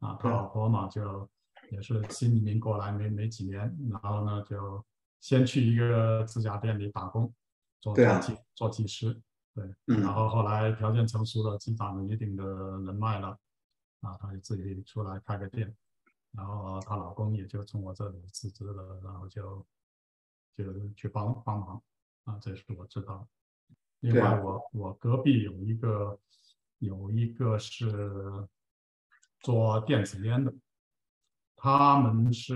[0.00, 1.28] 啊，她老婆嘛就
[1.70, 4.84] 也是新移民过来没没几年，然后呢就
[5.20, 7.32] 先去一个指甲店里打工，
[7.80, 9.18] 做做技做技师，
[9.54, 13.28] 对，然后后来条件成熟了，积攒了一定的人脉了，
[14.00, 15.72] 啊，她就自己出来开个店，
[16.32, 19.64] 然后她老公也就从我这里辞职了，然后就
[20.56, 21.80] 就去帮帮忙，
[22.24, 23.26] 啊，这是我知道。
[24.00, 26.18] 另外，我我隔壁有一个
[26.78, 28.46] 有一个是
[29.40, 30.52] 做电子烟的，
[31.56, 32.54] 他们是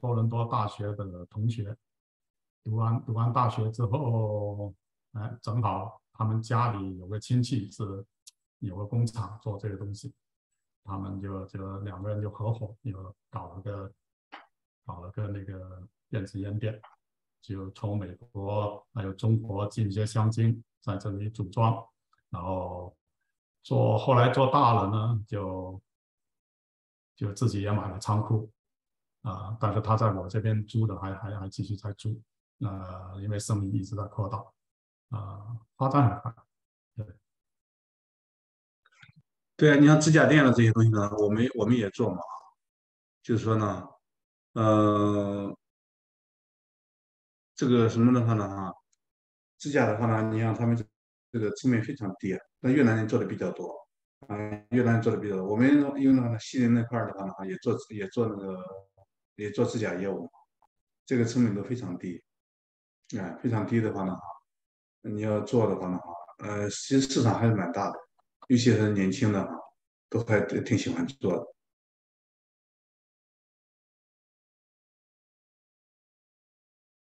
[0.00, 1.76] 多伦多大学的同学，
[2.62, 4.74] 读完读完大学之后，
[5.12, 8.04] 哎，正好他们家里有个亲戚是
[8.58, 10.14] 有个工厂做这个东西，
[10.84, 13.92] 他们就就两个人就合伙，又搞了个
[14.86, 16.80] 搞了个那个电子烟店。
[17.46, 21.86] 就从美国还有中国进一些香精，在这里组装，
[22.30, 22.96] 然后
[23.62, 25.78] 做后来做大了呢，就
[27.14, 28.50] 就自己也买了仓库，
[29.20, 32.18] 啊，但是他在我这边租的还还还继续在租，
[32.60, 34.38] 呃，因为生意一直在扩大，
[35.10, 36.34] 啊，发展很快，
[36.96, 37.06] 对，
[39.54, 42.22] 对啊，你像指甲店的这些东西呢，我们我们也做嘛，
[43.22, 43.86] 就是说呢，
[44.54, 45.54] 呃。
[47.56, 48.48] 这个什么的话呢？
[48.48, 48.72] 哈，
[49.58, 50.76] 指甲的话呢，你像他们
[51.30, 52.40] 这个成本非常低啊。
[52.60, 53.72] 那越南人做的比较多，
[54.26, 54.36] 啊，
[54.70, 55.46] 越南人做的比较多。
[55.46, 58.56] 我们因为那个西宁那块的话呢，也做也做那个
[59.36, 60.28] 也做指甲业务，
[61.06, 62.20] 这个成本都非常低，
[63.18, 64.20] 啊，非常低的话呢，啊，
[65.02, 65.96] 你要做的话呢，
[66.38, 67.98] 啊，呃，其实市场还是蛮大的，
[68.48, 69.54] 尤其是年轻的啊，
[70.08, 71.53] 都还挺喜欢做的。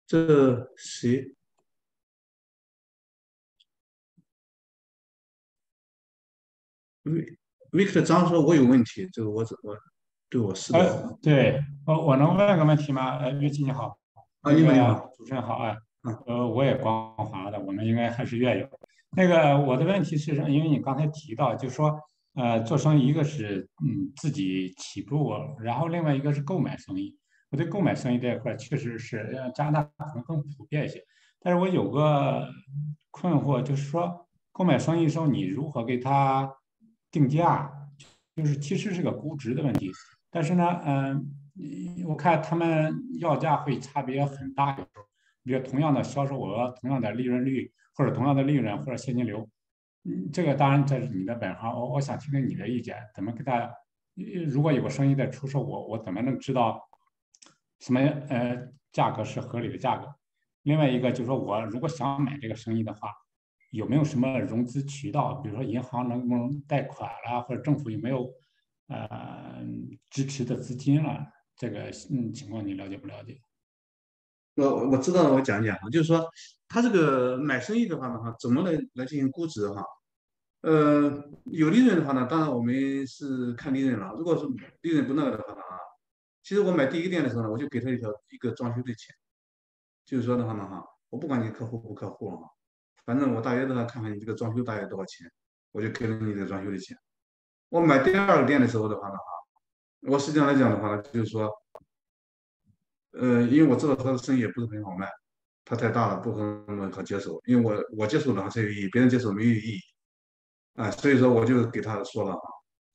[0.09, 1.35] 这谁
[7.03, 9.77] ？Vic，Victor 张说：“我有问题，这个我怎么
[10.27, 13.19] 对我是的？”对，我我能问个问题吗？
[13.19, 13.99] 呃，岳琪你好，
[14.41, 15.77] 啊，你好，主持人好啊，
[16.25, 18.67] 呃，我也光华的，我们应该还是院友。
[19.11, 21.95] 那个我的问题是，因为你刚才提到，就说
[22.33, 27.15] 呃，做生意一个是嗯自己起步，然后另外一个是购买生意。
[27.51, 31.03] 我对购买生意这一块确实是加拿大可能更普遍一些，
[31.39, 32.47] 但是我有个
[33.11, 36.51] 困惑，就是说购买生意的时候你如何给他
[37.09, 37.71] 定价，
[38.35, 39.91] 就是其实是个估值的问题。
[40.29, 41.27] 但是呢，嗯，
[42.07, 44.73] 我看他们要价会差别很大，
[45.43, 49.49] 比如同样的销售额、同样的利润率，或者同样的利润或者现金流，
[50.03, 53.71] 嗯，这个当然这是你的本行，我我想听听你的意见，怎么给他？
[54.47, 56.79] 如果有个生意在出售，我我怎么能知道？
[57.79, 57.99] 什么
[58.29, 60.07] 呃价格是合理的价格？
[60.63, 63.13] 另外一个就是说我如果想买这个生意的话，
[63.71, 65.35] 有没有什么融资渠道？
[65.35, 68.29] 比如说银行能不能贷款啦，或者政府有没有
[68.87, 69.63] 呃
[70.09, 71.25] 支持的资金了？
[71.55, 73.39] 这个嗯情况你了解不了解？
[74.55, 76.25] 我我知道了，我讲讲啊，就是说
[76.67, 79.83] 他这个买生意的话呢，哈，怎么来来进行估值哈？
[80.61, 84.13] 呃，有利润的话呢，当然我们是看利润了。
[84.17, 84.45] 如果是
[84.81, 85.61] 利润不那个的话呢？
[86.49, 89.15] 其实我买第一个店的时候呢，我就给他一条一个装修的钱，
[90.03, 92.49] 就是说的话呢哈，我不管你客户不客户哈，
[93.05, 95.31] 反正我大约的话看看你这个装修大约多少钱，
[95.71, 96.97] 我就给了你这个装修的钱。
[97.69, 101.51] 我买第二个店的时候的话呢哈，我实际上来讲的话呢，就是说，
[103.11, 105.07] 呃，因为我知道他的生意也不是很好卖，
[105.63, 109.79] 他太大了，不很可接受，因为我我接受的话才有意义，别人接受没有意义，
[110.81, 112.41] 啊，所以说我就给他说了哈，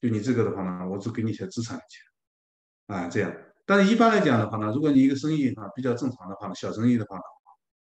[0.00, 2.02] 就你这个的话呢，我只给你一些资产的钱。
[2.86, 3.34] 啊，这样，
[3.66, 7.22] 但是一般来讲的话呢，如果你一个生意哈比较正常的话呢，小生意的话呢，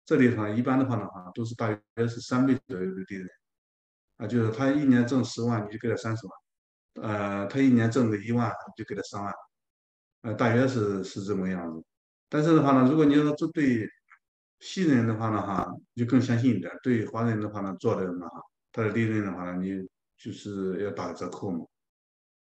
[0.05, 3.28] 这里的话一般的话呢哈，都是大约是三倍左右的利润，
[4.16, 9.32] 啊，就是他一年挣十万，你就给他三十万，呃，他一年挣个一万，就给他三万，
[10.22, 11.84] 呃，大约是是这么样子。
[12.28, 13.88] 但是的话呢，如果你要这对
[14.59, 18.42] 西人的话呢哈，就更相信一点，对华人的话呢，做的呢哈，
[18.72, 19.88] 他的利润的话呢，你
[20.18, 21.64] 就是要打折扣嘛，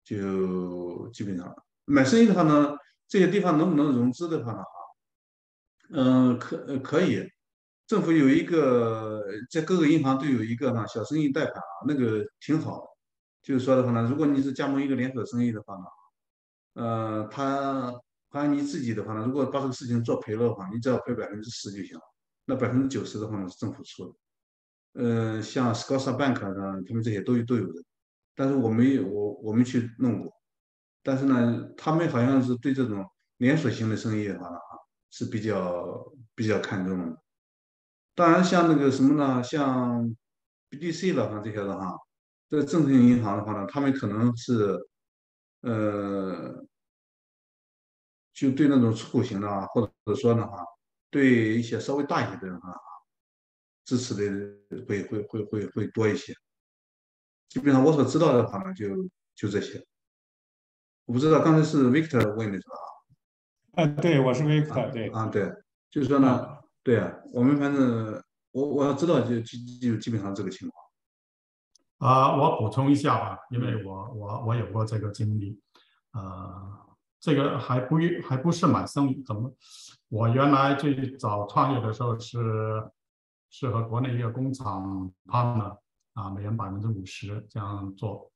[0.05, 1.55] 就基本上。
[1.85, 2.75] 买生意的话呢，
[3.13, 4.59] 这些地方能不能融资的话呢？
[4.59, 4.65] 啊，
[5.91, 7.23] 嗯，可可以，
[7.87, 12.87] 政府有一个在各个银行都有一个哈小生意贷款啊，那个挺好的。
[13.43, 15.85] 就是说的话呢，如果你是加盟一个连锁生意的话呢，
[16.73, 17.93] 呃，他
[18.31, 22.03] 他你自己的话呢，如果把这个事情做赔了的话，你只要赔百分之十就行了，
[22.47, 24.15] 那百分之九十的话呢是政府出的。
[25.05, 27.83] 呃，像 Scotiabank 上他们这些都都有的，
[28.35, 30.33] 但是我没有我我没去弄过。
[31.03, 33.05] 但是呢，他们好像是对这种
[33.39, 34.79] 连锁型的生意的话呢，哈
[35.11, 37.19] 是比较比较看重的。
[38.15, 40.15] 当然，像那个什么呢，像
[40.71, 41.97] BDC 的哈这些的哈，
[42.49, 44.79] 这个正性银行的话呢，他们可能是
[45.63, 46.65] 呃，
[48.35, 50.65] 就对那种出口型的啊，或者说呢哈，
[51.11, 52.75] 对一些稍微大一些的人哈，
[53.85, 56.35] 支持的会会会会会多一些。
[57.49, 58.89] 基本上我所知道的话呢，就
[59.35, 59.85] 就这些。
[61.07, 63.83] 我不知道刚才是 Victor 问的是吧？
[63.83, 65.53] 啊，对，我是 Victor，对，啊对，
[65.91, 68.23] 就是说呢，对啊，我们反正
[68.53, 70.83] 我我要知道就基就基本上这个情况。
[71.99, 75.61] 啊，我补充一下吧，因为我我我有过这个经历，
[76.13, 76.79] 呃，
[77.21, 77.97] 这个还不
[78.27, 79.55] 还不是买生意，怎么？
[80.09, 82.91] 我原来最早创业的时候是
[83.51, 85.79] 是和国内一个工厂 partner
[86.15, 88.32] 啊，每人百分之五十这样做，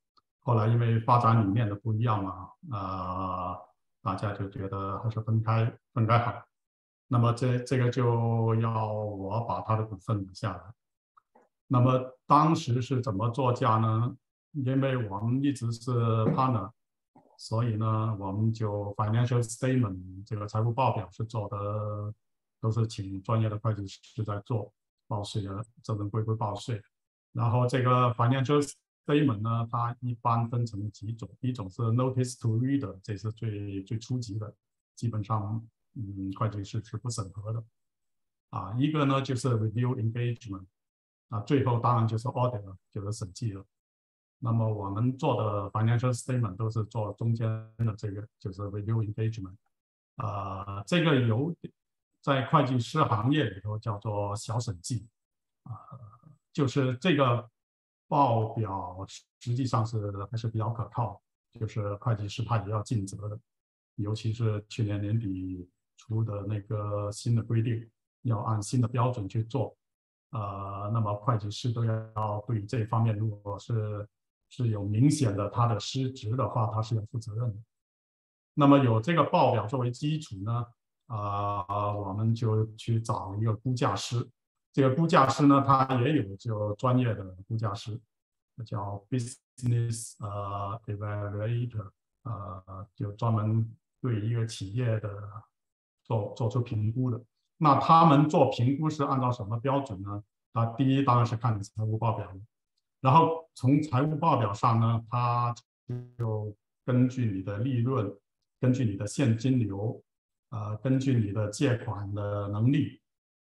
[0.46, 3.58] 后来因为发展理念的不一样嘛，呃，
[4.00, 6.32] 大家就觉得还是分开分开好，
[7.08, 10.62] 那么这这个就要我把他的股份买下来。
[11.66, 14.16] 那么当时是怎么作价呢？
[14.52, 15.90] 因为我们一直是
[16.26, 16.70] partner，
[17.36, 22.14] 所以呢，我们就 financial statement 这个财务报表是做的，
[22.60, 24.72] 都是请专业的会计师在做
[25.08, 26.80] 报税的，这种规规报税。
[27.32, 28.62] 然后这个 financial
[29.06, 34.52] statement 呢，它一般分成几种，一种是 notice to reader，这是最最初级的，
[34.96, 35.64] 基本上
[35.94, 37.64] 嗯会计师是不审核的。
[38.50, 40.66] 啊，一个呢就是 review engagement。
[41.28, 43.64] 啊，最后当然就是 audit 了，就是审计了。
[44.38, 49.56] 那么我们做的 financial statement 都是做中间的这个，就是 review engagement。
[50.16, 51.52] 啊，这个有
[52.20, 55.08] 在会计师行业里头叫做小审计。
[55.64, 55.74] 啊，
[56.52, 57.50] 就是这个
[58.08, 59.06] 报表
[59.40, 61.20] 实际上是还是比较可靠，
[61.58, 63.38] 就是会计师他也要尽责的。
[63.96, 67.88] 尤其是去年年底出的那个新的规定，
[68.22, 69.76] 要按新的标准去做。
[70.30, 74.06] 呃，那么会计师都要对这方面，如果是
[74.50, 77.58] 是有明显的他的失职的话，他是要负责任的。
[78.52, 80.66] 那么有这个报表作为基础呢，
[81.06, 84.28] 啊，我们就去找一个估价师。
[84.76, 87.98] 这个估价师呢，他也有就专业的估价师，
[88.66, 91.90] 叫 business 呃 evaluator，
[92.24, 95.08] 呃，就专门对一个企业的
[96.04, 97.18] 做做出评估的。
[97.56, 100.22] 那他们做评估是按照什么标准呢？
[100.52, 102.30] 那，第一当然是看你财务报表，
[103.00, 105.54] 然后从财务报表上呢，他
[106.18, 106.54] 就
[106.84, 108.14] 根据你的利润，
[108.60, 110.02] 根据你的现金流，
[110.50, 113.00] 呃，根据你的借款的能力，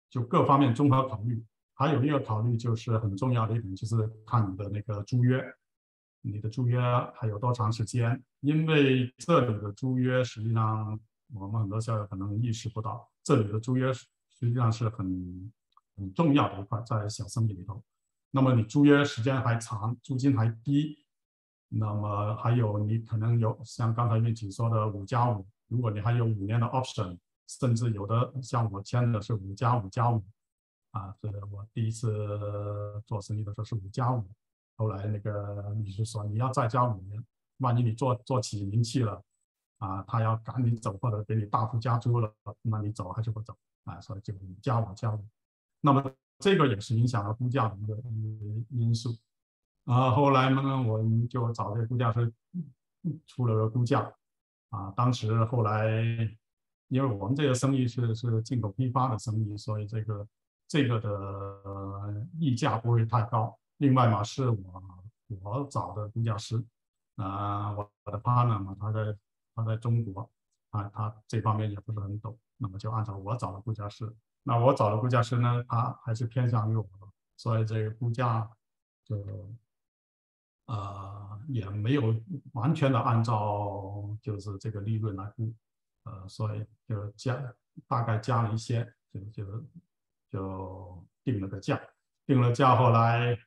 [0.10, 1.44] 就各方面综合考虑。
[1.74, 3.96] 还有一个考虑就是很重要的一点，就是
[4.26, 5.42] 看你的那个租约，
[6.22, 6.78] 你的租约
[7.16, 8.22] 还有多长时间？
[8.42, 11.00] 因为这里的租约实际上
[11.34, 13.10] 我们很多校友可能意识不到。
[13.24, 14.06] 这里的租约实
[14.42, 15.52] 际上是很
[15.96, 17.82] 很重要的一块，在小生意里头。
[18.32, 20.98] 那么你租约时间还长，租金还低，
[21.70, 27.18] 那么还有你可能有像刚才运气说的五加五，如果你还有五年的 option，
[27.50, 30.24] 甚至有的像我签的是五加五加五，
[30.92, 34.24] 啊，这我第一次做生意的时候是五加五，
[34.78, 37.26] 后来那个律师说你要再加五年，
[37.58, 39.22] 万一你做做起名气了。
[39.80, 42.30] 啊，他要赶你走，或者给你大幅加租了，
[42.64, 43.56] 那你走还是不走？
[43.86, 45.26] 啊，所以就五加五加五。
[45.80, 46.04] 那么
[46.38, 47.98] 这个也是影响了估价的一个
[48.72, 49.18] 因素。
[49.86, 52.30] 啊，后来呢，我们就找这个估价师
[53.26, 54.14] 出了个估价。
[54.72, 55.90] 啊，当时后来，
[56.90, 60.28] 因为我们这个生意是是进口批发的生意，所以这个
[60.68, 63.58] 这个的溢价不会太高。
[63.78, 64.84] 另外嘛，是我
[65.42, 66.64] 我找的估价师，
[67.16, 69.18] 啊，我的 partner 嘛，他在。
[69.56, 70.32] 他在中国，
[70.70, 74.10] 啊，他这方面也不是很懂，那么就按照我找的估价师。
[74.42, 76.88] 那我找的估价师呢，他还是偏向于我，
[77.36, 78.50] 所以这个估价
[79.04, 79.18] 就，
[80.68, 82.16] 呃，也没有
[82.54, 85.54] 完全的按照就是这个利润来估，
[86.10, 87.40] 呃，所以就加
[87.88, 88.84] 大概加了一些，
[89.14, 89.66] 就就
[90.30, 91.80] 就定了个价，
[92.26, 93.38] 定了价，后来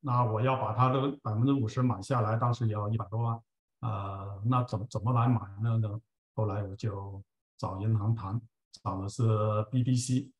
[0.00, 3.40] 那我要把他的百分之五十买下来，当时也要一百多万。
[3.80, 5.78] 呃，那怎么怎么来买呢？
[5.78, 6.00] 呢，
[6.34, 7.22] 后来我就
[7.56, 8.40] 找银行谈，
[8.82, 9.22] 找的是
[9.70, 10.30] BDC。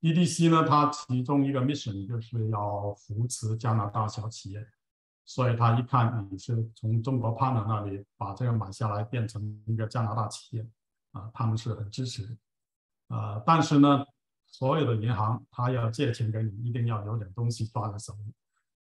[0.00, 4.66] BDC 呢，它其中一个 mission 就是要扶持加拿大小企业，
[5.24, 10.66] 所以他一看你是从中国 partner 那里把这个买下来变成一个加拿大企业，
[11.12, 12.36] 啊，他们是很支持。
[13.08, 14.04] 呃，但是呢，
[14.46, 18.34] 所有的银行他要借钱给你，一定要有点东西抓在手里。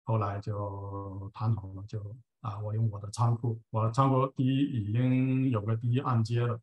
[0.03, 2.15] 后来就谈好了，就。
[2.45, 6.61] 啊，我用我的仓库，我的仓库第一已经有个第一按揭了，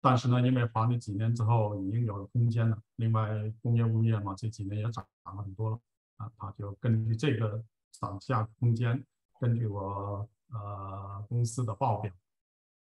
[0.00, 2.80] 但是呢，因为还了几年之后已经有了空间了。
[2.94, 5.80] 另外，工业物业嘛，这几年也涨涨了很多了，
[6.18, 7.60] 啊，他就根据这个
[7.90, 9.04] 涨价空间，
[9.40, 12.12] 根据我呃公司的报表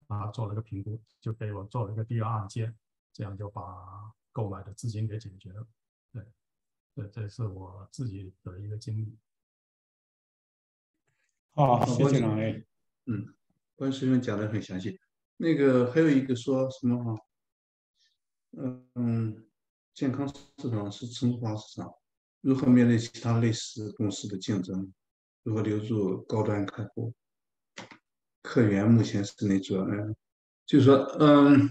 [0.08, 2.76] 啊做了个评估，就给我做了一个第二案件，
[3.14, 3.62] 这样就把
[4.32, 5.68] 购买的资金给解决了。
[6.12, 6.26] 对，
[6.96, 9.18] 对，这是我自己的一个经历。
[11.52, 12.66] 好，谢谢两位。
[13.06, 13.34] 嗯，
[13.76, 15.00] 关师兄讲的很详细。
[15.38, 17.22] 那个还有一个说什么哈？
[18.96, 19.46] 嗯，
[19.94, 21.94] 健康市场是成熟化市场，
[22.42, 24.94] 如何面对其他类似公司的竞争？
[25.44, 27.14] 如何留住高端客户？
[28.46, 29.82] 客源目前是哪主要？
[29.86, 30.16] 嗯，
[30.68, 31.68] 就是说，嗯，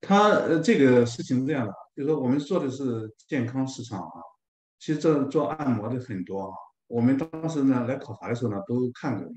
[0.00, 4.20] 他呃这个事情是这样的，就是说我们做的是健康市场啊，
[4.80, 6.52] 其实这做按摩的很多啊。
[6.88, 9.32] 我们当时呢来考察的时候呢都看过，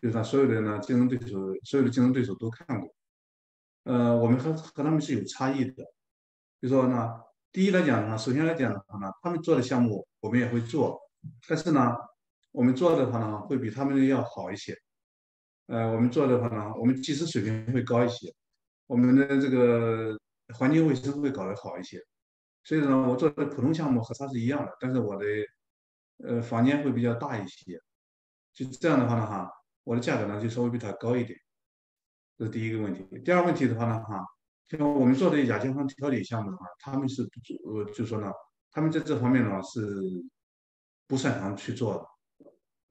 [0.00, 2.88] 就是说所有的呢竞争对手，所有的竞争对手都看过。
[3.84, 5.84] 呃，我们和和他们是有差异的，
[6.62, 7.20] 就说呢，
[7.52, 10.98] 第一来讲呢，首先来讲的话呢，他们做的项目我们也会做，
[11.46, 11.94] 但是呢，
[12.54, 14.72] 我们做的话呢，会比他们要好一些。
[15.66, 18.32] 呃，我们做的话呢，我们技术水平会高一些，
[18.86, 20.16] 我们的这个
[20.56, 22.00] 环境卫生会搞得好一些。
[22.62, 25.26] 所以呢，我做的普通项目和他是一样的，但是我的
[26.18, 27.76] 呃房间会比较大一些，
[28.52, 29.50] 就这样的话呢，哈，
[29.82, 31.36] 我的价格呢就稍微比他高一点。
[32.38, 33.04] 这是第一个问题。
[33.24, 34.24] 第二个问题的话呢，哈，
[34.68, 37.30] 像我们做的亚健康调理项目的话，他们是不
[37.80, 38.30] 呃，就说呢，
[38.70, 39.82] 他们在这方面呢是
[41.08, 42.13] 不擅长去做的。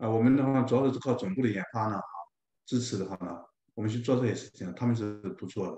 [0.04, 1.98] 啊，我们的话主要是靠总部的研发呢，
[2.66, 3.42] 支持的话呢，
[3.74, 5.78] 我们去做这些事情，他们是不做的。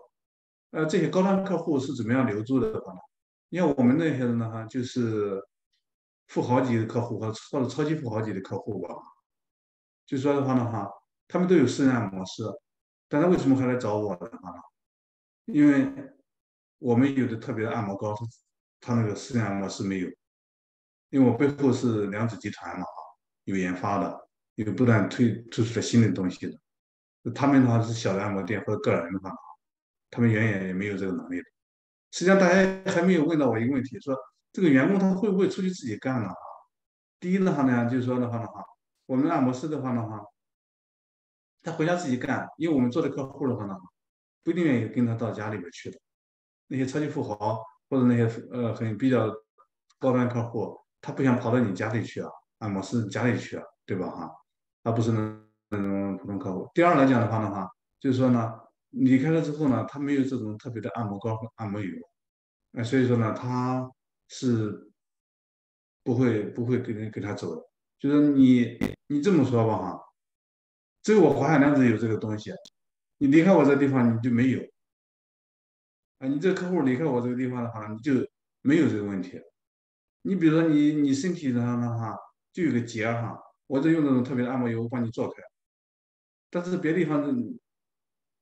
[0.72, 3.00] 呃，这些高端客户是怎么样留住的话呢？
[3.50, 5.40] 因为我们那些人呢，哈，就是
[6.26, 8.96] 富豪级的客户和或者超级富豪级的客户吧。
[10.08, 10.90] 就说的话呢，哈，
[11.28, 12.42] 他们都有私人按摩师。
[13.08, 14.58] 但他为什么还来找我的话呢？
[15.46, 15.88] 因为
[16.80, 18.26] 我们有的特别的按摩膏，他
[18.82, 20.10] 他那个私人按摩师没有。
[21.12, 23.05] 因为我背后是良子集团嘛，啊
[23.46, 27.32] 有研发的，有不断推推出的新的东西的。
[27.34, 29.32] 他们的话是小的按摩店或者个人的话，
[30.12, 31.44] 他们远远也没有这个能力的。
[32.12, 34.16] 实际上，大家还没有问到我一个问题，说
[34.52, 36.30] 这个员工他会不会出去自己干呢？
[37.20, 38.62] 第一的话呢，就是说的话的话，
[39.08, 40.22] 我们按摩师的话的话。
[41.64, 43.74] 他回家自己干，因为我们做的客户的话呢，
[44.44, 45.98] 不一定愿意跟他到家里边去的。
[46.68, 47.60] 那些超级富豪
[47.90, 49.34] 或者那些呃很比较
[49.98, 52.30] 高端客户，他不想跑到你家里去啊，
[52.60, 54.32] 按摩师家里去啊，对吧哈？
[54.84, 56.70] 他不是那那种普通客户。
[56.74, 57.70] 第二来讲的话的话，
[58.00, 58.54] 就是说呢，
[58.92, 61.92] 离开了之后呢，他没有这种特别的按摩膏和按摩油，
[62.72, 63.90] 那所以说呢，他
[64.28, 64.92] 是
[66.04, 67.62] 不会不会跟人跟他走的。
[68.00, 68.78] 就是你
[69.08, 70.02] 你这么说吧哈。
[71.02, 72.52] 只有我华海良子有这个东西，
[73.18, 74.60] 你离开我这地方你就没有，
[76.20, 78.14] 啊，你这客户离开我这个地方的话，你就
[78.62, 79.40] 没有这个问题。
[80.24, 82.18] 你比如说你你身体上的话
[82.56, 83.38] 就有个结哈，
[83.68, 85.44] 我这用那种特别的按摩油帮你做开，
[86.50, 87.22] 但是别的地方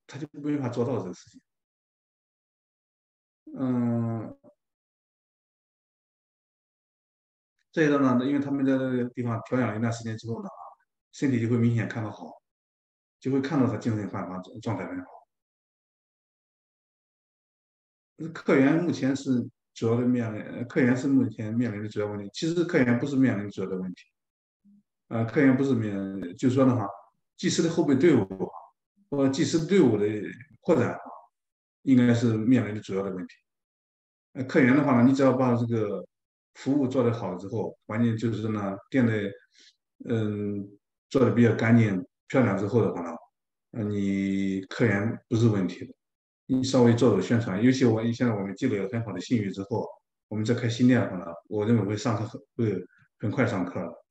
[0.05, 1.41] 他就没法做到这个事情。
[3.57, 4.37] 嗯，
[7.71, 10.49] 这一个呢，因为他们在那个地方调养了一段时间之后呢，
[11.11, 12.43] 身体就会明显看到好。
[13.19, 15.07] 就会看到他精神焕发状状态很好。
[18.33, 22.29] 客源目前是主要的面临，客源是目前面临的主要问题。
[22.33, 24.03] 其实客源不是面临主要的问题，
[25.07, 25.95] 呃，客源不是面，
[26.37, 26.87] 就是说的话，
[27.37, 28.27] 技师的后备队伍
[29.09, 30.05] 或技师队伍的
[30.61, 30.97] 扩展，
[31.83, 33.33] 应该是面临的主要的问题。
[34.33, 36.05] 呃，客源的话呢，你只要把这个
[36.53, 39.13] 服务做得好之后，环境就是呢，店的
[40.09, 40.67] 嗯
[41.09, 42.05] 做的比较干净。
[42.29, 43.11] 漂亮之后的话呢，
[43.73, 45.93] 呃，你客源不是问题的，
[46.45, 49.87] 你稍微做做宣传，尤其我现在我们积累了很好的信誉之后，
[50.27, 52.85] 我们再开新店的话呢，我认为会上课很会
[53.19, 54.03] 很快上课。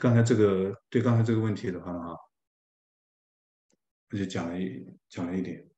[0.00, 1.98] 刚才这个对刚才这个问题的话呢，
[4.10, 5.68] 我就讲了一讲了一点。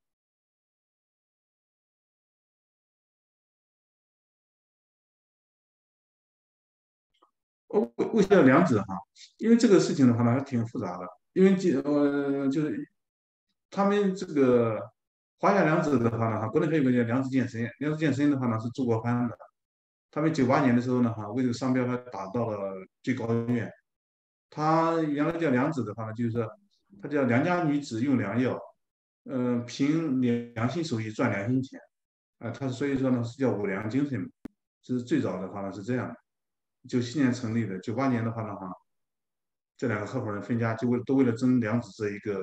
[7.67, 8.85] 为为什么要两指哈？
[9.37, 11.05] 因为这个事情的话呢，还挺复杂的。
[11.33, 12.89] 因为就呃，就是
[13.69, 14.79] 他们这个
[15.39, 19.37] 华夏良子的话呢，哈，国内还有一个叫良子健身，良子健身的话呢是周国藩的。
[20.09, 22.73] 他们九八年的时候呢，哈，为这个商标还打到了
[23.03, 23.71] 最高院。
[24.49, 26.47] 他原来叫良子的话呢，就是说
[27.01, 28.57] 他叫良家女子用良药，
[29.25, 31.79] 嗯，凭良良心手艺赚良心钱。
[32.39, 34.31] 啊，他所以说呢是叫五良精神，
[34.81, 36.15] 这是最早的话呢是这样的。
[36.87, 38.71] 九七年成立的，九八年的话呢，哈，
[39.75, 42.41] 这两个合伙人分家，就为都为了争良子这一个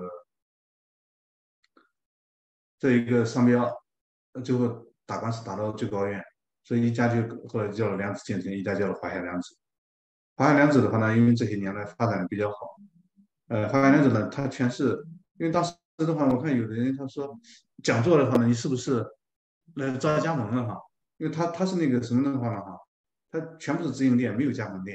[2.85, 3.67] 这一个商标，
[4.45, 6.23] 最后打官司打到最高院，
[6.65, 9.57] 所以一家就后来叫了良子建成，一家叫了华夏良子。
[10.37, 12.57] 华夏良子的话呢，因为这些年来发展的比较好，
[13.49, 15.03] 呃，华夏良子呢，它全是
[15.39, 17.35] 因为当时的话，我看有的人他说
[17.83, 19.03] 讲座的话呢，你是不是
[19.77, 20.79] 来招加盟了哈？
[21.17, 22.79] 因为他他是那个什么的话呢哈，
[23.31, 24.95] 他全部是直营店，没有加盟店。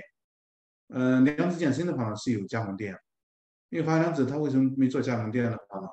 [0.90, 2.96] 嗯，良子健身的话呢是有加盟店，
[3.70, 5.88] 因为华夏良子它为什么没做加盟店的话呢？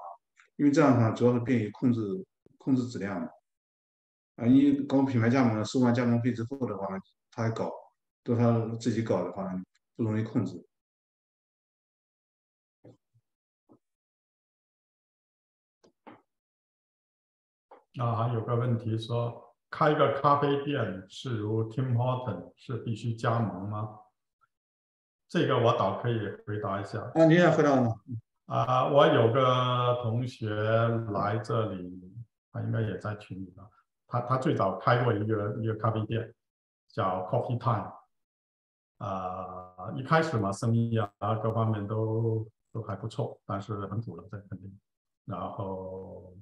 [0.57, 2.01] 因为这样的话主要是便于控制
[2.59, 3.29] 控制质量嘛。
[4.37, 6.87] 啊，你搞品牌加盟了，收完加盟费之后的话，
[7.31, 7.73] 他还搞，
[8.23, 9.51] 都他自己搞的话
[9.95, 10.63] 不容易控制。
[17.95, 24.01] 那，还有个问题说，开一个咖啡店是如 Tim Horton 是必须加盟吗？
[25.29, 27.01] 这个我倒可以回答一下。
[27.15, 27.95] 啊，你也回答吗？
[28.47, 30.49] 啊，我有个同学
[31.13, 32.15] 来这里，
[32.53, 33.69] 他应该也在群里吧。
[34.07, 36.33] 他他最早开过一个一个咖啡店，
[36.89, 37.93] 叫 Coffee Time。
[38.99, 41.11] 啊，一开始嘛，生意啊
[41.43, 44.79] 各方面都都还不错，但是很苦了，这肯定。
[45.27, 46.35] 然后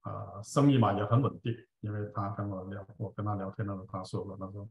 [0.00, 4.68] 啊，生意嘛也很稳定，因为他跟我聊，我跟他聊天的时候，他说了，他说，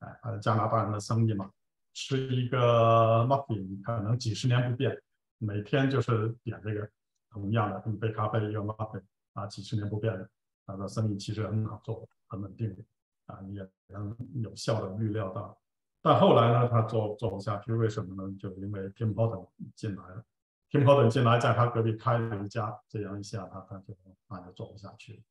[0.00, 1.48] 哎，他是加拿大人的生意嘛，
[1.94, 5.00] 吃一个 muffin 可能几十年不变，
[5.38, 6.88] 每天就是点这个
[7.30, 9.02] 同样的一杯咖啡一个 muffin
[9.34, 10.28] 啊，几十年不变的。
[10.68, 12.82] 他的生意其实很好做，很稳定的，
[13.26, 15.56] 啊，你也能有效的预料到。
[16.02, 18.36] 但后来呢，他做做不下去，为什么呢？
[18.36, 19.46] 就因为 Tim Horton
[19.76, 20.24] 进来了
[20.70, 23.94] ，Tim Horton 进来，在他隔壁开了一家，这样一下，他他就
[24.28, 25.22] 那就做不下去，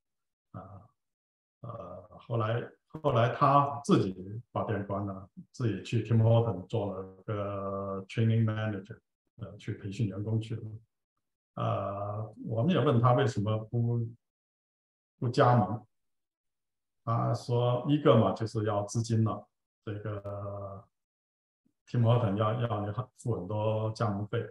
[0.52, 0.82] 啊，
[1.62, 8.98] 呃，后来后来他自己把店关了，自己去 Tim Horton 做了个 training manager，
[9.38, 10.62] 呃，去培训员工去了。
[11.56, 14.08] 呃，我们也问他为什么不。
[15.18, 15.82] 不加盟，
[17.06, 19.48] 他说一个嘛就是要资金了，
[19.86, 20.86] 这个
[21.88, 24.46] Tim Horton 要要你付很多加盟费，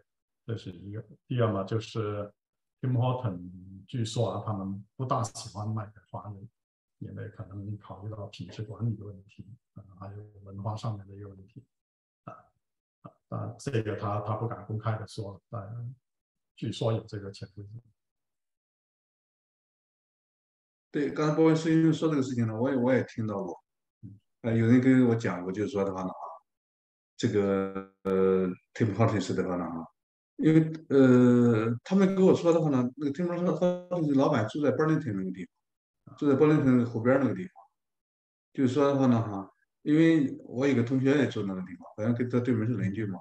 [0.46, 1.04] 这是一个。
[1.28, 2.32] 第二嘛就是
[2.80, 6.48] Tim Horton 据说啊他们不大喜欢卖给华人，
[6.98, 9.44] 因为可能考虑到品质管理的问题，
[9.74, 11.62] 啊还有文化上面的一个问题，
[13.34, 15.94] 啊这个他他不敢公开的说，但
[16.56, 17.70] 据说有这个潜规则。
[20.90, 23.64] 对，刚才波文师兄说这个事情呢，我也我也听到过，
[24.42, 26.24] 呃，有人跟我讲过，就是说的话呢，啊，
[27.16, 29.84] 这个呃，Tim Hortons 的话呢，啊，
[30.36, 35.44] 因为呃，他们跟我说的话呢，那个 Tim Hortons 老板住在 Burlington 那个地
[36.04, 37.52] 方，住在 Burlington 湖边那个地方，
[38.52, 39.52] 就是说的话呢，哈，
[39.84, 43.20] 因为我有个同学也住那个地方，好像跟他对面是邻居嘛，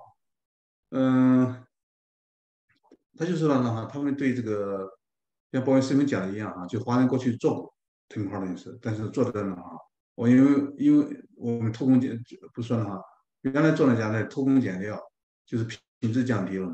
[0.89, 1.63] 嗯，
[3.15, 4.89] 他就说了呢，哈，他们对这个。
[5.53, 7.75] 像包文师兄讲的一样啊，就华人过去做过
[8.09, 9.77] 腾空的也是，但是做的呢啊，
[10.15, 12.19] 我因为因为我们偷工减
[12.55, 12.99] 不说了哈，
[13.41, 14.99] 原来做那家呢偷工减料，
[15.45, 15.63] 就是
[15.99, 16.73] 品质降低了嘛。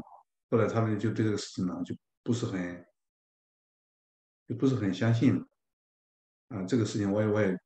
[0.49, 1.93] 后来他们就对这个事情呢就
[2.23, 2.85] 不是很
[4.47, 5.45] 就不是很相信了
[6.47, 6.63] 啊。
[6.63, 7.59] 这个事情我也我也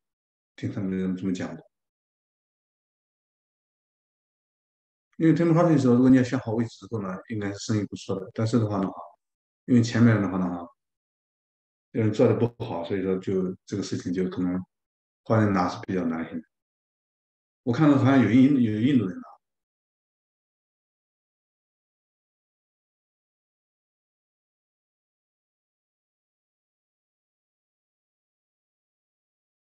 [0.56, 1.64] 听他们这么讲的，
[5.18, 8.30] 因为腾空的时候，如果你要选好位置之后呢，应该是生意不错的。
[8.34, 8.88] 但是的话呢，
[9.66, 10.68] 因为前面的话呢哈。
[11.96, 14.60] 因为做的不好，所以说就这个事情就可能
[15.26, 16.28] 华人拿是比较难。
[17.62, 19.24] 我看到好像有印有印度人拿。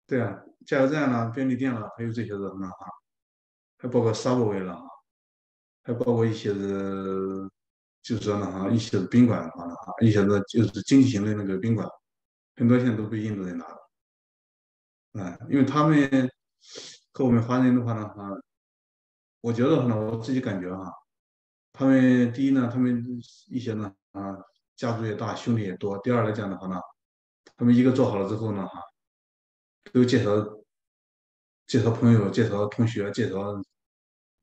[0.06, 2.88] 对啊，加油站啦、便利店啦，还有这些人呢哈，
[3.78, 4.86] 还包括 Subway 了哈，
[5.88, 7.50] 还包括一些是，
[8.04, 11.88] 就是说呢哈，一些宾馆的话呢哈，一些是就是经济型的那个宾馆。
[12.58, 16.30] 很多现在都被印度人拿了，啊，因为他们
[17.14, 18.30] 和我们华人的话呢，哈，
[19.40, 20.92] 我觉得话呢，我自己感觉哈，
[21.72, 23.02] 他们第一呢，他们
[23.48, 24.36] 一些呢，啊，
[24.76, 26.76] 家族也大，兄弟也多；第二来讲的话呢，
[27.56, 28.82] 他们一个做好了之后呢，哈，
[29.94, 30.32] 都介绍
[31.66, 33.64] 介绍朋友、介绍同学、介绍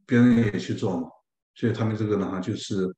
[0.07, 1.09] 别人也去做嘛，
[1.55, 2.94] 所以他们这个的话就是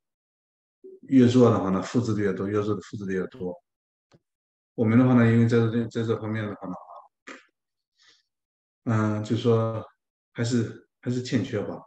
[1.01, 3.53] 越做的话呢，复制的越多，越做的复制的越多。
[4.75, 6.73] 我们的话呢，因为在这在这方面的话呢，
[8.85, 9.85] 嗯，就说
[10.33, 11.81] 还是还是欠缺吧。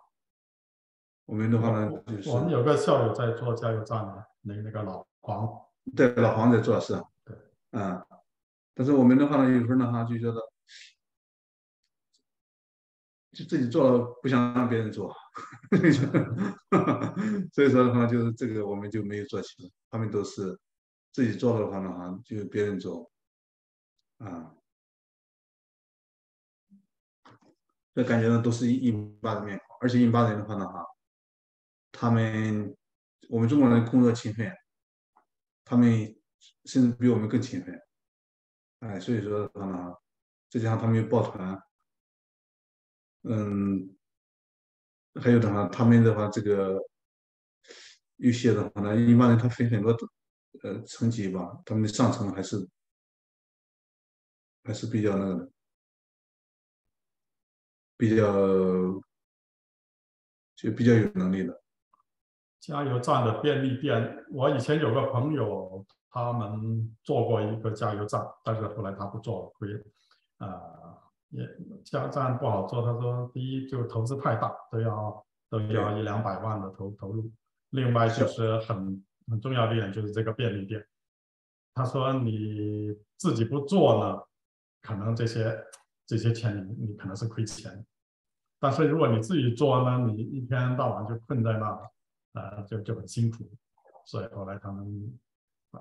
[1.25, 5.49] 我们的话呢，就是我们有个校友在做加油站的，那那个老黄，
[5.95, 6.95] 对，老黄在做是，
[7.25, 7.37] 对，
[7.71, 8.05] 嗯，
[8.75, 10.41] 但是我们的话呢，有时候呢哈，就觉得
[13.33, 15.15] 就自己做了，不想让别人做，
[17.53, 20.59] 所以说的话，就是这个我们就没有做起来，他们都是。
[21.13, 23.11] 自己做的话呢，哈，就别人做，
[24.19, 24.55] 啊，
[27.93, 30.87] 这感觉呢都是印巴的面孔，而且印巴人的话呢哈，
[31.91, 32.77] 他们
[33.29, 34.53] 我们中国人工作勤奋，
[35.65, 35.91] 他们
[36.67, 37.77] 甚至比我们更勤奋，
[38.79, 39.93] 哎，所以说的话呢，
[40.49, 41.61] 再加上他们又抱团，
[43.23, 43.97] 嗯，
[45.15, 46.79] 还有的话，他们的话这个
[48.17, 49.91] 有些的话呢，一般人他分很多
[50.63, 52.69] 呃层级吧，他们的上层还是
[54.65, 55.51] 还是比较那个的。
[58.01, 58.25] 比较
[60.57, 61.63] 就比较有能力的
[62.59, 64.25] 加油站的便利店。
[64.31, 69.69] 我以前有个朋友，他们做过一个加油站，但是后来他不做了，亏
[70.39, 71.49] 啊，也
[71.85, 72.83] 加油站不好做。
[72.83, 77.31] 他说，第一就投资太大，都要都要一两百万的投投入。
[77.71, 80.85] 另外就是很很重要的一点就是这个便利店。
[81.73, 84.23] 他说你自己不做呢，
[84.83, 85.57] 可能这些
[86.05, 87.85] 这些钱你你可能是亏钱。
[88.59, 91.91] 但是如果你自己做呢，你一天到晚就困在那，
[92.35, 93.49] 呃，就就很辛苦，
[94.05, 95.19] 所以后来他们，
[95.71, 95.81] 呃，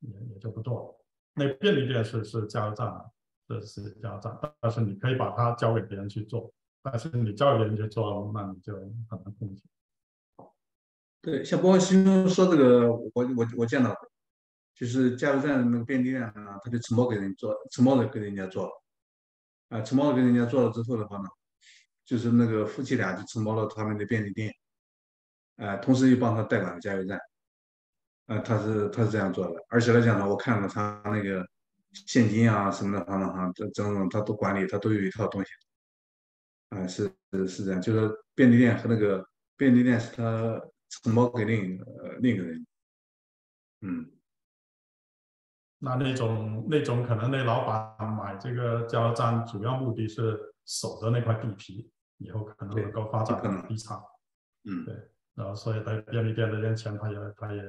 [0.00, 1.04] 也也就不做了。
[1.34, 2.92] 那便利店是是加油站，
[3.48, 6.52] 这是加油站，但是你可以把它交给别人去做，
[6.82, 8.74] 但是你交给别人去做，那你就
[9.08, 9.62] 很难控制。
[11.22, 13.96] 对，像波师兄说这个，我我我见到，
[14.74, 18.70] 就是加油站那个便利店啊，他就承包给人做，承包的给人家做，
[19.70, 21.24] 啊，承包给人家做了之后的话呢。
[22.04, 24.50] 就是那个夫妻俩就承包了他们的便利店，
[25.56, 27.20] 呃，同时又帮他代管了加油站，
[28.28, 31.46] 呃，他是他是这样做的，而且来讲呢，我看了他那个
[32.06, 35.50] 现金啊什么的，他哈，这这种他都管理，他都有一套东西，
[36.70, 39.26] 啊，是是是这样，就是便利店和那个
[39.56, 41.84] 便利店是他承包给另一个
[42.20, 42.66] 另一个人，
[43.80, 44.10] 嗯，
[45.78, 51.90] 那那种那种可能那老板买这个加油站主要目的是守着那块地皮。
[52.20, 53.96] 以后可能能够发展地产，
[54.64, 54.92] 嗯，对，
[55.36, 57.62] 然后所以在便利店的人钱他也他也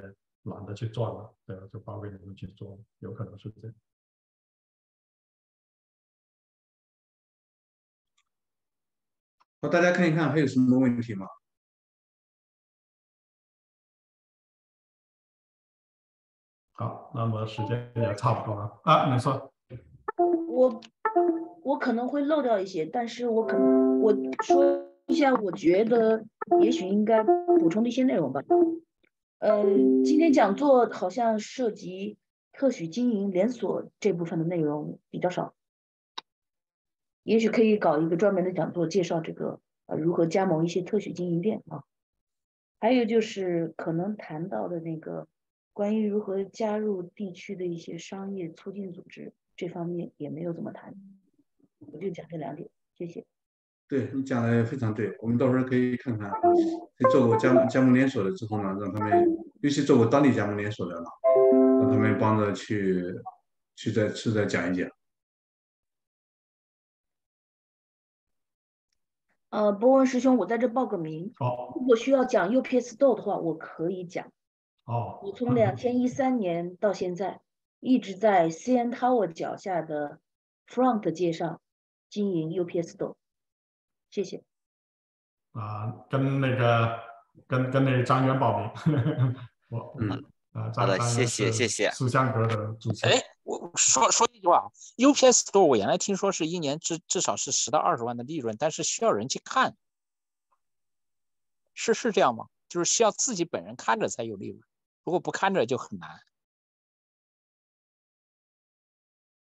[0.45, 3.75] 懒得去赚了，对，就包给你们去做，有可能是这样。
[9.61, 11.27] 好，大家看一看还有什么问题吗？
[16.73, 19.51] 好，那么时间也差不多了啊，你说。
[20.47, 20.81] 我。
[21.61, 24.11] 我可能会漏掉一些，但是我可能我
[24.43, 26.25] 说一下，我觉得
[26.61, 28.41] 也许应该补充的一些内容吧。
[29.39, 32.17] 嗯，今天讲座好像涉及
[32.53, 35.53] 特许经营连锁这部分的内容比较少，
[37.29, 41.83] 也许可以搞一个专门的讲座，介绍这个呃如何加盟一些特许经营店啊。
[42.79, 45.27] 还有就是可能谈到的那个
[45.71, 50.95] 关于如何加入地区的一些商业促进组织这方面也没有怎么谈。
[51.91, 53.23] 我就讲这两点，谢谢。
[53.87, 56.31] 对你讲的非常对，我们到时候可以看看，
[57.11, 59.23] 做过加加盟连锁的之后呢，让他们，
[59.61, 61.05] 尤其做过当地加盟连锁的了，
[61.79, 63.03] 让他们帮着去，
[63.75, 64.89] 去再去再讲一讲。
[69.49, 71.33] 呃，博文师兄，我在这报个名。
[71.37, 71.73] 好。
[71.75, 74.27] 如果需要讲 UPS Store 的话，我可以讲。
[74.85, 75.19] 哦。
[75.23, 77.41] 我从两千一三年到现在，
[77.79, 80.19] 一直在 CN Tower 脚下的
[80.67, 81.61] Front 街上。
[82.09, 83.13] 经营 UPS Store，
[84.09, 84.41] 谢谢。
[85.51, 86.97] 啊，跟那个
[87.47, 88.71] 跟跟那个张元报名，
[89.69, 90.09] 我嗯
[90.53, 91.91] 啊，好的，谢谢谢谢。
[91.91, 93.05] 书香阁的主持。
[93.05, 93.11] 哎，
[93.57, 99.75] 我说说一句话，UPS Store 我原来听说是一年至至少是十到二十万的利润，但是需要人去看，
[101.73, 102.47] 是是这样吗？
[102.67, 104.61] 就是需要自己本人看着才有利润，
[105.03, 106.21] 如果不看着就很难。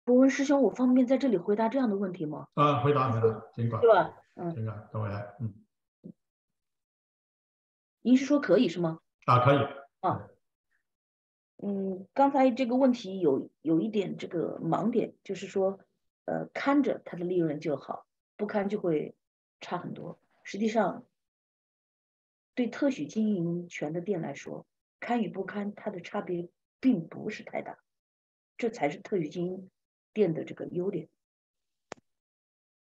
[0.05, 2.48] 博文师兄，我方便在这里回答这样的问题吗？
[2.52, 3.81] 啊，回答回答，尽管。
[3.81, 4.14] 对吧？
[4.35, 5.55] 嗯，尽管，等我来，嗯。
[8.02, 8.98] 您是说可以是吗？
[9.24, 9.59] 啊，可以。
[10.01, 10.28] 啊，
[11.59, 15.78] 嗯，刚才这个问题有有一点这个盲点，就是说，
[16.24, 18.06] 呃，看着它的利润就好，
[18.36, 19.14] 不看就会
[19.60, 20.18] 差很多。
[20.43, 21.05] 实际上，
[22.55, 24.66] 对特许经营权的店来说，
[25.01, 26.48] 看与不看它的差别
[26.81, 27.78] 并不是太大，
[28.56, 29.70] 这才是特许经营。
[30.12, 31.09] 店的这个优点，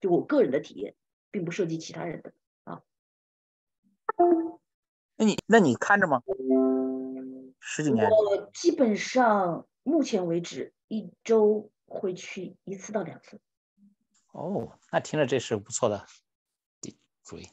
[0.01, 0.97] 就我个人的体验，
[1.31, 2.33] 并不涉及其他人的
[2.65, 2.83] 啊。
[5.15, 6.21] 那你那你看着吗？
[7.65, 8.11] 十几年？
[8.11, 13.41] 我基本上目前为止一周会去一次到两次。
[14.33, 16.05] 哦，那听着这是不错的
[17.23, 17.49] 主意。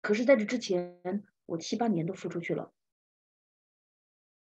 [0.00, 2.72] 可是在这之前，我七八年都付出去了。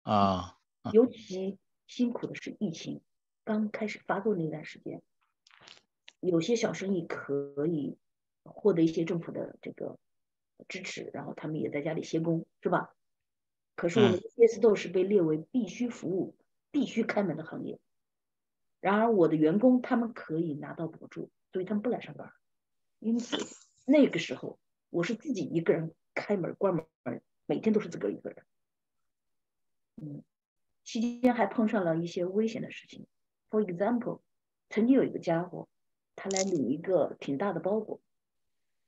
[0.02, 0.58] 啊。
[0.92, 3.02] 尤其辛苦的是疫情。
[3.44, 5.02] 刚开始发作那段时间，
[6.20, 7.98] 有些小生意可以
[8.44, 9.98] 获得一些政府的这个
[10.68, 12.94] 支持，然后他们也在家里歇工，是吧？
[13.74, 16.36] 可是我们 CS 豆是被列为必须服务、
[16.70, 17.80] 必须开门的行业。
[18.80, 22.32] 然而我的员工他们可以拿到补助，所以他们不来上班。
[22.98, 23.36] 因此
[23.84, 24.58] 那个时候
[24.90, 28.44] 我是自己一个人开门关门，每天都是自个儿一个人。
[29.96, 30.24] 嗯，
[30.84, 33.06] 期间还碰上了一些危险的事情。
[33.50, 34.20] For example，
[34.68, 35.68] 曾经有一个家伙，
[36.16, 38.00] 他来领一个挺大的包裹，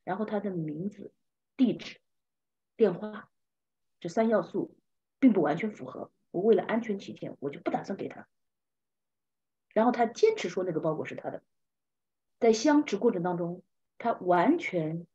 [0.05, 1.13] 然后他的名字、
[1.57, 2.01] 地址、
[2.77, 3.31] 电话
[4.05, 4.77] 这三要素
[5.19, 6.13] 并不完全符合。
[6.31, 8.29] 我为了安全起见，我就不打算给他。
[9.73, 11.43] 然后他坚持说那个包裹是他的，
[12.39, 13.63] 在相持过程当中，
[13.97, 15.07] 他完全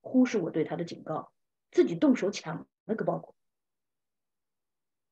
[0.00, 1.32] 忽视我对他的警告，
[1.70, 3.36] 自己动手抢那个包裹。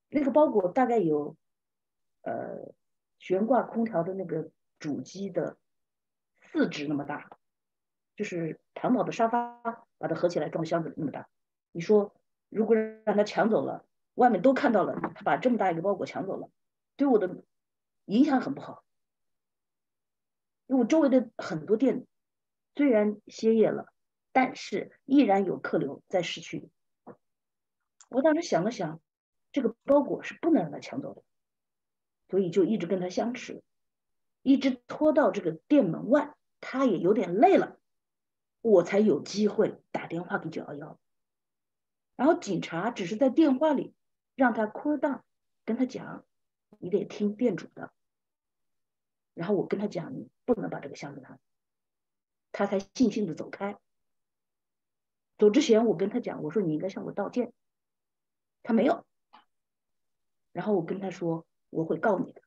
[0.08, 1.36] 那个包裹大概有，
[2.22, 2.74] 呃，
[3.20, 4.50] 悬挂空调的那个
[4.80, 5.56] 主机的
[6.40, 7.38] 四指那么大，
[8.16, 11.28] 就是淘宝的沙发把它合起来装箱子那么大。
[11.70, 12.16] 你说
[12.52, 13.84] 如果让他抢走了，
[14.14, 16.48] 外面都看到了，他把这么大一个包裹抢走了，
[16.96, 17.42] 对我的。
[18.06, 18.84] 影响很不好，
[20.66, 22.04] 因为我周围的很多店
[22.74, 23.86] 虽然歇业了，
[24.32, 26.68] 但是依然有客流在市区。
[28.08, 29.00] 我当时想了想，
[29.52, 31.22] 这个包裹是不能让他抢走的，
[32.28, 33.62] 所以就一直跟他相持，
[34.42, 37.78] 一直拖到这个店门外，他也有点累了，
[38.62, 40.98] 我才有机会打电话给九幺幺。
[42.16, 43.94] 然后警察只是在电话里
[44.34, 45.22] 让他 cool down，
[45.64, 46.24] 跟他讲。
[46.78, 47.92] 你得听店主的，
[49.34, 51.38] 然后我跟他讲，你不能把这个箱子拿，
[52.50, 53.78] 他才悻悻的走开。
[55.38, 57.52] 走之前我跟他讲，我说你应该向我道歉，
[58.64, 59.06] 他没有。
[60.50, 62.42] 然后我跟他说我会告你的，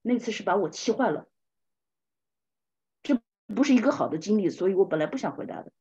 [0.00, 1.28] 那次是把我气坏了，
[3.02, 5.72] 这不是一个好的经历，所以我本来不想回答的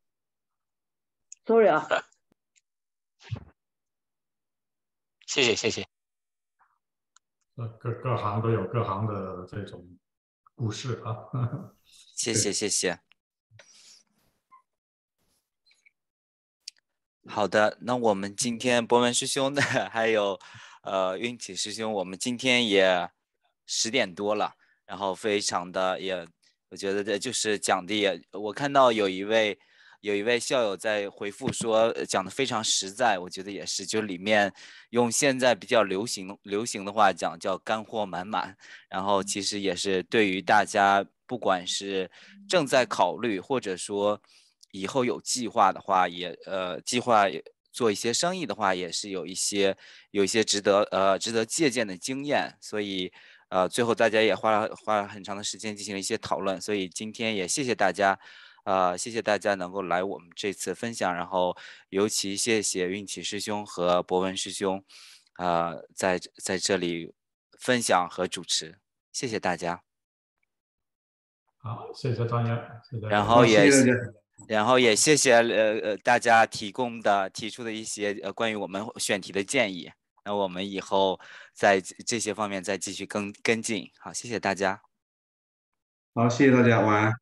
[1.45, 1.87] ，sorry 啊。
[5.25, 5.87] 谢谢谢谢。
[7.55, 9.97] 呃，各各行都有各行的这种
[10.55, 11.29] 故事啊。
[12.15, 12.99] 谢谢谢谢。
[17.25, 20.39] 好的，那我们今天博文师兄的，还有
[20.83, 23.09] 呃运气师兄，我们今天也
[23.65, 24.55] 十点多了，
[24.85, 26.27] 然后非常的也，
[26.69, 29.59] 我觉得这就是讲的也，我看到有一位。
[30.03, 34.53] 有一位校友在回复说，讲的非常实在，我觉得也是，就里面
[34.89, 38.57] 用现在比较流行流行的话讲，叫干货满满。
[38.89, 42.11] 然后其实也是对于大家，不管是
[42.49, 44.21] 正在考虑，或者说
[44.71, 47.23] 以后有计划的话，也呃计划
[47.71, 49.77] 做一些生意的话，也是有一些
[50.11, 52.53] 有一些值得呃值得借鉴的经验。
[52.59, 53.09] 所以
[53.47, 56.59] 呃最后大家也花了花了很长的时间进行了一些讨论。
[56.59, 58.19] 所以今天也谢谢大家。
[58.63, 61.55] 啊，谢谢大家能够来我们这次分享，然后
[61.89, 64.83] 尤其谢谢运气师兄和博文师兄，
[65.33, 67.13] 啊，在在这里
[67.59, 68.79] 分享和主持，
[69.11, 69.83] 谢谢大家。
[71.57, 72.55] 好，谢谢张岩，
[72.89, 73.07] 谢谢。
[73.07, 73.69] 然后也，
[74.47, 79.91] 然后也谢谢呃呃大家提供的提出的一些呃关于我们选题的建议，
[80.23, 81.19] 那我们以后
[81.53, 83.91] 在这些方面再继续跟跟进。
[83.99, 84.81] 好，谢谢大家。
[86.13, 87.13] 好，谢谢大家，晚安。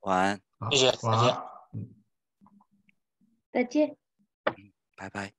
[0.00, 0.47] 晚安。
[0.70, 1.36] 谢谢，再见。
[1.72, 1.94] 嗯
[3.50, 3.96] 再见。
[4.96, 5.37] 拜拜。